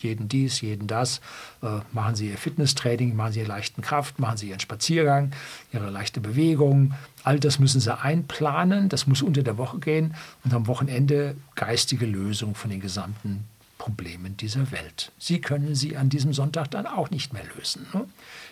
Jeden 0.00 0.28
dies, 0.28 0.62
jeden 0.62 0.86
das. 0.86 1.20
Äh, 1.62 1.80
machen 1.92 2.14
Sie 2.14 2.30
Ihr 2.30 2.38
Fitnesstraining, 2.38 3.14
machen 3.14 3.34
Sie 3.34 3.40
Ihre 3.40 3.48
leichten 3.48 3.82
Kraft, 3.82 4.18
machen 4.18 4.38
Sie 4.38 4.48
Ihren 4.48 4.58
Spaziergang, 4.58 5.32
Ihre 5.74 5.90
leichte 5.90 6.22
Bewegung. 6.22 6.94
All 7.22 7.38
das 7.38 7.58
müssen 7.58 7.82
Sie 7.82 7.94
einplanen. 7.94 8.88
Das 8.88 9.06
muss 9.06 9.20
unter 9.20 9.42
der 9.42 9.58
Woche 9.58 9.78
gehen 9.78 10.14
und 10.42 10.54
am 10.54 10.68
Wochenende 10.68 11.36
geistige 11.54 12.06
Lösung 12.06 12.54
von 12.54 12.70
den 12.70 12.80
gesamten 12.80 13.44
Problemen 13.80 14.36
dieser 14.36 14.70
Welt. 14.72 15.10
Sie 15.18 15.40
können 15.40 15.74
sie 15.74 15.96
an 15.96 16.10
diesem 16.10 16.34
Sonntag 16.34 16.70
dann 16.70 16.86
auch 16.86 17.08
nicht 17.08 17.32
mehr 17.32 17.44
lösen. 17.56 17.86
Ne? 17.94 18.04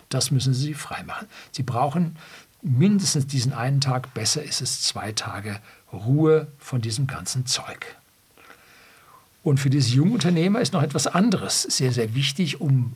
Das 0.09 0.31
müssen 0.31 0.55
Sie 0.55 0.73
freimachen. 0.73 1.27
Sie 1.51 1.61
brauchen 1.61 2.17
mindestens 2.63 3.27
diesen 3.27 3.53
einen 3.53 3.79
Tag, 3.79 4.15
besser 4.15 4.41
ist 4.41 4.59
es 4.59 4.81
zwei 4.81 5.11
Tage 5.11 5.59
Ruhe 5.93 6.47
von 6.57 6.81
diesem 6.81 7.05
ganzen 7.05 7.45
Zeug. 7.45 7.95
Und 9.43 9.59
für 9.59 9.69
diese 9.69 9.93
Jungunternehmer 9.93 10.61
ist 10.61 10.73
noch 10.73 10.81
etwas 10.81 11.05
anderes 11.05 11.61
sehr, 11.61 11.91
sehr 11.91 12.15
wichtig, 12.15 12.59
um 12.59 12.95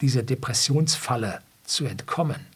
dieser 0.00 0.24
Depressionsfalle 0.24 1.40
zu 1.64 1.86
entkommen. 1.86 2.46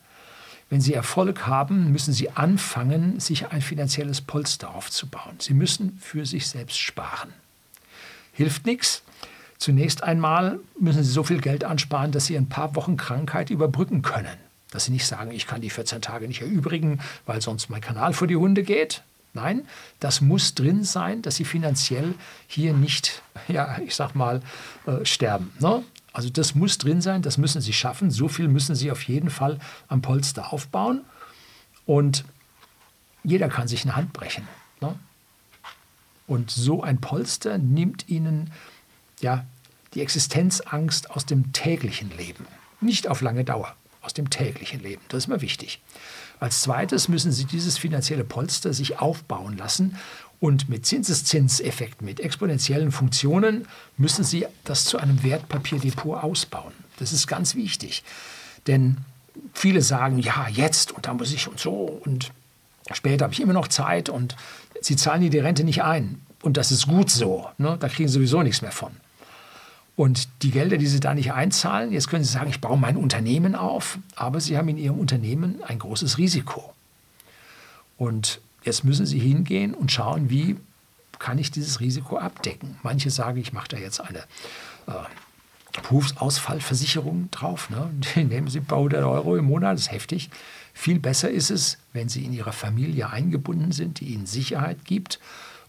Wenn 0.70 0.80
Sie 0.80 0.92
Erfolg 0.92 1.46
haben, 1.46 1.92
müssen 1.92 2.12
Sie 2.12 2.30
anfangen, 2.30 3.20
sich 3.20 3.46
ein 3.52 3.62
finanzielles 3.62 4.20
Polster 4.20 4.74
aufzubauen. 4.74 5.36
Sie 5.38 5.54
müssen 5.54 6.00
für 6.00 6.26
sich 6.26 6.48
selbst 6.48 6.78
sparen. 6.78 7.32
Hilft 8.32 8.66
nichts. 8.66 9.03
Zunächst 9.64 10.02
einmal 10.02 10.60
müssen 10.78 11.02
Sie 11.02 11.10
so 11.10 11.22
viel 11.22 11.40
Geld 11.40 11.64
ansparen, 11.64 12.12
dass 12.12 12.26
Sie 12.26 12.36
ein 12.36 12.50
paar 12.50 12.76
Wochen 12.76 12.98
Krankheit 12.98 13.48
überbrücken 13.48 14.02
können. 14.02 14.36
Dass 14.70 14.84
Sie 14.84 14.92
nicht 14.92 15.06
sagen, 15.06 15.30
ich 15.30 15.46
kann 15.46 15.62
die 15.62 15.70
14 15.70 16.02
Tage 16.02 16.28
nicht 16.28 16.42
erübrigen, 16.42 17.00
weil 17.24 17.40
sonst 17.40 17.70
mein 17.70 17.80
Kanal 17.80 18.12
vor 18.12 18.28
die 18.28 18.36
Hunde 18.36 18.62
geht. 18.62 19.04
Nein, 19.32 19.66
das 20.00 20.20
muss 20.20 20.52
drin 20.54 20.84
sein, 20.84 21.22
dass 21.22 21.36
Sie 21.36 21.46
finanziell 21.46 22.12
hier 22.46 22.74
nicht, 22.74 23.22
ja, 23.48 23.78
ich 23.78 23.94
sag 23.94 24.14
mal, 24.14 24.42
äh, 24.84 25.02
sterben. 25.06 25.50
Ne? 25.60 25.82
Also 26.12 26.28
das 26.28 26.54
muss 26.54 26.76
drin 26.76 27.00
sein, 27.00 27.22
das 27.22 27.38
müssen 27.38 27.62
Sie 27.62 27.72
schaffen. 27.72 28.10
So 28.10 28.28
viel 28.28 28.48
müssen 28.48 28.74
Sie 28.74 28.90
auf 28.90 29.04
jeden 29.04 29.30
Fall 29.30 29.58
am 29.88 30.02
Polster 30.02 30.52
aufbauen. 30.52 31.06
Und 31.86 32.26
jeder 33.22 33.48
kann 33.48 33.66
sich 33.66 33.84
eine 33.84 33.96
Hand 33.96 34.12
brechen. 34.12 34.46
Ne? 34.82 34.94
Und 36.26 36.50
so 36.50 36.82
ein 36.82 37.00
Polster 37.00 37.56
nimmt 37.56 38.10
Ihnen 38.10 38.50
ja, 39.20 39.46
die 39.94 40.02
Existenzangst 40.02 41.10
aus 41.10 41.26
dem 41.26 41.52
täglichen 41.52 42.10
Leben. 42.16 42.46
Nicht 42.80 43.08
auf 43.08 43.20
lange 43.20 43.44
Dauer 43.44 43.74
aus 44.02 44.14
dem 44.14 44.30
täglichen 44.30 44.80
Leben. 44.80 45.02
Das 45.08 45.24
ist 45.24 45.28
mir 45.28 45.40
wichtig. 45.40 45.80
Als 46.40 46.62
zweites 46.62 47.08
müssen 47.08 47.32
Sie 47.32 47.44
dieses 47.44 47.78
finanzielle 47.78 48.24
Polster 48.24 48.74
sich 48.74 48.98
aufbauen 48.98 49.56
lassen 49.56 49.96
und 50.40 50.68
mit 50.68 50.84
Zinseszinseffekten, 50.84 52.04
mit 52.04 52.20
exponentiellen 52.20 52.92
Funktionen 52.92 53.66
müssen 53.96 54.24
Sie 54.24 54.46
das 54.64 54.84
zu 54.84 54.98
einem 54.98 55.22
Wertpapierdepot 55.22 56.22
ausbauen. 56.22 56.72
Das 56.98 57.12
ist 57.12 57.26
ganz 57.26 57.54
wichtig. 57.54 58.02
Denn 58.66 58.98
viele 59.54 59.80
sagen, 59.80 60.18
ja, 60.18 60.48
jetzt 60.48 60.92
und 60.92 61.06
da 61.06 61.14
muss 61.14 61.32
ich 61.32 61.48
und 61.48 61.58
so 61.58 62.00
und 62.04 62.32
später 62.92 63.24
habe 63.24 63.32
ich 63.32 63.40
immer 63.40 63.52
noch 63.52 63.68
Zeit 63.68 64.08
und 64.08 64.36
Sie 64.82 64.96
zahlen 64.96 65.30
die 65.30 65.38
Rente 65.38 65.64
nicht 65.64 65.82
ein. 65.82 66.20
Und 66.42 66.58
das 66.58 66.70
ist 66.70 66.88
gut 66.88 67.08
so. 67.08 67.48
Ne? 67.56 67.78
Da 67.80 67.88
kriegen 67.88 68.08
Sie 68.08 68.14
sowieso 68.14 68.42
nichts 68.42 68.60
mehr 68.60 68.72
von. 68.72 68.92
Und 69.96 70.28
die 70.42 70.50
Gelder, 70.50 70.76
die 70.76 70.86
Sie 70.86 71.00
da 71.00 71.14
nicht 71.14 71.32
einzahlen, 71.32 71.92
jetzt 71.92 72.08
können 72.08 72.24
Sie 72.24 72.32
sagen, 72.32 72.50
ich 72.50 72.60
baue 72.60 72.78
mein 72.78 72.96
Unternehmen 72.96 73.54
auf, 73.54 73.98
aber 74.16 74.40
Sie 74.40 74.56
haben 74.56 74.68
in 74.68 74.76
Ihrem 74.76 74.98
Unternehmen 74.98 75.62
ein 75.66 75.78
großes 75.78 76.18
Risiko. 76.18 76.74
Und 77.96 78.40
jetzt 78.64 78.84
müssen 78.84 79.06
Sie 79.06 79.20
hingehen 79.20 79.72
und 79.72 79.92
schauen, 79.92 80.30
wie 80.30 80.56
kann 81.20 81.38
ich 81.38 81.52
dieses 81.52 81.80
Risiko 81.80 82.18
abdecken. 82.18 82.76
Manche 82.82 83.10
sagen, 83.10 83.38
ich 83.38 83.52
mache 83.52 83.68
da 83.68 83.76
jetzt 83.76 84.00
eine 84.00 84.18
äh, 84.88 84.92
Berufsausfallversicherung 85.82 87.30
drauf. 87.30 87.70
Ne? 87.70 87.88
Die 88.14 88.24
nehmen 88.24 88.48
Sie 88.48 88.58
ein 88.58 88.64
paar 88.64 88.80
hundert 88.80 89.04
Euro 89.04 89.36
im 89.36 89.44
Monat, 89.44 89.74
das 89.74 89.82
ist 89.82 89.92
heftig. 89.92 90.30
Viel 90.72 90.98
besser 90.98 91.30
ist 91.30 91.50
es, 91.50 91.78
wenn 91.92 92.08
Sie 92.08 92.24
in 92.24 92.32
Ihrer 92.32 92.52
Familie 92.52 93.10
eingebunden 93.10 93.70
sind, 93.70 94.00
die 94.00 94.06
Ihnen 94.06 94.26
Sicherheit 94.26 94.84
gibt 94.84 95.20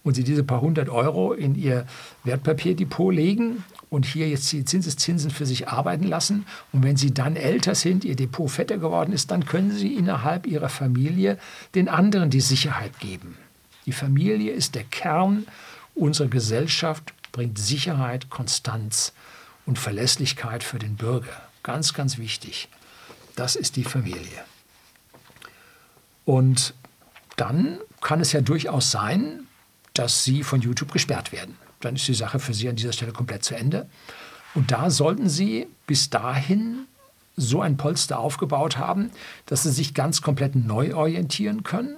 und 0.04 0.16
Sie 0.16 0.24
diese 0.24 0.44
paar 0.44 0.62
hundert 0.62 0.90
Euro 0.90 1.34
in 1.34 1.54
Ihr 1.54 1.86
Wertpapierdepot 2.24 3.14
legen 3.14 3.64
und 3.90 4.06
hier 4.06 4.28
jetzt 4.28 4.52
die 4.52 4.66
Zinseszinsen 4.66 5.32
für 5.32 5.46
sich 5.46 5.68
arbeiten 5.68 6.06
lassen. 6.06 6.46
Und 6.72 6.84
wenn 6.84 6.98
Sie 6.98 7.14
dann 7.14 7.36
älter 7.36 7.76
sind, 7.76 8.04
Ihr 8.04 8.16
Depot 8.16 8.50
fetter 8.50 8.78
geworden 8.78 9.14
ist, 9.14 9.32
dann 9.32 9.46
können 9.46 9.72
Sie 9.72 9.94
innerhalb 9.96 10.48
Ihrer 10.48 10.70
Familie 10.70 11.38
den 11.76 11.88
anderen 11.90 12.30
die 12.30 12.42
Sicherheit 12.42 13.00
geben. 13.00 13.38
Die 13.86 13.92
Familie 13.92 14.52
ist 14.52 14.76
der 14.76 14.84
Kern 14.84 15.46
unserer 15.94 16.28
Gesellschaft, 16.28 17.14
bringt 17.32 17.60
Sicherheit, 17.60 18.30
Konstanz 18.30 19.14
und 19.66 19.80
Verlässlichkeit 19.80 20.64
für 20.64 20.80
den 20.80 20.96
Bürger. 20.96 21.42
Ganz, 21.64 21.94
ganz 21.94 22.18
wichtig. 22.18 22.70
Das 23.36 23.56
ist 23.56 23.76
die 23.76 23.84
Familie. 23.84 24.44
Und 26.26 26.74
dann 27.36 27.80
kann 28.02 28.22
es 28.22 28.32
ja 28.32 28.42
durchaus 28.42 28.92
sein, 28.92 29.48
dass 29.94 30.24
Sie 30.24 30.44
von 30.44 30.62
YouTube 30.62 30.92
gesperrt 30.92 31.32
werden 31.32 31.58
dann 31.80 31.96
ist 31.96 32.08
die 32.08 32.14
Sache 32.14 32.40
für 32.40 32.54
Sie 32.54 32.70
an 32.70 32.76
dieser 32.76 32.94
Stelle 32.94 33.12
komplett 33.12 33.44
zu 33.44 33.56
Ende. 33.56 33.88
Und 34.54 34.72
da 34.72 34.90
sollten 34.90 35.30
Sie 35.30 35.68
bis 35.88 36.10
dahin 36.10 36.86
so 37.38 37.62
ein 37.62 37.78
Polster 37.78 38.20
aufgebaut 38.20 38.78
haben, 38.78 39.12
dass 39.46 39.64
Sie 39.64 39.72
sich 39.72 39.94
ganz 39.94 40.22
komplett 40.22 40.56
neu 40.56 40.96
orientieren 40.96 41.64
können 41.64 41.98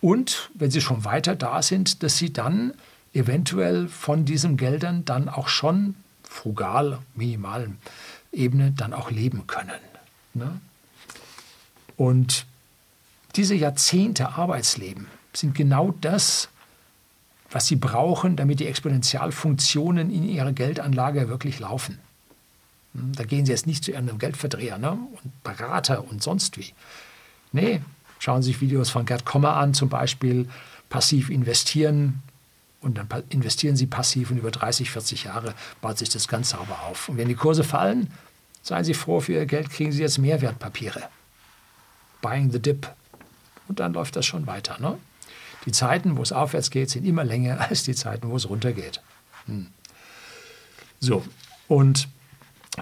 Und 0.00 0.50
wenn 0.54 0.70
Sie 0.70 0.80
schon 0.80 1.04
weiter 1.04 1.36
da 1.36 1.62
sind, 1.62 2.02
dass 2.02 2.16
Sie 2.16 2.32
dann 2.32 2.72
eventuell 3.12 3.88
von 3.88 4.24
diesen 4.24 4.56
Geldern 4.56 5.04
dann 5.04 5.28
auch 5.28 5.48
schon 5.48 5.94
frugal, 6.22 7.00
minimalen 7.14 7.78
Ebene 8.32 8.72
dann 8.72 8.94
auch 8.94 9.10
leben 9.10 9.46
können. 9.46 9.80
Ne? 10.34 10.60
Und 11.96 12.46
diese 13.36 13.54
Jahrzehnte 13.54 14.30
Arbeitsleben 14.30 15.08
sind 15.34 15.54
genau 15.54 15.92
das, 16.00 16.48
was 17.50 17.66
sie 17.66 17.76
brauchen, 17.76 18.36
damit 18.36 18.60
die 18.60 18.66
Exponentialfunktionen 18.66 20.10
in 20.10 20.28
ihrer 20.28 20.52
Geldanlage 20.52 21.28
wirklich 21.28 21.58
laufen. 21.58 21.98
Hm, 22.94 23.12
da 23.14 23.24
gehen 23.24 23.44
sie 23.44 23.52
jetzt 23.52 23.66
nicht 23.66 23.84
zu 23.84 23.90
irgendeinem 23.90 24.18
Geldverdreher 24.18 24.78
ne? 24.78 24.92
und 24.92 25.42
Berater 25.42 26.04
und 26.08 26.22
sonst 26.22 26.58
wie. 26.58 26.72
Nee, 27.52 27.80
schauen 28.18 28.42
Sie 28.42 28.52
sich 28.52 28.60
Videos 28.60 28.90
von 28.90 29.04
Gerd 29.04 29.24
Kommer 29.24 29.56
an, 29.56 29.74
zum 29.74 29.88
Beispiel 29.88 30.48
passiv 30.88 31.30
investieren. 31.30 32.22
Und 32.80 32.96
dann 32.96 33.08
investieren 33.28 33.76
Sie 33.76 33.86
passiv 33.86 34.30
und 34.30 34.38
über 34.38 34.50
30, 34.50 34.90
40 34.90 35.24
Jahre 35.24 35.54
baut 35.82 35.98
sich 35.98 36.08
das 36.08 36.28
ganz 36.28 36.50
sauber 36.50 36.80
auf. 36.88 37.08
Und 37.08 37.18
wenn 37.18 37.28
die 37.28 37.34
Kurse 37.34 37.64
fallen, 37.64 38.10
seien 38.62 38.84
Sie 38.84 38.94
froh, 38.94 39.20
für 39.20 39.32
Ihr 39.32 39.46
Geld 39.46 39.68
kriegen 39.70 39.92
Sie 39.92 40.00
jetzt 40.00 40.18
Mehrwertpapiere. 40.18 41.02
Buying 42.22 42.50
the 42.50 42.60
dip. 42.60 42.90
Und 43.68 43.80
dann 43.80 43.92
läuft 43.92 44.16
das 44.16 44.24
schon 44.24 44.46
weiter. 44.46 44.78
Ne? 44.80 44.96
Die 45.66 45.72
Zeiten, 45.72 46.16
wo 46.16 46.22
es 46.22 46.32
aufwärts 46.32 46.70
geht, 46.70 46.90
sind 46.90 47.04
immer 47.04 47.24
länger 47.24 47.60
als 47.68 47.84
die 47.84 47.94
Zeiten, 47.94 48.30
wo 48.30 48.36
es 48.36 48.48
runtergeht. 48.48 49.02
Hm. 49.46 49.68
So, 51.00 51.24
und 51.68 52.08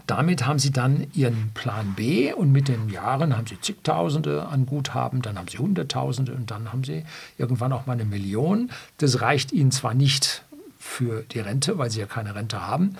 damit 0.06 0.46
haben 0.46 0.58
sie 0.58 0.70
dann 0.70 1.06
ihren 1.14 1.50
Plan 1.54 1.94
B 1.94 2.32
und 2.32 2.52
mit 2.52 2.68
den 2.68 2.90
Jahren 2.90 3.36
haben 3.36 3.46
sie 3.46 3.60
zigtausende 3.60 4.46
an 4.46 4.66
Guthaben, 4.66 5.22
dann 5.22 5.38
haben 5.38 5.48
sie 5.48 5.58
hunderttausende 5.58 6.32
und 6.34 6.50
dann 6.50 6.72
haben 6.72 6.84
sie 6.84 7.04
irgendwann 7.38 7.72
auch 7.72 7.86
mal 7.86 7.94
eine 7.94 8.04
Million. 8.04 8.70
Das 8.98 9.20
reicht 9.20 9.52
ihnen 9.52 9.70
zwar 9.70 9.94
nicht 9.94 10.44
für 10.78 11.22
die 11.22 11.40
Rente, 11.40 11.78
weil 11.78 11.90
sie 11.90 12.00
ja 12.00 12.06
keine 12.06 12.34
Rente 12.34 12.66
haben, 12.66 12.96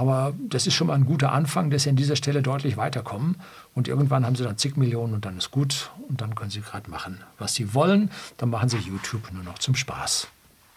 aber 0.00 0.32
das 0.48 0.66
ist 0.66 0.72
schon 0.72 0.86
mal 0.86 0.94
ein 0.94 1.04
guter 1.04 1.30
Anfang, 1.30 1.68
dass 1.68 1.82
sie 1.82 1.90
an 1.90 1.96
dieser 1.96 2.16
Stelle 2.16 2.40
deutlich 2.40 2.78
weiterkommen. 2.78 3.36
Und 3.74 3.86
irgendwann 3.86 4.24
haben 4.24 4.34
sie 4.34 4.44
dann 4.44 4.56
zig 4.56 4.78
Millionen 4.78 5.12
und 5.12 5.26
dann 5.26 5.36
ist 5.36 5.50
gut. 5.50 5.90
Und 6.08 6.22
dann 6.22 6.34
können 6.34 6.48
sie 6.48 6.62
gerade 6.62 6.90
machen, 6.90 7.18
was 7.38 7.52
sie 7.52 7.74
wollen. 7.74 8.10
Dann 8.38 8.48
machen 8.48 8.70
sie 8.70 8.78
YouTube 8.78 9.30
nur 9.30 9.44
noch 9.44 9.58
zum 9.58 9.74
Spaß. 9.76 10.28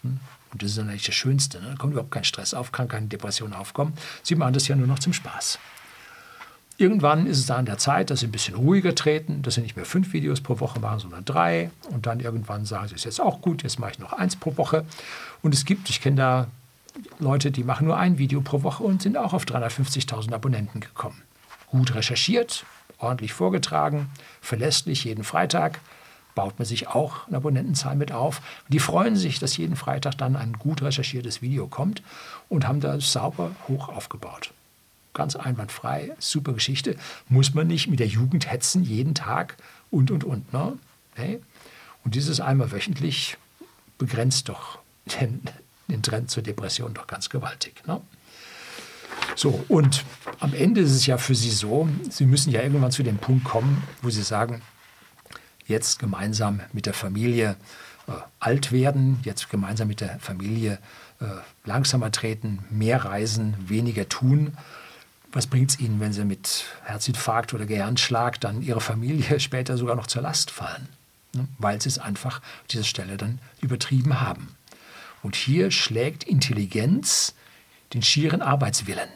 Hm? 0.02 0.20
Und 0.52 0.62
das 0.62 0.72
ist 0.72 0.78
dann 0.78 0.90
eigentlich 0.90 1.06
das 1.06 1.16
Schönste. 1.16 1.62
Ne? 1.62 1.70
Da 1.70 1.76
kommt 1.76 1.94
überhaupt 1.94 2.12
kein 2.12 2.26
Stress 2.26 2.54
auf, 2.54 2.74
kann 2.74 2.90
keine 2.90 3.08
Depression 3.08 3.54
aufkommen. 3.54 3.94
Sie 4.24 4.36
machen 4.36 4.52
das 4.52 4.68
ja 4.68 4.76
nur 4.76 4.88
noch 4.88 5.00
zum 5.00 5.14
Spaß. 5.14 5.58
Irgendwann 6.76 7.26
ist 7.26 7.40
es 7.40 7.46
dann 7.46 7.60
an 7.60 7.66
der 7.66 7.78
Zeit, 7.78 8.10
dass 8.10 8.20
sie 8.20 8.28
ein 8.28 8.32
bisschen 8.32 8.56
ruhiger 8.56 8.94
treten, 8.94 9.42
dass 9.42 9.54
sie 9.56 9.62
nicht 9.62 9.78
mehr 9.78 9.86
fünf 9.86 10.12
Videos 10.12 10.42
pro 10.42 10.60
Woche 10.60 10.82
machen, 10.82 11.00
sondern 11.00 11.24
drei. 11.24 11.72
Und 11.92 12.08
dann 12.08 12.20
irgendwann 12.20 12.66
sagen 12.66 12.90
sie, 12.90 12.96
ist 12.96 13.06
jetzt 13.06 13.22
auch 13.22 13.40
gut, 13.40 13.64
jetzt 13.64 13.80
mache 13.80 13.92
ich 13.92 14.00
noch 14.00 14.12
eins 14.12 14.36
pro 14.36 14.58
Woche. 14.58 14.84
Und 15.42 15.54
es 15.54 15.64
gibt, 15.64 15.90
ich 15.90 16.02
kenne 16.02 16.18
da 16.18 16.48
Leute, 17.20 17.52
die 17.52 17.64
machen 17.64 17.88
nur 17.88 17.98
ein 17.98 18.18
Video 18.18 18.42
pro 18.42 18.64
Woche 18.64 18.84
und 18.84 19.02
sind 19.02 19.18
auch 19.18 19.34
auf 19.34 19.46
350.000 19.46 20.34
Abonnenten 20.34 20.80
gekommen. 20.80 21.22
Gut 21.68 21.96
recherchiert, 21.96 22.66
ordentlich 23.00 23.34
vorgetragen, 23.34 24.10
verlässlich 24.42 25.04
jeden 25.04 25.24
Freitag, 25.24 25.80
baut 26.36 26.58
man 26.60 26.66
sich 26.66 26.88
auch 26.88 27.28
eine 27.28 27.38
Abonnentenzahl 27.38 27.96
mit 27.96 28.12
auf. 28.12 28.42
Die 28.68 28.80
freuen 28.80 29.16
sich, 29.16 29.40
dass 29.40 29.58
jeden 29.58 29.76
Freitag 29.76 30.18
dann 30.18 30.36
ein 30.36 30.54
gut 30.54 30.82
recherchiertes 30.82 31.42
Video 31.42 31.68
kommt 31.68 32.02
und 32.50 32.68
haben 32.68 32.80
das 32.80 33.12
sauber 33.12 33.52
hoch 33.68 33.90
aufgebaut. 33.90 34.52
Ganz 35.14 35.36
einwandfrei, 35.36 36.12
super 36.18 36.54
Geschichte. 36.54 36.96
Muss 37.30 37.54
man 37.54 37.68
nicht 37.68 37.88
mit 37.88 38.00
der 38.00 38.08
Jugend 38.08 38.52
hetzen 38.52 38.84
jeden 38.84 39.14
Tag 39.14 39.58
und, 39.92 40.10
und, 40.10 40.24
und. 40.24 40.52
Ne? 40.54 40.74
Nee. 41.18 41.40
Und 42.04 42.16
dieses 42.16 42.40
einmal 42.40 42.72
wöchentlich 42.72 43.38
begrenzt 44.00 44.50
doch 44.50 44.80
den, 45.22 45.42
den 45.88 46.02
Trend 46.02 46.32
zur 46.32 46.44
Depression 46.44 46.94
doch 46.94 47.08
ganz 47.08 47.30
gewaltig. 47.30 47.84
Ne? 47.88 48.02
So, 49.36 49.64
und 49.68 50.06
am 50.40 50.54
Ende 50.54 50.82
ist 50.82 50.92
es 50.92 51.06
ja 51.06 51.18
für 51.18 51.36
Sie 51.36 51.52
so, 51.52 51.88
Sie 52.10 52.26
müssen 52.26 52.52
ja 52.52 52.62
irgendwann 52.62 52.92
zu 52.92 53.04
dem 53.04 53.18
Punkt 53.18 53.46
kommen, 53.46 53.84
wo 54.02 54.10
Sie 54.10 54.24
sagen, 54.24 54.62
jetzt 55.66 56.00
gemeinsam 56.00 56.62
mit 56.72 56.86
der 56.86 56.94
Familie 56.94 57.56
äh, 58.08 58.12
alt 58.40 58.72
werden, 58.72 59.20
jetzt 59.24 59.50
gemeinsam 59.50 59.88
mit 59.88 60.02
der 60.02 60.20
Familie 60.20 60.78
äh, 61.20 61.26
langsamer 61.66 62.12
treten, 62.12 62.66
mehr 62.70 63.06
reisen, 63.06 63.56
weniger 63.68 64.08
tun. 64.10 64.58
Was 65.32 65.48
bringt 65.48 65.72
es 65.72 65.80
Ihnen, 65.80 66.00
wenn 66.00 66.14
Sie 66.14 66.26
mit 66.26 66.66
Herzinfarkt 66.84 67.54
oder 67.54 67.66
Gehirnschlag 67.66 68.40
dann 68.40 68.62
Ihrer 68.62 68.82
Familie 68.82 69.40
später 69.40 69.78
sogar 69.78 69.96
noch 69.96 70.08
zur 70.08 70.22
Last 70.22 70.52
fallen? 70.52 70.90
Ne? 71.34 71.48
Weil 71.58 71.82
Sie 71.82 71.90
es 71.90 71.98
einfach 71.98 72.38
an 72.38 72.68
dieser 72.70 72.84
Stelle 72.84 73.18
dann 73.18 73.40
übertrieben 73.62 74.22
haben. 74.22 74.50
Und 75.24 75.36
hier 75.36 75.72
schlägt 75.72 76.26
Intelligenz 76.26 77.34
den 77.94 78.04
schieren 78.04 78.42
Arbeitswillen. 78.42 79.10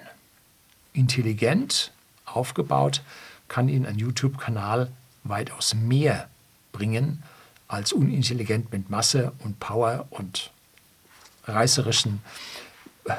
Intelligent 0.93 1.91
aufgebaut 2.25 3.03
kann 3.47 3.69
Ihnen 3.69 3.85
ein 3.85 3.97
YouTube-Kanal 3.97 4.91
weitaus 5.23 5.75
mehr 5.75 6.29
bringen 6.71 7.23
als 7.67 7.91
unintelligent 7.91 8.71
mit 8.71 8.89
Masse 8.89 9.33
und 9.39 9.59
Power 9.59 10.07
und 10.09 10.51
reißerischen 11.43 12.21
äh, 13.05 13.13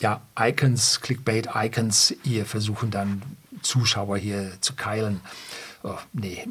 ja, 0.00 0.20
Icons, 0.38 1.00
Clickbait-Icons 1.00 2.14
hier 2.22 2.46
versuchen 2.46 2.90
dann 2.90 3.22
Zuschauer 3.62 4.18
hier 4.18 4.60
zu 4.60 4.74
keilen. 4.74 5.20
Oh, 5.82 5.98
nee, 6.12 6.46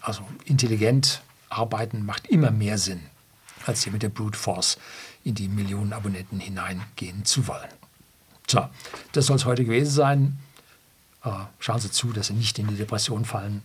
also 0.00 0.22
intelligent 0.46 1.20
arbeiten 1.50 2.04
macht 2.04 2.26
immer 2.28 2.50
mehr 2.50 2.78
Sinn, 2.78 3.02
als 3.66 3.84
hier 3.84 3.92
mit 3.92 4.02
der 4.02 4.08
Brute 4.08 4.38
Force 4.38 4.78
in 5.24 5.34
die 5.34 5.48
Millionen 5.48 5.92
Abonnenten 5.92 6.40
hineingehen 6.40 7.24
zu 7.24 7.46
wollen. 7.46 7.68
So, 8.46 8.68
das 9.12 9.26
soll 9.26 9.36
es 9.36 9.44
heute 9.44 9.64
gewesen 9.64 9.92
sein. 9.92 10.38
Äh, 11.24 11.30
schauen 11.58 11.80
Sie 11.80 11.90
zu, 11.90 12.12
dass 12.12 12.28
Sie 12.28 12.34
nicht 12.34 12.58
in 12.58 12.66
die 12.66 12.76
Depression 12.76 13.24
fallen. 13.24 13.62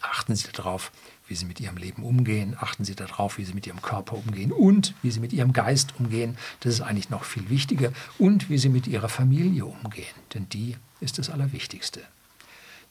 Achten 0.00 0.34
Sie 0.34 0.48
darauf, 0.52 0.90
wie 1.28 1.34
Sie 1.34 1.44
mit 1.44 1.60
Ihrem 1.60 1.76
Leben 1.76 2.02
umgehen. 2.02 2.56
Achten 2.58 2.84
Sie 2.84 2.94
darauf, 2.94 3.38
wie 3.38 3.44
Sie 3.44 3.54
mit 3.54 3.66
Ihrem 3.66 3.82
Körper 3.82 4.16
umgehen 4.16 4.50
und 4.50 4.94
wie 5.02 5.10
Sie 5.10 5.20
mit 5.20 5.32
Ihrem 5.32 5.52
Geist 5.52 5.94
umgehen. 5.98 6.36
Das 6.60 6.74
ist 6.74 6.80
eigentlich 6.80 7.10
noch 7.10 7.24
viel 7.24 7.48
wichtiger. 7.48 7.92
Und 8.18 8.48
wie 8.50 8.58
Sie 8.58 8.70
mit 8.70 8.86
Ihrer 8.86 9.08
Familie 9.08 9.66
umgehen. 9.66 10.14
Denn 10.32 10.48
die 10.48 10.76
ist 11.00 11.18
das 11.18 11.30
Allerwichtigste. 11.30 12.00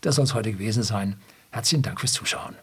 Das 0.02 0.16
soll 0.16 0.26
es 0.26 0.34
heute 0.34 0.52
gewesen 0.52 0.84
sein. 0.84 1.20
Herzlichen 1.52 1.84
Dank 1.84 2.00
fürs 2.00 2.14
Zuschauen. 2.14 2.56